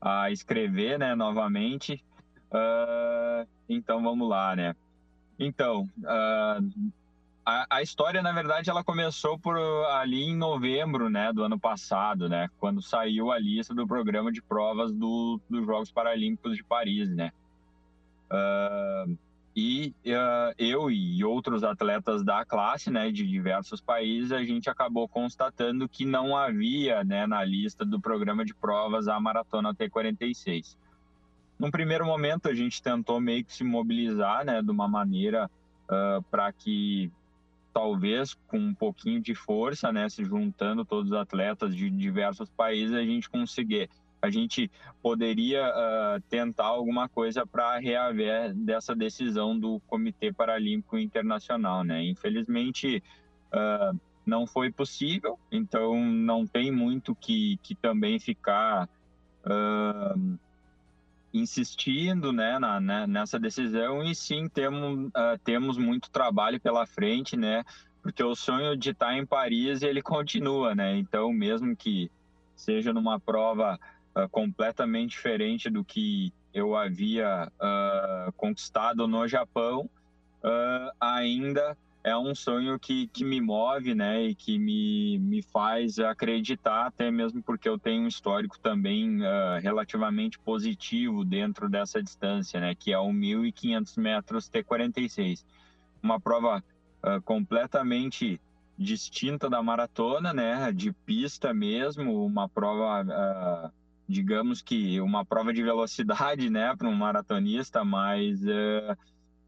a 0.00 0.30
escrever, 0.30 0.98
né? 0.98 1.14
Novamente. 1.14 2.02
Ah, 2.50 3.44
então 3.68 4.02
vamos 4.02 4.26
lá, 4.26 4.56
né? 4.56 4.74
Então, 5.38 5.86
ah, 6.06 6.60
a, 7.48 7.82
história, 7.82 8.20
na 8.20 8.30
verdade, 8.30 8.68
ela 8.68 8.84
começou 8.84 9.38
por 9.38 9.56
ali 9.56 10.22
em 10.22 10.36
novembro, 10.36 11.08
né, 11.08 11.32
do 11.32 11.42
ano 11.42 11.58
passado, 11.58 12.28
né, 12.28 12.50
quando 12.58 12.82
saiu 12.82 13.32
a 13.32 13.38
lista 13.38 13.74
do 13.74 13.86
programa 13.86 14.30
de 14.30 14.42
provas 14.42 14.92
do, 14.92 15.40
dos 15.48 15.64
Jogos 15.64 15.90
Paralímpicos 15.90 16.56
de 16.56 16.62
Paris, 16.62 17.08
né. 17.08 17.32
Ah, 18.30 19.06
e 19.56 19.94
ah, 20.08 20.52
eu 20.58 20.90
e 20.90 21.24
outros 21.24 21.64
atletas 21.64 22.22
da 22.22 22.44
classe, 22.44 22.90
né, 22.90 23.10
de 23.10 23.26
diversos 23.26 23.80
países, 23.80 24.30
a 24.30 24.44
gente 24.44 24.68
acabou 24.68 25.08
constatando 25.08 25.88
que 25.88 26.04
não 26.04 26.36
havia, 26.36 27.02
né, 27.02 27.26
na 27.26 27.42
lista 27.42 27.82
do 27.82 27.98
programa 27.98 28.44
de 28.44 28.54
provas 28.54 29.08
a 29.08 29.18
maratona 29.18 29.74
T46. 29.74 30.76
Num 31.58 31.70
primeiro 31.70 32.04
momento, 32.04 32.46
a 32.46 32.54
gente 32.54 32.82
tentou 32.82 33.18
meio 33.20 33.42
que 33.42 33.54
se 33.54 33.64
mobilizar, 33.64 34.44
né, 34.44 34.60
de 34.60 34.70
uma 34.70 34.86
maneira 34.86 35.50
para 36.30 36.52
que 36.52 37.10
talvez 37.78 38.34
com 38.48 38.58
um 38.58 38.74
pouquinho 38.74 39.20
de 39.20 39.36
força, 39.36 39.92
né, 39.92 40.08
se 40.08 40.24
juntando 40.24 40.84
todos 40.84 41.12
os 41.12 41.16
atletas 41.16 41.76
de 41.76 41.88
diversos 41.88 42.50
países, 42.50 42.92
a 42.92 43.04
gente 43.04 43.30
conseguir, 43.30 43.88
a 44.20 44.28
gente 44.28 44.68
poderia 45.00 45.64
ah, 45.64 46.18
tentar 46.28 46.64
alguma 46.64 47.08
coisa 47.08 47.46
para 47.46 47.78
reaver 47.78 48.52
dessa 48.52 48.96
decisão 48.96 49.56
do 49.56 49.78
Comitê 49.86 50.32
Paralímpico 50.32 50.98
Internacional, 50.98 51.84
né? 51.84 52.02
Infelizmente, 52.02 53.00
ah, 53.52 53.92
não 54.26 54.44
foi 54.44 54.72
possível, 54.72 55.38
então 55.52 56.04
não 56.04 56.44
tem 56.44 56.72
muito 56.72 57.14
que, 57.14 57.60
que 57.62 57.76
também 57.76 58.18
ficar 58.18 58.88
uh, 59.46 60.38
insistindo 61.38 62.32
né, 62.32 62.58
na, 62.58 62.80
né, 62.80 63.06
nessa 63.06 63.38
decisão 63.38 64.02
e 64.02 64.14
sim 64.14 64.48
temos, 64.48 65.08
uh, 65.08 65.38
temos 65.44 65.78
muito 65.78 66.10
trabalho 66.10 66.60
pela 66.60 66.86
frente, 66.86 67.36
né? 67.36 67.64
Porque 68.02 68.22
o 68.22 68.34
sonho 68.34 68.76
de 68.76 68.90
estar 68.90 69.16
em 69.16 69.26
Paris 69.26 69.82
ele 69.82 70.02
continua, 70.02 70.74
né? 70.74 70.96
Então 70.96 71.32
mesmo 71.32 71.76
que 71.76 72.10
seja 72.54 72.92
numa 72.92 73.20
prova 73.20 73.78
uh, 74.16 74.28
completamente 74.30 75.10
diferente 75.10 75.70
do 75.70 75.84
que 75.84 76.32
eu 76.52 76.76
havia 76.76 77.50
uh, 77.60 78.32
conquistado 78.32 79.06
no 79.06 79.26
Japão, 79.28 79.88
ainda 81.00 81.76
é 82.08 82.16
um 82.16 82.34
sonho 82.34 82.78
que, 82.78 83.06
que 83.08 83.24
me 83.24 83.40
move, 83.40 83.94
né, 83.94 84.22
e 84.22 84.34
que 84.34 84.58
me, 84.58 85.18
me 85.18 85.42
faz 85.42 85.98
acreditar, 85.98 86.86
até 86.86 87.10
mesmo 87.10 87.42
porque 87.42 87.68
eu 87.68 87.78
tenho 87.78 88.04
um 88.04 88.08
histórico 88.08 88.58
também 88.58 89.20
uh, 89.20 89.60
relativamente 89.60 90.38
positivo 90.38 91.24
dentro 91.24 91.68
dessa 91.68 92.02
distância, 92.02 92.58
né, 92.60 92.74
que 92.74 92.92
é 92.92 92.98
o 92.98 93.08
1.500 93.08 94.00
metros 94.00 94.48
T46. 94.48 95.44
Uma 96.02 96.18
prova 96.18 96.64
uh, 97.02 97.20
completamente 97.22 98.40
distinta 98.76 99.50
da 99.50 99.62
maratona, 99.62 100.32
né, 100.32 100.72
de 100.72 100.92
pista 100.92 101.52
mesmo, 101.52 102.24
uma 102.24 102.48
prova, 102.48 103.02
uh, 103.04 103.72
digamos 104.08 104.62
que 104.62 105.00
uma 105.00 105.24
prova 105.26 105.52
de 105.52 105.62
velocidade, 105.62 106.48
né, 106.48 106.74
para 106.74 106.88
um 106.88 106.94
maratonista, 106.94 107.84
mas 107.84 108.40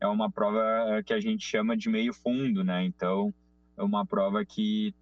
é 0.01 0.07
uma 0.07 0.31
prova 0.31 0.63
eh, 0.89 1.03
que 1.03 1.13
a 1.13 1.21
gente 1.21 1.45
chama 1.45 1.77
de 1.77 1.89
meio 1.89 2.15
fundo, 2.15 2.65
né? 2.65 2.85
Então, 2.85 3.33
é 3.77 3.83
uma 3.83 4.07
prova 4.07 4.45
que 4.45 4.95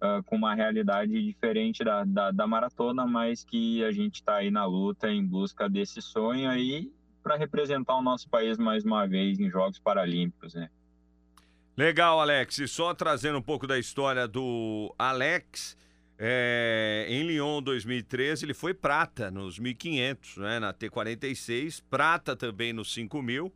uh, 0.00 0.22
com 0.24 0.36
uma 0.36 0.54
realidade 0.54 1.20
diferente 1.22 1.82
da, 1.82 2.04
da, 2.04 2.30
da, 2.30 2.46
maratona, 2.46 3.04
mas 3.06 3.44
que 3.44 3.84
a 3.84 3.90
gente 3.90 4.16
está 4.16 4.36
aí 4.36 4.50
na 4.50 4.64
luta 4.64 5.10
em 5.10 5.24
busca 5.24 5.68
desse 5.68 6.00
sonho 6.00 6.48
aí 6.48 6.90
para 7.22 7.36
representar 7.36 7.96
o 7.96 8.02
nosso 8.02 8.28
país 8.28 8.56
mais 8.56 8.84
uma 8.84 9.06
vez 9.06 9.40
em 9.40 9.50
Jogos 9.50 9.78
Paralímpicos, 9.78 10.54
né? 10.54 10.70
Legal, 11.76 12.20
Alex. 12.20 12.58
E 12.58 12.68
só 12.68 12.94
trazendo 12.94 13.38
um 13.38 13.42
pouco 13.42 13.66
da 13.66 13.78
história 13.78 14.28
do 14.28 14.94
Alex, 14.96 15.76
é, 16.16 17.06
em 17.08 17.26
Lyon 17.26 17.60
2013 17.60 18.44
ele 18.44 18.54
foi 18.54 18.72
prata 18.72 19.30
nos 19.30 19.58
1500, 19.58 20.36
né, 20.36 20.60
na 20.60 20.72
T46, 20.72 21.82
prata 21.90 22.36
também 22.36 22.72
nos 22.72 22.92
5000 22.94 23.52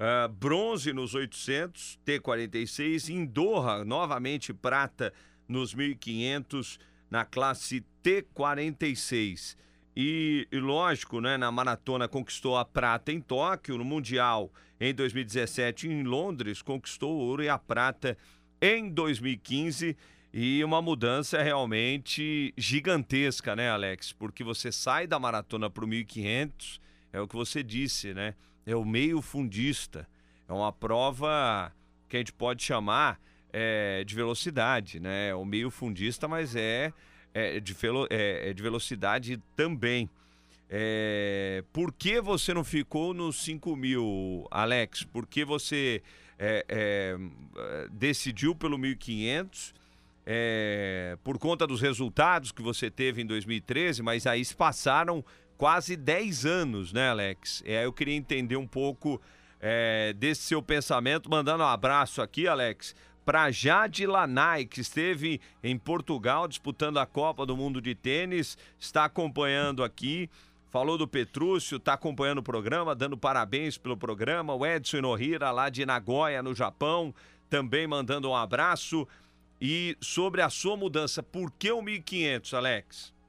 Uh, 0.00 0.32
bronze 0.32 0.94
nos 0.94 1.14
800, 1.14 2.00
T46. 2.06 3.10
Em 3.10 3.26
Doha, 3.26 3.84
novamente 3.84 4.54
prata 4.54 5.12
nos 5.46 5.74
1500, 5.74 6.78
na 7.10 7.26
classe 7.26 7.84
T46. 8.02 9.58
E, 9.94 10.48
e, 10.50 10.58
lógico, 10.58 11.20
né, 11.20 11.36
na 11.36 11.52
maratona 11.52 12.08
conquistou 12.08 12.56
a 12.56 12.64
prata 12.64 13.12
em 13.12 13.20
Tóquio, 13.20 13.76
no 13.76 13.84
Mundial 13.84 14.50
em 14.80 14.94
2017 14.94 15.88
em 15.88 16.02
Londres, 16.02 16.62
conquistou 16.62 17.12
o 17.12 17.18
ouro 17.18 17.42
e 17.42 17.50
a 17.50 17.58
prata 17.58 18.16
em 18.62 18.88
2015. 18.88 19.94
E 20.32 20.64
uma 20.64 20.80
mudança 20.80 21.42
realmente 21.42 22.54
gigantesca, 22.56 23.54
né, 23.54 23.68
Alex? 23.68 24.12
Porque 24.12 24.42
você 24.42 24.72
sai 24.72 25.06
da 25.06 25.18
maratona 25.18 25.68
para 25.68 25.84
o 25.84 25.88
1500, 25.88 26.80
é 27.12 27.20
o 27.20 27.28
que 27.28 27.34
você 27.34 27.62
disse, 27.62 28.14
né? 28.14 28.34
É 28.72 28.76
o 28.76 28.84
meio 28.84 29.20
fundista. 29.20 30.06
É 30.48 30.52
uma 30.52 30.72
prova 30.72 31.72
que 32.08 32.16
a 32.16 32.20
gente 32.20 32.32
pode 32.32 32.62
chamar 32.62 33.20
é, 33.52 34.04
de 34.04 34.14
velocidade, 34.14 35.00
né? 35.00 35.28
É 35.28 35.34
o 35.34 35.44
meio 35.44 35.70
fundista, 35.70 36.28
mas 36.28 36.54
é, 36.54 36.92
é, 37.34 37.60
de, 37.60 37.72
velo, 37.72 38.06
é, 38.10 38.50
é 38.50 38.52
de 38.52 38.62
velocidade 38.62 39.42
também. 39.56 40.08
É, 40.68 41.64
por 41.72 41.92
que 41.92 42.20
você 42.20 42.54
não 42.54 42.62
ficou 42.62 43.12
nos 43.12 43.42
5 43.42 43.74
mil, 43.74 44.46
Alex? 44.50 45.02
Por 45.04 45.26
que 45.26 45.44
você 45.44 46.00
é, 46.38 46.64
é, 46.68 47.16
decidiu 47.90 48.54
pelo 48.54 48.78
1.500? 48.78 49.74
É, 50.24 51.18
por 51.24 51.38
conta 51.38 51.66
dos 51.66 51.80
resultados 51.80 52.52
que 52.52 52.62
você 52.62 52.88
teve 52.88 53.22
em 53.22 53.26
2013, 53.26 54.02
mas 54.02 54.26
aí 54.26 54.44
se 54.44 54.54
passaram 54.54 55.24
quase 55.60 55.94
10 55.94 56.46
anos, 56.46 56.90
né, 56.90 57.10
Alex? 57.10 57.62
É, 57.66 57.84
eu 57.84 57.92
queria 57.92 58.14
entender 58.14 58.56
um 58.56 58.66
pouco 58.66 59.20
é, 59.60 60.14
desse 60.14 60.40
seu 60.40 60.62
pensamento, 60.62 61.28
mandando 61.28 61.62
um 61.62 61.66
abraço 61.66 62.22
aqui, 62.22 62.48
Alex, 62.48 62.96
para 63.26 63.50
Jade 63.50 64.06
Lanai, 64.06 64.64
que 64.64 64.80
esteve 64.80 65.38
em 65.62 65.76
Portugal 65.76 66.48
disputando 66.48 66.96
a 66.96 67.04
Copa 67.04 67.44
do 67.44 67.58
Mundo 67.58 67.78
de 67.78 67.94
Tênis, 67.94 68.56
está 68.78 69.04
acompanhando 69.04 69.84
aqui. 69.84 70.30
Falou 70.70 70.96
do 70.96 71.06
Petrúcio, 71.06 71.76
está 71.76 71.92
acompanhando 71.92 72.38
o 72.38 72.42
programa, 72.42 72.94
dando 72.94 73.18
parabéns 73.18 73.76
pelo 73.76 73.98
programa. 73.98 74.54
O 74.54 74.64
Edson 74.64 74.98
Inohira, 74.98 75.50
lá 75.50 75.68
de 75.68 75.84
Nagoya, 75.84 76.42
no 76.42 76.54
Japão, 76.54 77.14
também 77.50 77.86
mandando 77.86 78.30
um 78.30 78.34
abraço. 78.34 79.06
E 79.60 79.94
sobre 80.00 80.40
a 80.40 80.48
sua 80.48 80.74
mudança, 80.74 81.22
por 81.22 81.50
que 81.50 81.70
o 81.70 81.82
1500, 81.82 82.54
Alex? 82.54 83.19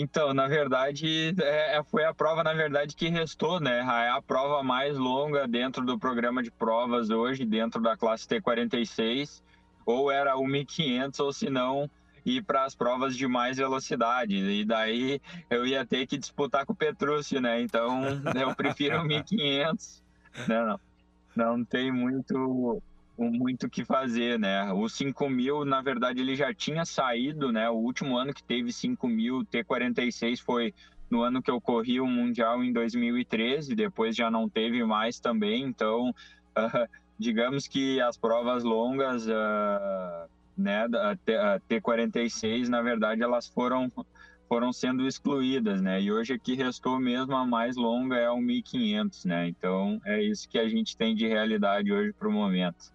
Então, 0.00 0.32
na 0.32 0.46
verdade, 0.46 1.34
é, 1.42 1.76
é, 1.76 1.82
foi 1.82 2.04
a 2.04 2.14
prova, 2.14 2.44
na 2.44 2.54
verdade, 2.54 2.94
que 2.94 3.08
restou, 3.08 3.58
né? 3.58 3.80
É 3.80 4.10
a 4.10 4.22
prova 4.22 4.62
mais 4.62 4.96
longa 4.96 5.48
dentro 5.48 5.84
do 5.84 5.98
programa 5.98 6.40
de 6.40 6.52
provas 6.52 7.10
hoje, 7.10 7.44
dentro 7.44 7.82
da 7.82 7.96
classe 7.96 8.24
T46, 8.28 9.42
ou 9.84 10.08
era 10.08 10.36
1.500, 10.36 11.18
ou 11.18 11.32
se 11.32 11.50
não, 11.50 11.90
ir 12.24 12.44
para 12.44 12.64
as 12.64 12.76
provas 12.76 13.16
de 13.16 13.26
mais 13.26 13.56
velocidade. 13.56 14.36
E 14.36 14.64
daí 14.64 15.20
eu 15.50 15.66
ia 15.66 15.84
ter 15.84 16.06
que 16.06 16.16
disputar 16.16 16.64
com 16.64 16.72
o 16.72 16.76
Petrúcio, 16.76 17.40
né? 17.40 17.60
Então, 17.60 18.04
eu 18.40 18.54
prefiro 18.54 18.98
1.500. 18.98 20.02
Não, 20.46 20.66
não, 20.66 20.80
não 21.34 21.64
tem 21.64 21.90
muito 21.90 22.80
muito 23.18 23.66
o 23.66 23.70
que 23.70 23.84
fazer, 23.84 24.38
né? 24.38 24.72
O 24.72 24.88
5 24.88 25.28
mil, 25.28 25.64
na 25.64 25.82
verdade, 25.82 26.20
ele 26.20 26.36
já 26.36 26.54
tinha 26.54 26.84
saído, 26.84 27.50
né? 27.50 27.68
O 27.68 27.74
último 27.74 28.16
ano 28.16 28.32
que 28.32 28.42
teve 28.42 28.72
5 28.72 29.08
mil 29.08 29.44
T46 29.44 30.40
foi 30.40 30.72
no 31.10 31.22
ano 31.22 31.42
que 31.42 31.50
eu 31.50 31.60
corri 31.60 32.00
o 32.00 32.06
Mundial 32.06 32.62
em 32.62 32.72
2013, 32.72 33.74
depois 33.74 34.14
já 34.14 34.30
não 34.30 34.48
teve 34.48 34.84
mais 34.84 35.18
também, 35.18 35.64
então, 35.64 36.10
uh, 36.10 36.14
digamos 37.18 37.66
que 37.66 38.00
as 38.00 38.16
provas 38.16 38.62
longas, 38.62 39.26
uh, 39.26 40.28
né, 40.56 40.84
a 40.84 41.60
T46, 41.68 42.68
na 42.68 42.82
verdade, 42.82 43.22
elas 43.22 43.48
foram 43.48 43.90
foram 44.48 44.72
sendo 44.72 45.06
excluídas, 45.06 45.82
né? 45.82 46.00
E 46.00 46.10
hoje 46.10 46.32
aqui 46.32 46.54
restou 46.54 46.98
mesmo 46.98 47.36
a 47.36 47.44
mais 47.44 47.76
longa 47.76 48.16
é 48.16 48.30
o 48.30 48.40
1500, 48.40 49.26
né? 49.26 49.46
Então 49.46 50.00
é 50.06 50.22
isso 50.22 50.48
que 50.48 50.58
a 50.58 50.66
gente 50.66 50.96
tem 50.96 51.14
de 51.14 51.26
realidade 51.26 51.92
hoje 51.92 52.14
para 52.14 52.26
o 52.26 52.32
momento. 52.32 52.90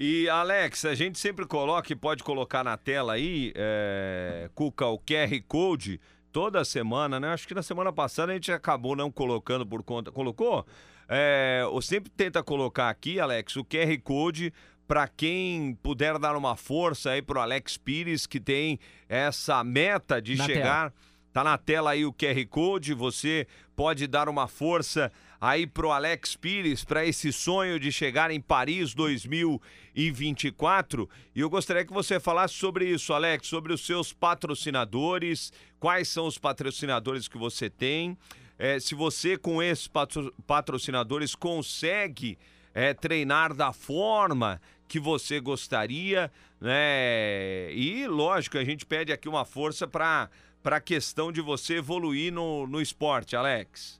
E 0.00 0.28
Alex, 0.28 0.84
a 0.84 0.94
gente 0.94 1.18
sempre 1.18 1.44
coloca 1.44 1.92
e 1.92 1.96
pode 1.96 2.22
colocar 2.22 2.62
na 2.62 2.76
tela 2.76 3.14
aí, 3.14 3.52
é, 3.56 4.48
Cuca, 4.54 4.86
o 4.86 4.96
QR 4.96 5.42
Code 5.48 6.00
toda 6.30 6.64
semana, 6.64 7.18
né? 7.18 7.32
Acho 7.32 7.48
que 7.48 7.54
na 7.54 7.64
semana 7.64 7.92
passada 7.92 8.30
a 8.30 8.34
gente 8.36 8.52
acabou 8.52 8.94
não 8.94 9.10
colocando 9.10 9.66
por 9.66 9.82
conta. 9.82 10.12
Colocou? 10.12 10.64
É, 11.08 11.62
eu 11.64 11.82
sempre 11.82 12.10
tenta 12.10 12.44
colocar 12.44 12.88
aqui, 12.88 13.18
Alex, 13.18 13.56
o 13.56 13.64
QR 13.64 13.98
Code 14.04 14.52
para 14.86 15.08
quem 15.08 15.74
puder 15.82 16.16
dar 16.16 16.36
uma 16.36 16.54
força 16.54 17.10
aí 17.10 17.20
pro 17.20 17.40
Alex 17.40 17.76
Pires, 17.76 18.24
que 18.24 18.38
tem 18.38 18.78
essa 19.08 19.64
meta 19.64 20.22
de 20.22 20.36
na 20.36 20.44
chegar. 20.44 20.92
Tela. 20.92 21.08
Tá 21.32 21.44
na 21.44 21.58
tela 21.58 21.90
aí 21.90 22.06
o 22.06 22.12
QR 22.12 22.46
Code, 22.48 22.94
você 22.94 23.48
pode 23.74 24.06
dar 24.06 24.28
uma 24.28 24.46
força 24.46 25.12
aí 25.40 25.66
pro 25.66 25.90
Alex 25.90 26.36
Pires 26.36 26.84
para 26.84 27.06
esse 27.06 27.32
sonho 27.32 27.78
de 27.78 27.92
chegar 27.92 28.30
em 28.30 28.40
Paris 28.40 28.94
2024. 28.94 31.08
E 31.34 31.40
eu 31.40 31.48
gostaria 31.48 31.84
que 31.84 31.92
você 31.92 32.20
falasse 32.20 32.54
sobre 32.54 32.86
isso, 32.86 33.12
Alex, 33.12 33.46
sobre 33.46 33.72
os 33.72 33.86
seus 33.86 34.12
patrocinadores, 34.12 35.52
quais 35.78 36.08
são 36.08 36.26
os 36.26 36.38
patrocinadores 36.38 37.28
que 37.28 37.38
você 37.38 37.70
tem, 37.70 38.18
é, 38.58 38.80
se 38.80 38.94
você 38.94 39.36
com 39.36 39.62
esses 39.62 39.86
patro 39.86 40.34
patrocinadores 40.46 41.34
consegue 41.34 42.38
é, 42.74 42.92
treinar 42.92 43.54
da 43.54 43.72
forma 43.72 44.60
que 44.88 44.98
você 44.98 45.38
gostaria, 45.38 46.32
né? 46.60 47.72
E 47.72 48.06
lógico, 48.08 48.58
a 48.58 48.64
gente 48.64 48.84
pede 48.84 49.12
aqui 49.12 49.28
uma 49.28 49.44
força 49.44 49.86
para 49.86 50.28
para 50.60 50.78
a 50.78 50.80
questão 50.80 51.30
de 51.30 51.40
você 51.40 51.76
evoluir 51.76 52.32
no, 52.32 52.66
no 52.66 52.80
esporte, 52.80 53.36
Alex. 53.36 53.97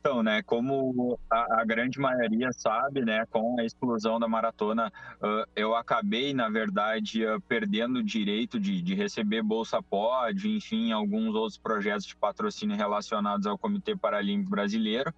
Então, 0.00 0.22
né, 0.22 0.42
como 0.42 1.20
a, 1.30 1.60
a, 1.60 1.64
grande 1.64 2.00
maioria 2.00 2.50
sabe, 2.52 3.04
né, 3.04 3.26
com 3.26 3.60
a 3.60 3.64
explosão 3.64 4.18
da 4.18 4.26
maratona, 4.26 4.90
uh, 5.20 5.44
eu 5.54 5.76
acabei, 5.76 6.32
na 6.32 6.48
verdade, 6.48 7.26
uh, 7.26 7.38
perdendo 7.42 7.98
o 7.98 8.02
direito 8.02 8.58
de, 8.58 8.80
de 8.80 8.94
receber 8.94 9.42
Bolsa 9.42 9.82
Pod, 9.82 10.48
enfim, 10.48 10.90
alguns 10.90 11.34
outros 11.34 11.58
projetos 11.58 12.06
de 12.06 12.16
patrocínio 12.16 12.78
relacionados 12.78 13.46
ao 13.46 13.58
Comitê 13.58 13.94
Paralímpico 13.94 14.50
Brasileiro. 14.50 15.12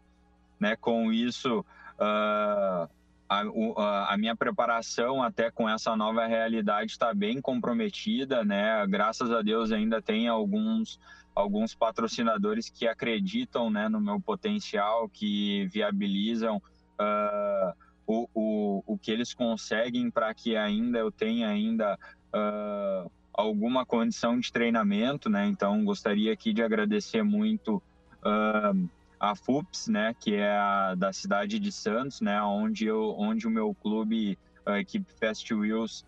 Né, 0.59 0.75
com 0.75 1.13
isso, 1.13 1.61
uh, 1.61 2.89
a, 3.29 4.15
a, 4.15 4.17
minha 4.19 4.35
preparação 4.35 5.23
até 5.23 5.49
com 5.49 5.69
essa 5.69 5.97
nova 5.97 6.27
realidade 6.27 6.91
está 6.91 7.15
bem 7.15 7.41
comprometida, 7.41 8.45
né? 8.45 8.85
Graças 8.87 9.31
a 9.31 9.43
Deus 9.43 9.73
ainda 9.73 10.03
tem 10.03 10.29
alguns 10.29 11.01
alguns 11.35 11.75
patrocinadores 11.75 12.69
que 12.69 12.87
acreditam 12.87 13.71
né, 13.71 13.89
no 13.89 14.01
meu 14.01 14.21
potencial, 14.21 15.09
que 15.09 15.67
viabilizam 15.67 16.57
uh, 16.57 17.73
o, 18.07 18.29
o, 18.35 18.83
o 18.87 18.99
que 18.99 19.11
eles 19.11 19.33
conseguem 19.33 20.11
para 20.11 20.33
que 20.35 20.57
ainda 20.57 20.99
eu 20.99 21.11
tenha 21.11 21.49
ainda 21.49 21.99
uh, 22.35 23.11
alguma 23.33 23.87
condição 23.87 24.39
de 24.39 24.53
treinamento, 24.53 25.31
né? 25.31 25.47
Então 25.47 25.85
gostaria 25.85 26.33
aqui 26.33 26.53
de 26.53 26.63
agradecer 26.63 27.23
muito 27.23 27.77
uh, 27.77 28.89
a 29.19 29.35
FUPS, 29.35 29.87
né, 29.87 30.15
que 30.19 30.35
é 30.35 30.51
a 30.51 30.95
da 30.97 31.13
cidade 31.13 31.61
de 31.61 31.71
Santos, 31.71 32.21
né, 32.21 32.43
onde 32.43 32.87
eu, 32.87 33.15
onde 33.17 33.47
o 33.47 33.51
meu 33.51 33.73
clube, 33.73 34.37
a 34.67 34.81
equipe 34.81 35.13
Fast 35.13 35.55
Wheels, 35.55 36.05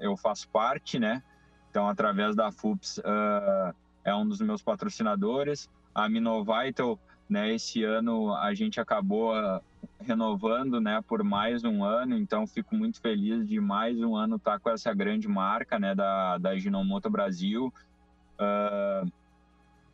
eu 0.00 0.16
faço 0.16 0.48
parte, 0.50 1.00
né. 1.00 1.20
Então 1.74 1.88
através 1.88 2.36
da 2.36 2.52
FUPS 2.52 2.98
uh, 2.98 3.74
é 4.04 4.14
um 4.14 4.28
dos 4.28 4.40
meus 4.40 4.62
patrocinadores. 4.62 5.68
A 5.92 6.08
Minovital, 6.08 6.96
né, 7.28 7.52
esse 7.52 7.82
ano 7.82 8.32
a 8.32 8.54
gente 8.54 8.78
acabou 8.80 9.32
renovando, 9.98 10.80
né, 10.80 11.02
por 11.08 11.24
mais 11.24 11.64
um 11.64 11.82
ano, 11.82 12.16
então 12.16 12.46
fico 12.46 12.76
muito 12.76 13.00
feliz 13.00 13.48
de 13.48 13.58
mais 13.58 13.98
um 13.98 14.14
ano 14.14 14.36
estar 14.36 14.60
com 14.60 14.70
essa 14.70 14.94
grande 14.94 15.26
marca, 15.26 15.76
né, 15.76 15.96
da, 15.96 16.38
da 16.38 16.56
Ginomoto 16.56 17.10
Brasil. 17.10 17.74
Uh, 18.38 19.10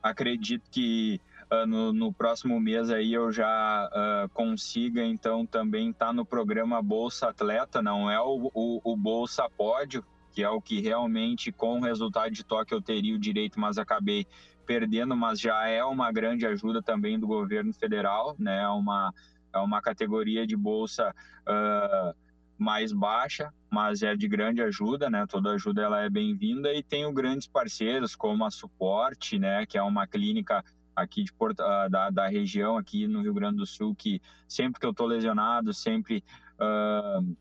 acredito 0.02 0.68
que 0.70 1.18
uh, 1.50 1.66
no, 1.66 1.94
no, 1.94 2.12
próximo 2.12 2.60
mês 2.60 2.90
aí 2.90 3.14
eu 3.14 3.32
já 3.32 4.28
consiga 4.34 5.02
então 5.02 5.46
também 5.46 5.92
estar 5.92 6.08
tá 6.08 6.12
no 6.12 6.26
programa 6.26 6.82
Bolsa 6.82 7.30
Atleta, 7.30 7.80
não 7.80 8.10
é 8.10 8.20
o, 8.20 8.50
o, 8.52 8.80
o, 8.84 8.94
Bolsa 8.94 9.48
Pódio, 9.48 10.04
que 10.30 10.42
é 10.42 10.48
o 10.48 10.60
que 10.60 10.80
realmente 10.80 11.52
com 11.52 11.78
o 11.78 11.82
resultado 11.82 12.30
de 12.30 12.44
toque 12.44 12.72
eu 12.72 12.80
teria 12.80 13.14
o 13.14 13.18
direito, 13.18 13.58
mas 13.58 13.78
acabei 13.78 14.26
perdendo, 14.66 15.16
mas 15.16 15.40
já 15.40 15.66
é 15.66 15.84
uma 15.84 16.12
grande 16.12 16.46
ajuda 16.46 16.80
também 16.80 17.18
do 17.18 17.26
governo 17.26 17.72
federal, 17.72 18.36
né? 18.38 18.62
É 18.62 18.68
uma 18.68 19.12
é 19.52 19.58
uma 19.58 19.82
categoria 19.82 20.46
de 20.46 20.56
bolsa 20.56 21.12
uh, 21.42 22.14
mais 22.56 22.92
baixa, 22.92 23.52
mas 23.68 24.02
é 24.02 24.14
de 24.14 24.28
grande 24.28 24.62
ajuda, 24.62 25.10
né? 25.10 25.26
Toda 25.26 25.50
ajuda 25.50 25.82
ela 25.82 26.00
é 26.02 26.08
bem-vinda 26.08 26.72
e 26.72 26.84
tenho 26.84 27.12
grandes 27.12 27.48
parceiros 27.48 28.14
como 28.14 28.44
a 28.44 28.50
Suporte, 28.50 29.40
né? 29.40 29.66
Que 29.66 29.76
é 29.76 29.82
uma 29.82 30.06
clínica 30.06 30.64
aqui 30.94 31.24
de 31.24 31.32
Porto, 31.32 31.60
uh, 31.60 31.90
da, 31.90 32.10
da 32.10 32.28
região 32.28 32.76
aqui 32.76 33.08
no 33.08 33.22
Rio 33.22 33.34
Grande 33.34 33.56
do 33.56 33.66
Sul 33.66 33.94
que 33.94 34.20
sempre 34.46 34.78
que 34.78 34.86
eu 34.86 34.94
tô 34.94 35.06
lesionado 35.06 35.72
sempre 35.72 36.22
uh, 36.60 37.36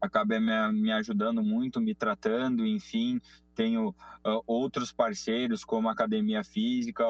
acaba 0.00 0.38
me, 0.38 0.72
me 0.72 0.92
ajudando 0.92 1.42
muito, 1.42 1.80
me 1.80 1.94
tratando, 1.94 2.66
enfim, 2.66 3.20
tenho 3.54 3.88
uh, 3.88 4.42
outros 4.46 4.92
parceiros 4.92 5.64
como 5.64 5.88
a 5.88 5.92
Academia 5.92 6.44
Física, 6.44 7.04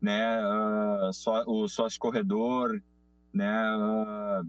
né, 0.00 0.40
uh, 0.44 1.12
só, 1.12 1.44
o 1.46 1.68
Sócio 1.68 1.98
Corredor, 2.00 2.82
né? 3.32 3.76
Uh, 3.76 4.46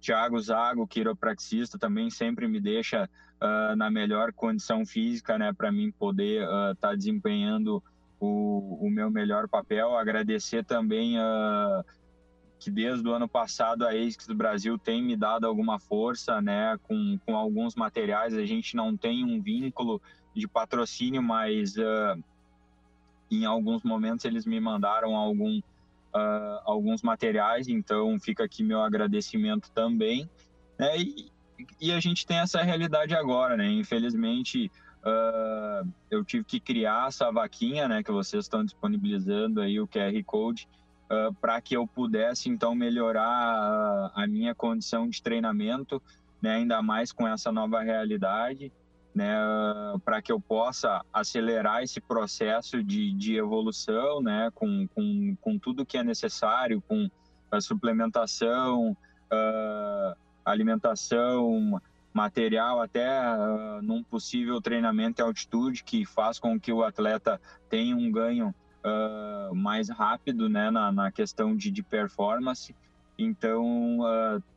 Tiago 0.00 0.38
Zago, 0.40 0.86
quiropraxista, 0.86 1.78
também 1.78 2.10
sempre 2.10 2.46
me 2.46 2.60
deixa 2.60 3.08
uh, 3.40 3.76
na 3.76 3.90
melhor 3.90 4.32
condição 4.32 4.84
física, 4.86 5.36
né, 5.38 5.52
para 5.52 5.72
mim 5.72 5.90
poder 5.90 6.42
estar 6.42 6.74
tá 6.90 6.94
desempenhando 6.94 7.82
o, 8.20 8.86
o, 8.86 8.90
meu 8.90 9.10
melhor 9.10 9.48
papel. 9.48 9.96
Agradecer 9.96 10.64
também 10.64 11.18
uh, 11.18 11.84
que 12.58 12.70
desde 12.70 13.06
o 13.06 13.12
ano 13.12 13.28
passado 13.28 13.86
a 13.86 13.90
ASICS 13.90 14.26
do 14.26 14.34
Brasil 14.34 14.78
tem 14.78 15.02
me 15.02 15.16
dado 15.16 15.46
alguma 15.46 15.78
força, 15.78 16.40
né, 16.40 16.78
com, 16.82 17.18
com 17.24 17.36
alguns 17.36 17.74
materiais. 17.74 18.34
A 18.34 18.46
gente 18.46 18.74
não 18.74 18.96
tem 18.96 19.24
um 19.24 19.40
vínculo 19.40 20.00
de 20.34 20.48
patrocínio, 20.48 21.22
mas 21.22 21.76
em 23.30 23.44
alguns 23.44 23.82
momentos 23.82 24.24
eles 24.24 24.46
me 24.46 24.60
mandaram 24.60 25.14
algum 25.16 25.60
uh, 26.16 26.60
alguns 26.64 27.02
materiais, 27.02 27.68
então 27.68 28.18
fica 28.18 28.44
aqui 28.44 28.62
meu 28.62 28.80
agradecimento 28.80 29.70
também. 29.72 30.28
Né? 30.78 30.98
E, 30.98 31.30
e 31.80 31.92
a 31.92 32.00
gente 32.00 32.26
tem 32.26 32.38
essa 32.38 32.62
realidade 32.62 33.14
agora, 33.14 33.56
né? 33.56 33.66
Infelizmente, 33.66 34.70
uh, 35.02 35.88
eu 36.10 36.24
tive 36.24 36.44
que 36.44 36.60
criar 36.60 37.08
essa 37.08 37.30
vaquinha, 37.30 37.88
né? 37.88 38.02
Que 38.02 38.12
vocês 38.12 38.44
estão 38.44 38.64
disponibilizando 38.64 39.60
aí 39.60 39.80
o 39.80 39.86
QR 39.86 40.22
Code 40.24 40.68
uh, 41.10 41.34
para 41.40 41.60
que 41.60 41.76
eu 41.76 41.86
pudesse 41.86 42.48
então 42.48 42.74
melhorar 42.74 44.12
a 44.14 44.26
minha 44.26 44.54
condição 44.54 45.08
de 45.08 45.22
treinamento, 45.22 46.02
né? 46.40 46.56
Ainda 46.56 46.82
mais 46.82 47.12
com 47.12 47.26
essa 47.26 47.50
nova 47.50 47.82
realidade 47.82 48.72
né, 49.16 49.34
para 50.04 50.20
que 50.20 50.30
eu 50.30 50.38
possa 50.38 51.02
acelerar 51.10 51.82
esse 51.82 52.02
processo 52.02 52.84
de, 52.84 53.14
de 53.14 53.34
evolução, 53.36 54.20
né, 54.20 54.50
com, 54.54 54.86
com, 54.88 55.34
com 55.40 55.58
tudo 55.58 55.86
que 55.86 55.96
é 55.96 56.04
necessário, 56.04 56.82
com 56.86 57.08
a 57.50 57.58
suplementação, 57.58 58.90
uh, 58.90 60.16
alimentação, 60.44 61.80
material, 62.12 62.82
até 62.82 63.08
uh, 63.08 63.80
num 63.80 64.02
possível 64.02 64.60
treinamento 64.60 65.22
em 65.22 65.24
altitude 65.24 65.82
que 65.82 66.04
faz 66.04 66.38
com 66.38 66.60
que 66.60 66.70
o 66.70 66.84
atleta 66.84 67.40
tenha 67.70 67.96
um 67.96 68.12
ganho 68.12 68.54
uh, 68.86 69.54
mais 69.54 69.88
rápido, 69.88 70.48
né, 70.48 70.70
na, 70.70 70.92
na 70.92 71.12
questão 71.12 71.54
de, 71.56 71.70
de 71.70 71.82
performance. 71.82 72.74
Então, 73.18 74.00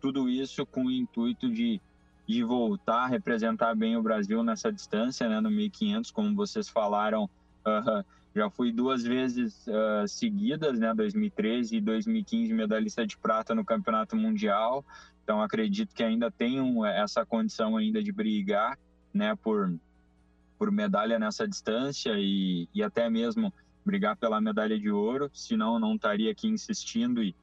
tudo 0.01 0.27
isso 0.27 0.65
com 0.65 0.87
o 0.87 0.91
intuito 0.91 1.49
de 1.49 1.81
de 2.29 2.43
voltar 2.43 3.05
a 3.05 3.07
representar 3.07 3.73
bem 3.73 3.97
o 3.97 4.03
Brasil 4.03 4.43
nessa 4.43 4.71
distância, 4.71 5.27
né, 5.27 5.41
no 5.41 5.49
1500, 5.49 6.11
como 6.11 6.35
vocês 6.35 6.69
falaram, 6.69 7.23
uh, 7.23 8.05
já 8.35 8.47
fui 8.51 8.71
duas 8.71 9.03
vezes 9.03 9.65
uh, 9.65 10.07
seguidas, 10.07 10.77
né, 10.77 10.93
2013 10.93 11.77
e 11.77 11.81
2015 11.81 12.53
medalhista 12.53 13.03
de 13.03 13.17
prata 13.17 13.55
no 13.55 13.65
Campeonato 13.65 14.15
Mundial, 14.15 14.85
então 15.23 15.41
acredito 15.41 15.95
que 15.95 16.03
ainda 16.03 16.29
tenho 16.29 16.85
essa 16.85 17.25
condição 17.25 17.75
ainda 17.75 18.03
de 18.03 18.11
brigar, 18.11 18.77
né, 19.11 19.35
por 19.35 19.73
por 20.55 20.71
medalha 20.71 21.17
nessa 21.17 21.47
distância 21.47 22.11
e, 22.17 22.67
e 22.75 22.83
até 22.83 23.09
mesmo 23.09 23.51
brigar 23.85 24.15
pela 24.17 24.41
medalha 24.41 24.77
de 24.79 24.91
ouro, 24.91 25.29
senão 25.33 25.79
não 25.79 25.95
estaria 25.95 26.31
aqui 26.31 26.47
insistindo 26.47 27.23
e 27.23 27.35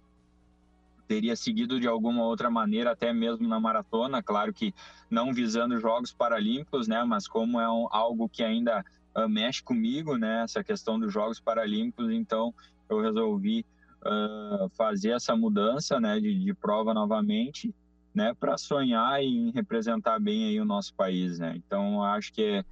teria 1.06 1.36
seguido 1.36 1.80
de 1.80 1.86
alguma 1.86 2.24
outra 2.24 2.50
maneira, 2.50 2.90
até 2.90 3.12
mesmo 3.12 3.48
na 3.48 3.60
maratona, 3.60 4.22
claro 4.22 4.52
que 4.52 4.74
não 5.10 5.32
visando 5.32 5.80
Jogos 5.80 6.12
Paralímpicos, 6.12 6.88
né, 6.88 7.02
mas 7.04 7.28
como 7.28 7.60
é 7.60 7.70
um, 7.70 7.86
algo 7.90 8.28
que 8.28 8.42
ainda 8.42 8.84
uh, 9.16 9.28
mexe 9.28 9.62
comigo, 9.62 10.16
né, 10.16 10.42
essa 10.42 10.62
questão 10.64 10.98
dos 10.98 11.12
Jogos 11.12 11.40
Paralímpicos, 11.40 12.10
então 12.10 12.52
eu 12.88 13.00
resolvi 13.00 13.64
uh, 14.02 14.68
fazer 14.70 15.10
essa 15.10 15.36
mudança, 15.36 16.00
né, 16.00 16.18
de, 16.18 16.38
de 16.44 16.54
prova 16.54 16.92
novamente, 16.92 17.74
né, 18.14 18.34
para 18.34 18.58
sonhar 18.58 19.22
em 19.22 19.50
representar 19.50 20.18
bem 20.18 20.46
aí 20.46 20.60
o 20.60 20.64
nosso 20.64 20.94
país, 20.94 21.38
né. 21.38 21.54
Então 21.56 22.02
acho 22.02 22.32
que 22.32 22.42
é, 22.42 22.64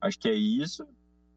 acho 0.00 0.18
que 0.18 0.28
é 0.28 0.34
isso, 0.34 0.86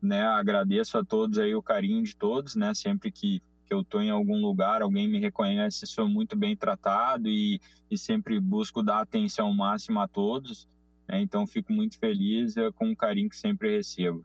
né. 0.05 0.23
Agradeço 0.25 0.97
a 0.97 1.03
todos 1.03 1.37
aí 1.37 1.53
o 1.55 1.61
carinho 1.61 2.03
de 2.03 2.15
todos, 2.15 2.55
né, 2.55 2.73
sempre 2.73 3.11
que 3.11 3.41
que 3.65 3.73
eu 3.73 3.81
estou 3.81 4.01
em 4.01 4.09
algum 4.09 4.39
lugar, 4.39 4.81
alguém 4.81 5.07
me 5.07 5.19
reconhece, 5.19 5.87
sou 5.87 6.07
muito 6.07 6.35
bem 6.35 6.55
tratado 6.55 7.27
e, 7.27 7.59
e 7.89 7.97
sempre 7.97 8.39
busco 8.39 8.83
dar 8.83 8.99
atenção 8.99 9.51
máxima 9.53 10.03
a 10.03 10.07
todos. 10.07 10.67
Né? 11.07 11.21
Então 11.21 11.47
fico 11.47 11.73
muito 11.73 11.97
feliz 11.97 12.55
é, 12.55 12.71
com 12.71 12.91
o 12.91 12.95
carinho 12.95 13.29
que 13.29 13.35
sempre 13.35 13.75
recebo. 13.75 14.23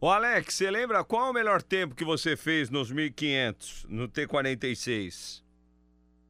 Ô 0.00 0.08
Alex, 0.08 0.54
você 0.54 0.70
lembra 0.70 1.04
qual 1.04 1.30
o 1.30 1.34
melhor 1.34 1.62
tempo 1.62 1.94
que 1.94 2.04
você 2.04 2.36
fez 2.36 2.70
nos 2.70 2.90
1500, 2.90 3.86
no 3.88 4.08
T46? 4.08 5.42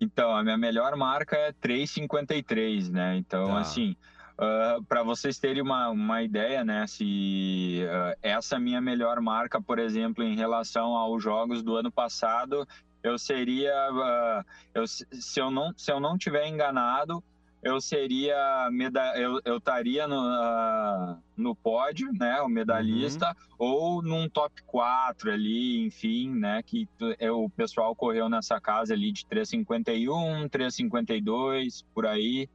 Então, 0.00 0.34
a 0.34 0.42
minha 0.42 0.56
melhor 0.56 0.96
marca 0.96 1.36
é 1.36 1.52
3,53, 1.52 2.90
né? 2.90 3.16
Então, 3.18 3.48
tá. 3.48 3.60
assim, 3.60 3.94
Uh, 4.40 4.42
ah, 4.42 4.78
para 4.88 5.02
vocês 5.02 5.38
terem 5.38 5.62
uma, 5.62 5.90
uma 5.90 6.22
ideia, 6.22 6.64
né, 6.64 6.86
se 6.86 7.82
uh, 7.84 8.18
essa 8.22 8.58
minha 8.58 8.80
melhor 8.80 9.20
marca, 9.20 9.60
por 9.60 9.78
exemplo, 9.78 10.24
em 10.24 10.34
relação 10.34 10.96
aos 10.96 11.22
jogos 11.22 11.62
do 11.62 11.76
ano 11.76 11.92
passado, 11.92 12.66
eu 13.02 13.18
seria, 13.18 13.74
uh, 13.92 14.44
eu, 14.72 14.86
se 14.86 15.38
eu 15.38 15.50
não 15.50 15.74
se 15.76 15.92
eu 15.92 16.00
não 16.00 16.16
tiver 16.16 16.48
enganado, 16.48 17.22
eu 17.62 17.82
seria 17.82 18.70
meda 18.72 19.12
eu, 19.18 19.42
eu 19.44 19.58
estaria 19.58 20.08
no, 20.08 21.18
no 21.36 21.54
pódio, 21.54 22.10
né, 22.18 22.40
o 22.40 22.48
medalhista, 22.48 23.36
uhum. 23.58 23.66
ou 23.66 24.02
num 24.02 24.26
top 24.26 24.62
4 24.62 25.32
ali, 25.32 25.84
enfim, 25.84 26.30
né, 26.30 26.62
que 26.62 26.88
o 27.30 27.50
pessoal 27.50 27.94
correu 27.94 28.26
nessa 28.30 28.58
casa 28.58 28.94
ali 28.94 29.12
de 29.12 29.26
351, 29.26 30.48
352, 30.48 31.82
por 31.92 32.06
aí, 32.06 32.48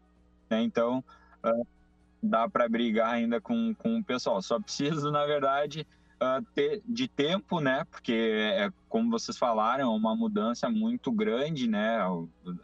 né, 0.49 0.63
então 0.63 1.03
dá 2.25 2.49
para 2.49 2.67
brigar 2.67 3.13
ainda 3.13 3.39
com, 3.39 3.73
com 3.75 3.99
o 3.99 4.03
pessoal. 4.03 4.41
Só 4.41 4.59
preciso, 4.59 5.11
na 5.11 5.25
verdade, 5.25 5.85
uh, 6.15 6.45
ter, 6.53 6.81
de 6.85 7.07
tempo, 7.07 7.59
né? 7.59 7.85
Porque, 7.89 8.13
é, 8.55 8.69
como 8.89 9.09
vocês 9.09 9.37
falaram, 9.37 9.83
é 9.85 9.97
uma 9.97 10.15
mudança 10.15 10.69
muito 10.69 11.11
grande, 11.11 11.67
né? 11.67 11.99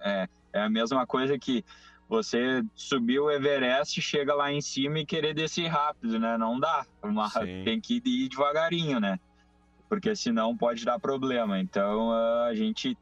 É, 0.02 0.28
é 0.54 0.62
a 0.62 0.70
mesma 0.70 1.06
coisa 1.06 1.38
que 1.38 1.64
você 2.10 2.62
subir 2.76 3.20
o 3.20 3.32
Everest, 3.32 4.02
chega 4.02 4.36
lá 4.36 4.52
em 4.52 4.60
cima 4.60 5.00
e 5.00 5.06
querer 5.06 5.34
descer 5.34 5.68
rápido, 5.68 6.20
né? 6.20 6.38
Não 6.38 6.60
dá. 6.60 6.86
Uma, 7.02 7.30
tem 7.64 7.80
que 7.80 8.02
ir 8.06 8.28
devagarinho, 8.28 9.00
né? 9.00 9.18
Porque 9.88 10.16
senão 10.16 10.56
pode 10.56 10.84
dar 10.84 11.00
problema. 11.00 11.60
Então 11.60 12.12
a 12.12 12.54
gente 12.54 12.98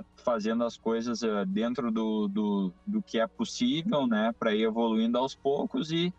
tá 0.00 0.04
fazendo 0.24 0.64
as 0.64 0.76
coisas 0.76 1.20
dentro 1.48 1.90
do, 1.90 2.28
do, 2.28 2.72
do 2.86 3.02
que 3.02 3.18
é 3.18 3.26
possível, 3.26 4.06
né? 4.06 4.32
Para 4.38 4.54
ir 4.54 4.62
evoluindo 4.62 5.18
aos 5.18 5.34
poucos 5.34 5.92
e 5.92 6.12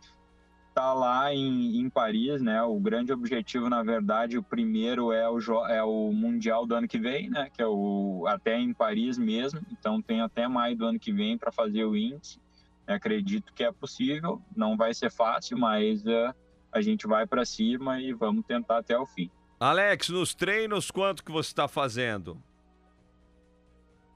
tá 0.74 0.94
lá 0.94 1.34
em, 1.34 1.80
em 1.80 1.90
Paris, 1.90 2.42
né? 2.42 2.62
O 2.64 2.80
grande 2.80 3.14
objetivo, 3.14 3.70
na 3.70 3.84
verdade, 3.84 4.38
o 4.38 4.44
primeiro 4.44 5.12
é 5.12 5.30
o, 5.30 5.40
é 5.68 5.84
o 5.84 6.12
Mundial 6.12 6.66
do 6.66 6.76
ano 6.76 6.88
que 6.88 7.00
vem, 7.00 7.30
né? 7.30 7.50
Que 7.54 7.62
é 7.62 7.68
o 7.68 8.26
até 8.28 8.60
em 8.60 8.74
Paris 8.74 9.18
mesmo. 9.18 9.62
Então 9.72 10.02
tem 10.02 10.22
até 10.22 10.48
maio 10.48 10.76
do 10.76 10.86
ano 10.86 11.00
que 11.00 11.14
vem 11.14 11.38
para 11.38 11.52
fazer 11.52 11.86
o 11.86 11.96
índice. 11.96 12.40
Acredito 12.86 13.54
que 13.54 13.64
é 13.64 13.72
possível. 13.72 14.42
Não 14.56 14.76
vai 14.76 14.94
ser 14.94 15.12
fácil, 15.12 15.58
mas 15.58 16.04
uh, 16.06 16.34
a 16.72 16.82
gente 16.82 17.08
vai 17.08 17.26
para 17.26 17.46
cima 17.46 18.02
e 18.02 18.14
vamos 18.14 18.46
tentar 18.46 18.80
até 18.80 18.98
o 18.98 19.06
fim. 19.06 19.30
Alex, 19.60 20.10
nos 20.10 20.36
treinos, 20.36 20.92
quanto 20.92 21.24
que 21.24 21.32
você 21.32 21.50
está 21.50 21.68
fazendo? 21.68 22.42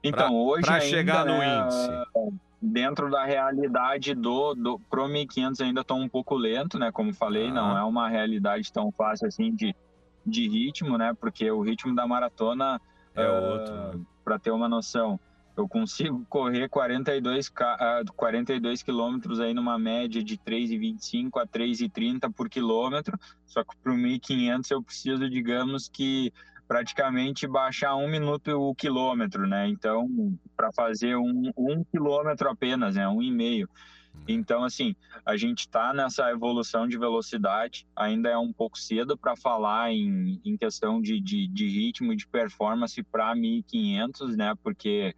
Então, 0.02 0.28
pra, 0.28 0.32
hoje. 0.32 0.66
Para 0.66 0.80
chegar 0.80 1.24
no 1.24 1.38
né, 1.38 1.60
índice 1.60 2.38
dentro 2.60 3.08
da 3.10 3.24
realidade 3.24 4.14
do, 4.14 4.54
do 4.54 4.78
Pro 4.90 5.08
1500 5.08 5.60
ainda 5.60 5.80
estou 5.82 5.96
um 5.96 6.08
pouco 6.08 6.34
lento, 6.34 6.78
né? 6.78 6.90
Como 6.90 7.14
falei, 7.14 7.50
não 7.50 7.76
é 7.76 7.84
uma 7.84 8.08
realidade 8.08 8.72
tão 8.72 8.90
fácil 8.90 9.28
assim 9.28 9.54
de, 9.54 9.74
de 10.26 10.48
ritmo, 10.48 10.98
né? 10.98 11.14
Porque 11.18 11.50
o 11.50 11.62
ritmo 11.62 11.94
da 11.94 12.06
maratona 12.06 12.80
é 13.14 13.26
uh, 13.26 13.52
outro. 13.52 13.74
Né? 13.74 14.04
Para 14.24 14.38
ter 14.38 14.50
uma 14.50 14.68
noção, 14.68 15.18
eu 15.56 15.68
consigo 15.68 16.24
correr 16.28 16.68
42 16.68 17.48
uh, 17.48 18.12
42 18.14 18.82
quilômetros 18.82 19.40
aí 19.40 19.54
numa 19.54 19.78
média 19.78 20.22
de 20.22 20.36
3,25 20.36 21.40
a 21.40 21.46
3,30 21.46 22.32
por 22.32 22.48
quilômetro. 22.48 23.18
Só 23.46 23.62
que 23.62 23.76
para 23.76 23.92
o 23.92 23.96
1500 23.96 24.70
eu 24.70 24.82
preciso, 24.82 25.30
digamos 25.30 25.88
que 25.88 26.32
praticamente 26.68 27.48
baixar 27.48 27.96
um 27.96 28.08
minuto 28.08 28.48
o 28.48 28.74
quilômetro, 28.74 29.46
né? 29.46 29.66
Então, 29.66 30.06
para 30.54 30.70
fazer 30.70 31.16
um, 31.16 31.50
um 31.56 31.82
quilômetro 31.82 32.50
apenas, 32.50 32.94
né? 32.94 33.08
Um 33.08 33.22
e 33.22 33.30
meio. 33.30 33.68
Então, 34.26 34.64
assim, 34.64 34.94
a 35.24 35.36
gente 35.36 35.60
está 35.60 35.94
nessa 35.94 36.30
evolução 36.30 36.86
de 36.86 36.98
velocidade, 36.98 37.86
ainda 37.96 38.28
é 38.28 38.36
um 38.36 38.52
pouco 38.52 38.78
cedo 38.78 39.16
para 39.16 39.34
falar 39.36 39.92
em, 39.92 40.40
em 40.44 40.56
questão 40.56 41.00
de, 41.00 41.20
de, 41.20 41.48
de 41.48 41.68
ritmo 41.68 42.14
de 42.14 42.26
performance 42.26 43.02
para 43.02 43.34
1500, 43.34 44.36
né? 44.36 44.54
Porque 44.62 45.14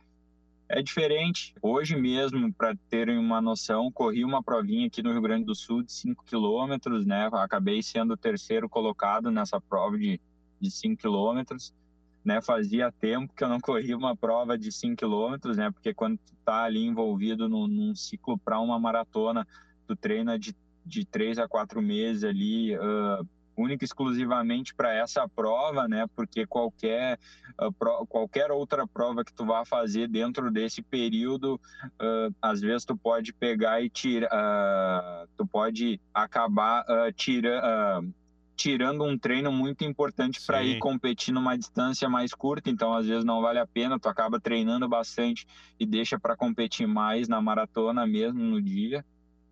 é 0.68 0.80
diferente. 0.80 1.52
Hoje 1.60 1.96
mesmo, 1.96 2.52
para 2.52 2.76
terem 2.88 3.18
uma 3.18 3.40
noção, 3.40 3.90
corri 3.90 4.24
uma 4.24 4.40
provinha 4.40 4.86
aqui 4.86 5.02
no 5.02 5.10
Rio 5.10 5.22
Grande 5.22 5.44
do 5.44 5.54
Sul 5.54 5.82
de 5.82 5.92
5 5.92 6.24
quilômetros, 6.24 7.04
né? 7.04 7.28
Acabei 7.32 7.82
sendo 7.82 8.12
o 8.12 8.16
terceiro 8.16 8.68
colocado 8.68 9.32
nessa 9.32 9.60
prova 9.60 9.98
de 9.98 10.20
de 10.60 10.70
5 10.70 11.00
quilômetros, 11.00 11.72
né? 12.24 12.40
Fazia 12.42 12.92
tempo 12.92 13.32
que 13.34 13.42
eu 13.42 13.48
não 13.48 13.60
corria 13.60 13.96
uma 13.96 14.14
prova 14.14 14.56
de 14.58 14.70
5 14.70 14.96
quilômetros, 14.96 15.56
né? 15.56 15.70
Porque 15.70 15.94
quando 15.94 16.18
tu 16.18 16.34
tá 16.44 16.64
ali 16.64 16.84
envolvido 16.84 17.48
num, 17.48 17.66
num 17.66 17.94
ciclo 17.94 18.38
para 18.38 18.60
uma 18.60 18.78
maratona, 18.78 19.46
tu 19.86 19.96
treina 19.96 20.38
de, 20.38 20.54
de 20.84 21.04
3 21.04 21.38
a 21.38 21.48
4 21.48 21.80
meses 21.80 22.24
ali, 22.24 22.76
uh, 22.76 23.26
única 23.56 23.84
e 23.84 23.86
exclusivamente 23.86 24.74
para 24.74 24.92
essa 24.92 25.26
prova, 25.28 25.88
né? 25.88 26.06
Porque 26.14 26.46
qualquer, 26.46 27.18
uh, 27.60 27.72
pro, 27.72 28.06
qualquer 28.06 28.50
outra 28.50 28.86
prova 28.86 29.24
que 29.24 29.32
tu 29.32 29.46
vá 29.46 29.64
fazer 29.64 30.06
dentro 30.06 30.50
desse 30.50 30.82
período, 30.82 31.54
uh, 31.84 32.34
às 32.40 32.60
vezes 32.60 32.84
tu 32.84 32.96
pode 32.96 33.32
pegar 33.32 33.82
e 33.82 33.88
tirar, 33.88 35.26
tu 35.36 35.46
pode 35.46 35.98
acabar 36.12 36.84
tirando 37.14 38.12
tirando 38.60 39.04
um 39.04 39.16
treino 39.16 39.50
muito 39.50 39.84
importante 39.84 40.38
para 40.46 40.62
ir 40.62 40.78
competir 40.78 41.32
numa 41.32 41.56
distância 41.56 42.10
mais 42.10 42.34
curta, 42.34 42.68
então 42.68 42.92
às 42.92 43.06
vezes 43.06 43.24
não 43.24 43.40
vale 43.40 43.58
a 43.58 43.66
pena, 43.66 43.98
tu 43.98 44.06
acaba 44.06 44.38
treinando 44.38 44.86
bastante 44.86 45.46
e 45.78 45.86
deixa 45.86 46.20
para 46.20 46.36
competir 46.36 46.86
mais 46.86 47.26
na 47.26 47.40
maratona 47.40 48.06
mesmo 48.06 48.38
no 48.38 48.60
dia. 48.60 49.02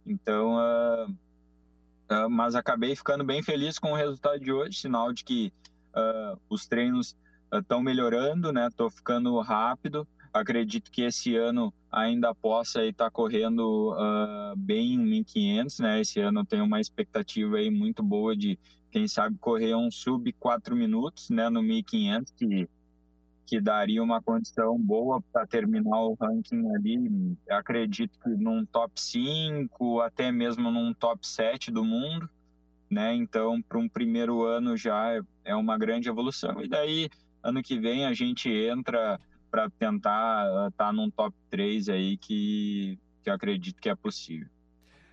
Então, 0.04 0.56
uh, 0.56 1.10
uh, 1.10 2.28
mas 2.28 2.54
acabei 2.54 2.94
ficando 2.94 3.24
bem 3.24 3.42
feliz 3.42 3.78
com 3.78 3.92
o 3.92 3.96
resultado 3.96 4.40
de 4.40 4.52
hoje, 4.52 4.78
sinal 4.78 5.10
de 5.10 5.24
que 5.24 5.50
uh, 5.96 6.38
os 6.50 6.66
treinos 6.66 7.16
estão 7.50 7.80
melhorando, 7.80 8.52
né? 8.52 8.68
Tô 8.76 8.90
ficando 8.90 9.40
rápido. 9.40 10.06
Acredito 10.34 10.90
que 10.90 11.00
esse 11.00 11.34
ano 11.34 11.72
ainda 11.90 12.34
possa 12.34 12.84
estar 12.84 13.06
tá 13.06 13.10
correndo 13.10 13.96
bem 14.54 14.92
em 14.92 14.98
1500, 14.98 15.78
né? 15.78 16.00
Esse 16.02 16.20
ano 16.20 16.44
tem 16.44 16.60
uma 16.60 16.78
expectativa 16.78 17.56
aí 17.56 17.70
muito 17.70 18.02
boa 18.02 18.36
de 18.36 18.58
quem 18.90 19.06
sabe 19.06 19.36
correr 19.38 19.74
um 19.74 19.90
sub 19.90 20.32
4 20.34 20.74
minutos, 20.74 21.30
né, 21.30 21.48
no 21.48 21.62
1500, 21.62 22.32
que, 22.32 22.68
que 23.46 23.60
daria 23.60 24.02
uma 24.02 24.22
condição 24.22 24.78
boa 24.78 25.22
para 25.32 25.46
terminar 25.46 26.00
o 26.04 26.14
ranking 26.14 26.66
ali, 26.74 27.36
acredito 27.50 28.18
que 28.20 28.30
num 28.30 28.64
top 28.64 28.92
5, 29.00 30.00
até 30.00 30.32
mesmo 30.32 30.70
num 30.70 30.92
top 30.94 31.26
7 31.26 31.70
do 31.70 31.84
mundo, 31.84 32.28
né, 32.90 33.14
então 33.14 33.60
para 33.60 33.78
um 33.78 33.88
primeiro 33.88 34.44
ano 34.44 34.76
já 34.76 35.22
é 35.44 35.54
uma 35.54 35.76
grande 35.76 36.08
evolução, 36.08 36.62
e 36.62 36.68
daí 36.68 37.10
ano 37.42 37.62
que 37.62 37.78
vem 37.78 38.06
a 38.06 38.14
gente 38.14 38.50
entra 38.50 39.20
para 39.50 39.70
tentar 39.70 40.68
estar 40.68 40.86
tá 40.86 40.92
num 40.92 41.10
top 41.10 41.34
3 41.50 41.88
aí 41.88 42.16
que, 42.16 42.98
que 43.22 43.30
acredito 43.30 43.80
que 43.80 43.88
é 43.88 43.94
possível. 43.94 44.48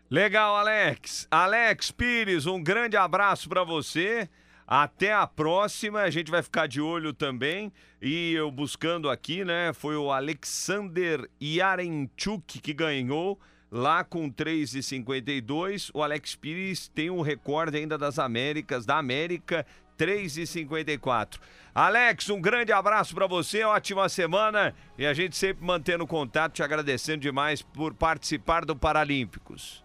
Legal, 0.09 0.55
Alex. 0.55 1.27
Alex 1.31 1.89
Pires, 1.89 2.45
um 2.45 2.61
grande 2.61 2.95
abraço 2.95 3.49
para 3.49 3.63
você. 3.63 4.29
Até 4.67 5.11
a 5.11 5.25
próxima, 5.25 6.01
a 6.01 6.09
gente 6.09 6.29
vai 6.29 6.43
ficar 6.43 6.67
de 6.67 6.79
olho 6.79 7.11
também. 7.11 7.73
E 7.99 8.33
eu 8.33 8.51
buscando 8.51 9.09
aqui, 9.09 9.43
né? 9.43 9.73
Foi 9.73 9.95
o 9.95 10.11
Alexander 10.11 11.27
Yarenchuk 11.41 12.59
que 12.59 12.73
ganhou 12.73 13.39
lá 13.71 14.03
com 14.03 14.29
3,52. 14.31 15.89
O 15.91 16.03
Alex 16.03 16.35
Pires 16.35 16.87
tem 16.87 17.09
um 17.09 17.21
recorde 17.21 17.77
ainda 17.77 17.97
das 17.97 18.19
Américas, 18.19 18.85
da 18.85 18.97
América, 18.97 19.65
3,54. 19.97 21.39
Alex, 21.73 22.29
um 22.29 22.39
grande 22.39 22.71
abraço 22.71 23.13
para 23.15 23.27
você, 23.27 23.63
ótima 23.63 24.07
semana 24.07 24.73
e 24.97 25.05
a 25.05 25.13
gente 25.13 25.35
sempre 25.35 25.65
mantendo 25.65 26.07
contato, 26.07 26.53
te 26.53 26.63
agradecendo 26.63 27.21
demais 27.21 27.61
por 27.61 27.93
participar 27.93 28.65
do 28.65 28.75
Paralímpicos. 28.75 29.84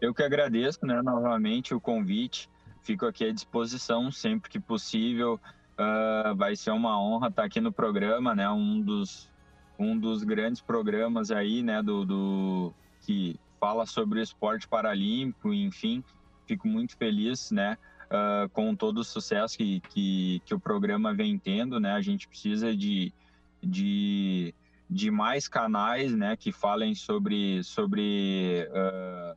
Eu 0.00 0.12
que 0.12 0.22
agradeço, 0.22 0.84
né, 0.84 1.00
novamente 1.02 1.74
o 1.74 1.80
convite. 1.80 2.48
Fico 2.82 3.06
aqui 3.06 3.24
à 3.24 3.32
disposição 3.32 4.10
sempre 4.12 4.50
que 4.50 4.60
possível. 4.60 5.40
Uh, 5.78 6.34
vai 6.36 6.54
ser 6.54 6.70
uma 6.70 7.00
honra 7.00 7.28
estar 7.28 7.44
aqui 7.44 7.60
no 7.60 7.72
programa, 7.72 8.34
né? 8.34 8.48
Um 8.48 8.80
dos, 8.80 9.30
um 9.78 9.98
dos 9.98 10.22
grandes 10.22 10.60
programas 10.60 11.30
aí, 11.30 11.62
né? 11.62 11.82
Do, 11.82 12.04
do 12.04 12.74
que 13.02 13.38
fala 13.58 13.86
sobre 13.86 14.20
o 14.20 14.22
esporte 14.22 14.68
paralímpico, 14.68 15.52
enfim. 15.52 16.04
Fico 16.46 16.68
muito 16.68 16.96
feliz, 16.96 17.50
né? 17.50 17.76
Uh, 18.06 18.48
com 18.50 18.74
todo 18.74 18.98
o 18.98 19.04
sucesso 19.04 19.58
que, 19.58 19.80
que, 19.80 20.40
que, 20.44 20.54
o 20.54 20.60
programa 20.60 21.12
vem 21.12 21.36
tendo, 21.36 21.80
né? 21.80 21.92
A 21.92 22.00
gente 22.00 22.28
precisa 22.28 22.74
de, 22.74 23.12
de, 23.60 24.54
de 24.88 25.10
mais 25.10 25.48
canais, 25.48 26.14
né? 26.14 26.36
Que 26.36 26.52
falem 26.52 26.94
sobre, 26.94 27.64
sobre 27.64 28.68
uh, 28.70 29.36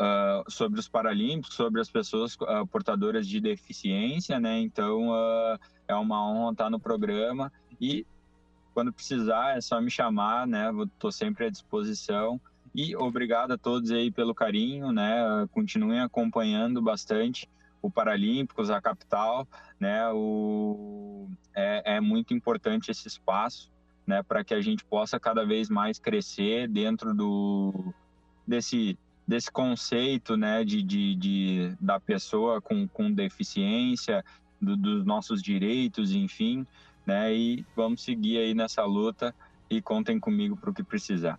uh, 0.00 0.50
sobre 0.50 0.78
os 0.78 0.88
Paralímpicos, 0.88 1.56
sobre 1.56 1.80
as 1.80 1.90
pessoas 1.90 2.34
uh, 2.36 2.66
portadoras 2.70 3.26
de 3.26 3.40
deficiência, 3.40 4.38
né? 4.38 4.60
Então 4.60 5.10
uh, 5.10 5.58
é 5.88 5.94
uma 5.94 6.28
honra 6.30 6.52
estar 6.52 6.70
no 6.70 6.80
programa 6.80 7.52
e 7.80 8.06
quando 8.74 8.92
precisar 8.92 9.56
é 9.56 9.60
só 9.60 9.80
me 9.80 9.90
chamar, 9.90 10.46
né? 10.46 10.70
Estou 10.82 11.10
sempre 11.10 11.46
à 11.46 11.50
disposição. 11.50 12.40
E 12.74 12.94
obrigado 12.94 13.52
a 13.52 13.58
todos 13.58 13.90
aí 13.90 14.10
pelo 14.10 14.34
carinho, 14.34 14.92
né? 14.92 15.48
Continuem 15.50 16.00
acompanhando 16.00 16.82
bastante 16.82 17.48
o 17.80 17.90
Paralímpicos, 17.90 18.68
a 18.68 18.80
capital, 18.80 19.48
né? 19.80 20.06
O, 20.12 21.26
é, 21.54 21.96
é 21.96 22.00
muito 22.02 22.34
importante 22.34 22.90
esse 22.90 23.08
espaço, 23.08 23.72
né? 24.06 24.22
Para 24.22 24.44
que 24.44 24.52
a 24.52 24.60
gente 24.60 24.84
possa 24.84 25.18
cada 25.18 25.46
vez 25.46 25.70
mais 25.70 25.98
crescer 25.98 26.68
dentro 26.68 27.14
do 27.14 27.94
desse 28.46 28.98
desse 29.26 29.50
conceito 29.50 30.36
né, 30.36 30.64
de, 30.64 30.82
de, 30.82 31.14
de 31.16 31.76
da 31.80 31.98
pessoa 31.98 32.60
com, 32.60 32.86
com 32.86 33.10
deficiência, 33.10 34.24
do, 34.60 34.76
dos 34.76 35.04
nossos 35.04 35.42
direitos, 35.42 36.12
enfim, 36.12 36.66
né? 37.04 37.32
E 37.34 37.64
vamos 37.74 38.02
seguir 38.02 38.38
aí 38.38 38.54
nessa 38.54 38.84
luta 38.84 39.34
e 39.68 39.80
contem 39.82 40.18
comigo 40.18 40.56
para 40.56 40.70
o 40.70 40.74
que 40.74 40.82
precisar. 40.82 41.38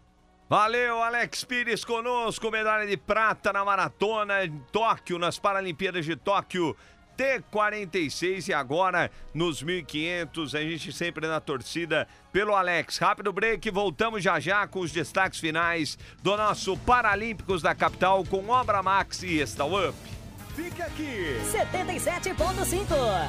Valeu, 0.49 1.03
Alex 1.03 1.43
Pires 1.43 1.83
conosco, 1.83 2.49
medalha 2.49 2.87
de 2.87 2.95
prata 2.95 3.51
na 3.51 3.65
maratona 3.65 4.45
em 4.45 4.57
Tóquio, 4.71 5.19
nas 5.19 5.37
Paralimpíadas 5.37 6.05
de 6.05 6.15
Tóquio. 6.15 6.75
T46 7.17 8.49
e 8.49 8.53
agora 8.53 9.09
nos 9.33 9.63
1500, 9.63 10.53
a 10.55 10.61
gente 10.61 10.93
sempre 10.93 11.27
na 11.27 11.39
torcida 11.39 12.07
pelo 12.31 12.55
Alex. 12.55 12.97
Rápido 12.97 13.33
break, 13.33 13.69
voltamos 13.71 14.23
já 14.23 14.39
já 14.39 14.67
com 14.67 14.79
os 14.79 14.91
destaques 14.91 15.39
finais 15.39 15.97
do 16.21 16.37
nosso 16.37 16.77
Paralímpicos 16.77 17.61
da 17.61 17.73
Capital 17.73 18.23
com 18.25 18.47
Obra 18.49 18.83
Max 18.83 19.23
e 19.23 19.39
Estal 19.39 19.89
Up. 19.89 19.97
Fica 20.55 20.85
aqui. 20.85 21.39
77.5. 21.51 22.87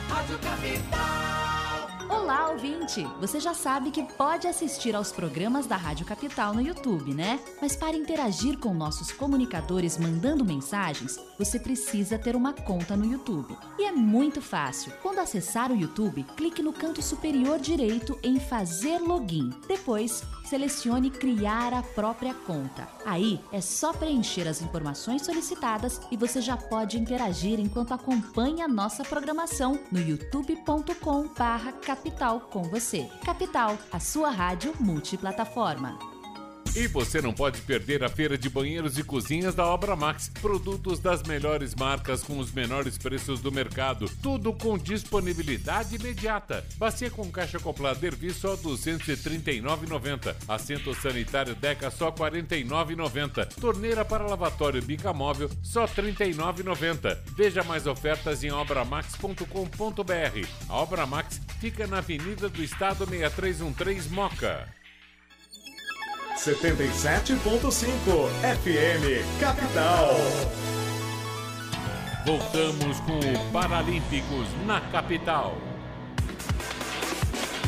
Rádio 0.08 0.38
Capital. 0.38 1.87
Olá, 2.10 2.48
ouvinte! 2.48 3.06
Você 3.20 3.38
já 3.38 3.52
sabe 3.52 3.90
que 3.90 4.02
pode 4.02 4.46
assistir 4.46 4.96
aos 4.96 5.12
programas 5.12 5.66
da 5.66 5.76
Rádio 5.76 6.06
Capital 6.06 6.54
no 6.54 6.60
YouTube, 6.62 7.12
né? 7.12 7.38
Mas 7.60 7.76
para 7.76 7.96
interagir 7.96 8.58
com 8.58 8.72
nossos 8.72 9.12
comunicadores 9.12 9.98
mandando 9.98 10.42
mensagens, 10.42 11.20
você 11.38 11.60
precisa 11.60 12.18
ter 12.18 12.34
uma 12.34 12.54
conta 12.54 12.96
no 12.96 13.04
YouTube. 13.04 13.54
E 13.78 13.84
é 13.84 13.92
muito 13.92 14.40
fácil. 14.40 14.90
Quando 15.02 15.18
acessar 15.18 15.70
o 15.70 15.76
YouTube, 15.76 16.24
clique 16.34 16.62
no 16.62 16.72
canto 16.72 17.02
superior 17.02 17.58
direito 17.58 18.18
em 18.22 18.40
Fazer 18.40 18.98
Login. 19.00 19.50
Depois, 19.68 20.22
selecione 20.48 21.10
Criar 21.10 21.74
a 21.74 21.82
própria 21.82 22.32
conta. 22.34 22.88
Aí 23.04 23.38
é 23.52 23.60
só 23.60 23.92
preencher 23.92 24.48
as 24.48 24.62
informações 24.62 25.20
solicitadas 25.22 26.00
e 26.10 26.16
você 26.16 26.40
já 26.40 26.56
pode 26.56 26.98
interagir 26.98 27.60
enquanto 27.60 27.92
acompanha 27.92 28.64
a 28.64 28.68
nossa 28.68 29.04
programação 29.04 29.78
no 29.92 30.00
youtube.com/capital 30.00 32.40
com 32.40 32.62
você. 32.64 33.08
Capital, 33.24 33.78
a 33.92 34.00
sua 34.00 34.30
rádio 34.30 34.74
multiplataforma. 34.80 36.17
E 36.74 36.86
você 36.86 37.20
não 37.20 37.32
pode 37.32 37.60
perder 37.62 38.04
a 38.04 38.08
feira 38.08 38.36
de 38.36 38.48
banheiros 38.48 38.98
e 38.98 39.02
cozinhas 39.02 39.54
da 39.54 39.66
Obra 39.66 39.96
Max. 39.96 40.30
Produtos 40.40 40.98
das 40.98 41.22
melhores 41.22 41.74
marcas 41.74 42.22
com 42.22 42.38
os 42.38 42.52
menores 42.52 42.96
preços 42.98 43.40
do 43.40 43.50
mercado. 43.50 44.10
Tudo 44.22 44.52
com 44.52 44.78
disponibilidade 44.78 45.96
imediata. 45.96 46.64
Bacia 46.76 47.10
com 47.10 47.30
caixa 47.30 47.58
acoplada 47.58 48.06
Ervi 48.06 48.32
só 48.32 48.54
R$ 48.54 48.62
239,90. 48.62 50.36
Assento 50.48 50.94
sanitário 50.94 51.54
Deca 51.54 51.90
só 51.90 52.10
R$ 52.10 52.16
49,90. 52.16 53.54
Torneira 53.60 54.04
para 54.04 54.26
lavatório 54.26 54.82
Bica 54.82 55.12
Móvel 55.12 55.50
só 55.62 55.84
R$ 55.84 56.02
39,90. 56.02 57.18
Veja 57.36 57.62
mais 57.64 57.86
ofertas 57.86 58.44
em 58.44 58.52
obramax.com.br. 58.52 60.48
A 60.68 60.74
Obra 60.74 61.06
Max 61.06 61.40
fica 61.60 61.86
na 61.86 61.98
Avenida 61.98 62.48
do 62.48 62.62
Estado 62.62 63.06
6313 63.06 64.08
Moca. 64.10 64.77
77.5 66.38 68.30
FM 68.62 69.40
Capital. 69.40 70.14
Voltamos 72.24 73.00
com 73.00 73.18
o 73.18 73.52
Paralímpicos 73.52 74.46
na 74.64 74.80
capital. 74.80 75.58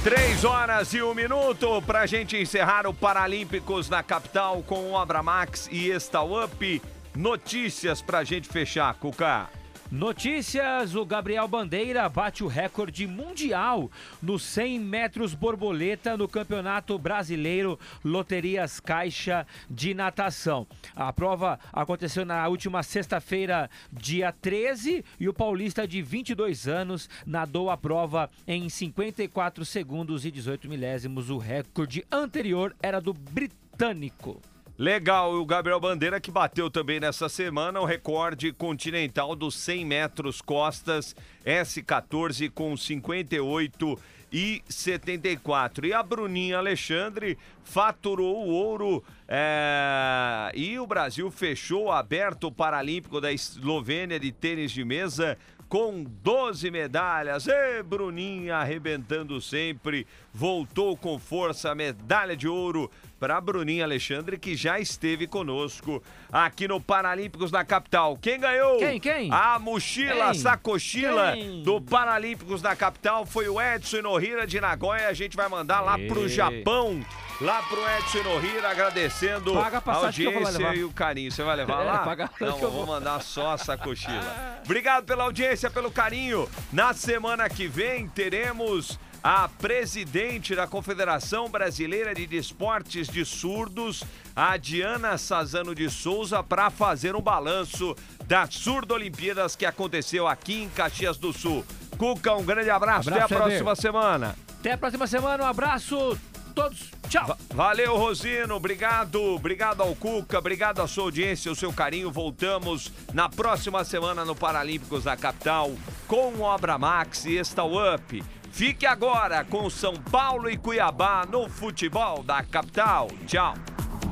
Três 0.05 0.45
horas 0.45 0.95
e 0.95 1.03
um 1.03 1.13
minuto 1.15 1.83
para 1.83 2.03
a 2.03 2.07
gente 2.07 2.37
encerrar 2.37 2.87
o 2.87 2.95
Paralímpicos 2.95 3.89
na 3.89 4.05
capital 4.05 4.63
com 4.63 4.93
Obra 4.93 5.21
Max 5.21 5.69
e 5.73 5.91
Estal 5.91 6.45
Up. 6.45 6.81
Notícias 7.17 8.01
para 8.01 8.19
a 8.19 8.25
gente 8.25 8.49
fechar, 8.49 8.95
Cuca. 8.95 9.49
Notícias: 9.91 10.95
o 10.95 11.05
Gabriel 11.05 11.49
Bandeira 11.49 12.09
bate 12.09 12.45
o 12.45 12.47
recorde 12.47 13.09
mundial 13.09 13.91
nos 14.23 14.45
100 14.45 14.79
metros 14.79 15.35
borboleta 15.35 16.17
no 16.17 16.29
Campeonato 16.29 16.97
Brasileiro 16.97 17.77
Loterias 18.05 18.79
Caixa 18.79 19.45
de 19.69 19.93
Natação. 19.93 20.65
A 20.95 21.13
prova 21.13 21.59
aconteceu 21.73 22.25
na 22.25 22.47
última 22.47 22.85
sexta-feira, 22.85 23.69
dia 23.93 24.33
13, 24.33 25.05
e 25.19 25.29
o 25.29 25.35
paulista 25.35 25.89
de 25.89 26.01
22 26.01 26.69
anos 26.69 27.11
nadou 27.27 27.69
a 27.69 27.77
prova 27.77 28.31
em 28.47 28.69
54 28.69 29.65
segundos 29.65 30.25
e 30.25 30.31
18 30.31 30.69
milésimos. 30.69 31.31
O 31.31 31.39
recorde 31.39 32.07
anterior 32.13 32.77
era 32.81 33.01
do 33.01 33.13
britânico. 33.13 34.41
Legal, 34.81 35.35
o 35.35 35.45
Gabriel 35.45 35.79
Bandeira 35.79 36.19
que 36.19 36.31
bateu 36.31 36.71
também 36.71 36.99
nessa 36.99 37.29
semana 37.29 37.79
o 37.79 37.85
recorde 37.85 38.51
continental 38.51 39.37
dos 39.37 39.55
100 39.57 39.85
metros 39.85 40.41
costas 40.41 41.15
S14 41.45 42.51
com 42.51 42.75
58 42.75 43.99
e 44.33 44.63
74. 44.67 45.87
E 45.87 45.93
a 45.93 46.03
Bruninha 46.03 46.57
Alexandre 46.57 47.37
faturou 47.63 48.47
o 48.47 48.49
ouro 48.49 49.05
é... 49.29 50.51
e 50.55 50.79
o 50.79 50.87
Brasil 50.87 51.31
fechou 51.31 51.89
o 51.89 51.93
aberto 51.93 52.51
paralímpico 52.51 53.21
da 53.21 53.31
Eslovênia 53.31 54.19
de 54.19 54.33
tênis 54.33 54.73
de 54.73 54.83
mesa 54.83 55.37
com 55.69 56.03
12 56.03 56.71
medalhas. 56.71 57.47
E 57.47 57.83
Bruninha 57.83 58.57
arrebentando 58.57 59.41
sempre, 59.43 60.07
voltou 60.35 60.97
com 60.97 61.19
força, 61.19 61.75
medalha 61.75 62.35
de 62.35 62.49
ouro 62.49 62.91
para 63.21 63.39
Bruninha 63.39 63.85
Alexandre, 63.85 64.39
que 64.39 64.57
já 64.57 64.81
esteve 64.81 65.27
conosco 65.27 66.03
aqui 66.33 66.67
no 66.67 66.81
Paralímpicos 66.81 67.51
da 67.51 67.63
capital. 67.63 68.17
Quem 68.17 68.41
ganhou? 68.41 68.79
Quem, 68.79 68.99
quem? 68.99 69.31
A 69.31 69.59
mochila, 69.59 70.31
Quem? 70.31 70.41
sacochila 70.41 71.33
Quem? 71.35 71.63
do 71.63 71.79
Paralímpicos 71.83 72.63
da 72.63 72.75
capital 72.75 73.27
foi 73.27 73.47
o 73.47 73.61
Edson 73.61 73.99
Inohira 73.99 74.47
de 74.47 74.59
Nagoya. 74.59 75.09
A 75.09 75.13
gente 75.13 75.37
vai 75.37 75.49
mandar 75.51 75.83
lá 75.83 75.99
pro. 75.99 76.31
Japão. 76.31 77.05
Lá 77.41 77.63
pro 77.63 77.81
Edson 77.99 78.19
Inohira, 78.19 78.71
agradecendo 78.71 79.53
Paga 79.55 79.83
a 79.85 79.91
a 79.91 79.95
audiência 79.97 80.75
e 80.75 80.85
o 80.85 80.91
carinho. 80.93 81.31
Você 81.33 81.43
vai 81.43 81.57
levar 81.57 81.83
É, 81.83 81.85
lá? 81.85 81.99
paga 81.99 82.31
Não, 82.41 82.47
eu 82.49 82.57
vou 82.59 82.71
vou. 82.71 82.87
mandar 82.87 83.21
só 83.21 83.53
a 83.53 83.59
sacochila. 83.59 84.61
Obrigado 84.65 85.05
pela 85.05 85.25
audiência, 85.25 85.69
pelo 85.71 85.91
carinho. 85.91 86.49
Na 86.73 86.95
semana 86.95 87.49
que 87.51 87.67
vem 87.67 88.09
teremos 88.09 88.99
a 89.23 89.49
presidente 89.49 90.55
da 90.55 90.67
Confederação 90.67 91.49
Brasileira 91.49 92.15
de 92.15 92.27
Desportes 92.27 93.07
de 93.09 93.25
Surdos, 93.25 94.03
a 94.35 94.57
Diana 94.57 95.19
Sazano 95.19 95.75
de 95.75 95.91
Souza, 95.91 96.43
para 96.43 96.71
fazer 96.71 97.15
um 97.15 97.21
balanço 97.21 97.95
das 98.27 98.55
Surdo 98.55 98.95
Olimpíadas 98.95 99.55
que 99.55 99.67
aconteceu 99.67 100.27
aqui 100.27 100.63
em 100.63 100.69
Caxias 100.71 101.19
do 101.19 101.33
Sul. 101.33 101.65
Cuca, 101.99 102.35
um 102.35 102.45
grande 102.45 102.71
abraço. 102.71 103.11
Abraço, 103.11 103.25
Até 103.27 103.35
a 103.35 103.39
próxima 103.39 103.75
semana. 103.77 104.37
Até 104.59 104.73
a 104.73 104.79
próxima 104.79 105.07
semana, 105.07 105.45
um 105.45 105.47
abraço 105.47 106.19
todos. 106.55 106.91
Tchau. 107.09 107.27
Va- 107.27 107.37
Valeu, 107.51 107.97
Rosino. 107.97 108.55
Obrigado. 108.55 109.21
Obrigado 109.35 109.83
ao 109.83 109.95
Cuca. 109.95 110.39
Obrigado 110.39 110.81
à 110.81 110.89
sua 110.89 111.05
audiência, 111.05 111.51
o 111.53 111.57
seu 111.57 111.73
carinho. 111.73 112.11
Voltamos 112.11 112.91
na 113.13 113.29
próxima 113.29 113.85
semana 113.85 114.25
no 114.25 114.35
Paralímpicos 114.35 115.05
da 115.05 115.17
Capital 115.17 115.73
com 116.09 116.41
Obra 116.41 116.79
Max 116.79 117.25
e 117.27 117.37
Estal 117.37 117.71
Up. 117.95 118.23
Fique 118.51 118.85
agora 118.85 119.45
com 119.45 119.71
São 119.71 119.95
Paulo 119.95 120.51
e 120.51 120.57
Cuiabá 120.57 121.25
no 121.25 121.49
futebol 121.49 122.23
da 122.23 122.43
capital. 122.43 123.09
Tchau. 123.27 123.55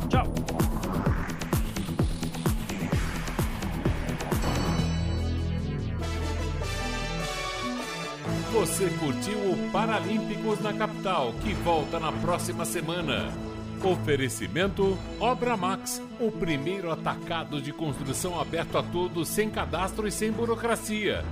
Tchau. 0.08 0.32
Você 8.52 8.88
curtiu 8.98 9.38
o 9.38 9.70
Paralímpicos 9.70 10.60
na 10.60 10.72
capital, 10.72 11.32
que 11.42 11.52
volta 11.54 12.00
na 12.00 12.10
próxima 12.10 12.64
semana. 12.64 13.32
Oferecimento 13.84 14.98
Obra 15.20 15.56
Max, 15.56 16.02
o 16.18 16.32
primeiro 16.32 16.90
atacado 16.90 17.60
de 17.60 17.72
construção 17.72 18.40
aberto 18.40 18.78
a 18.78 18.82
todos, 18.82 19.28
sem 19.28 19.50
cadastro 19.50 20.08
e 20.08 20.10
sem 20.10 20.32
burocracia. 20.32 21.24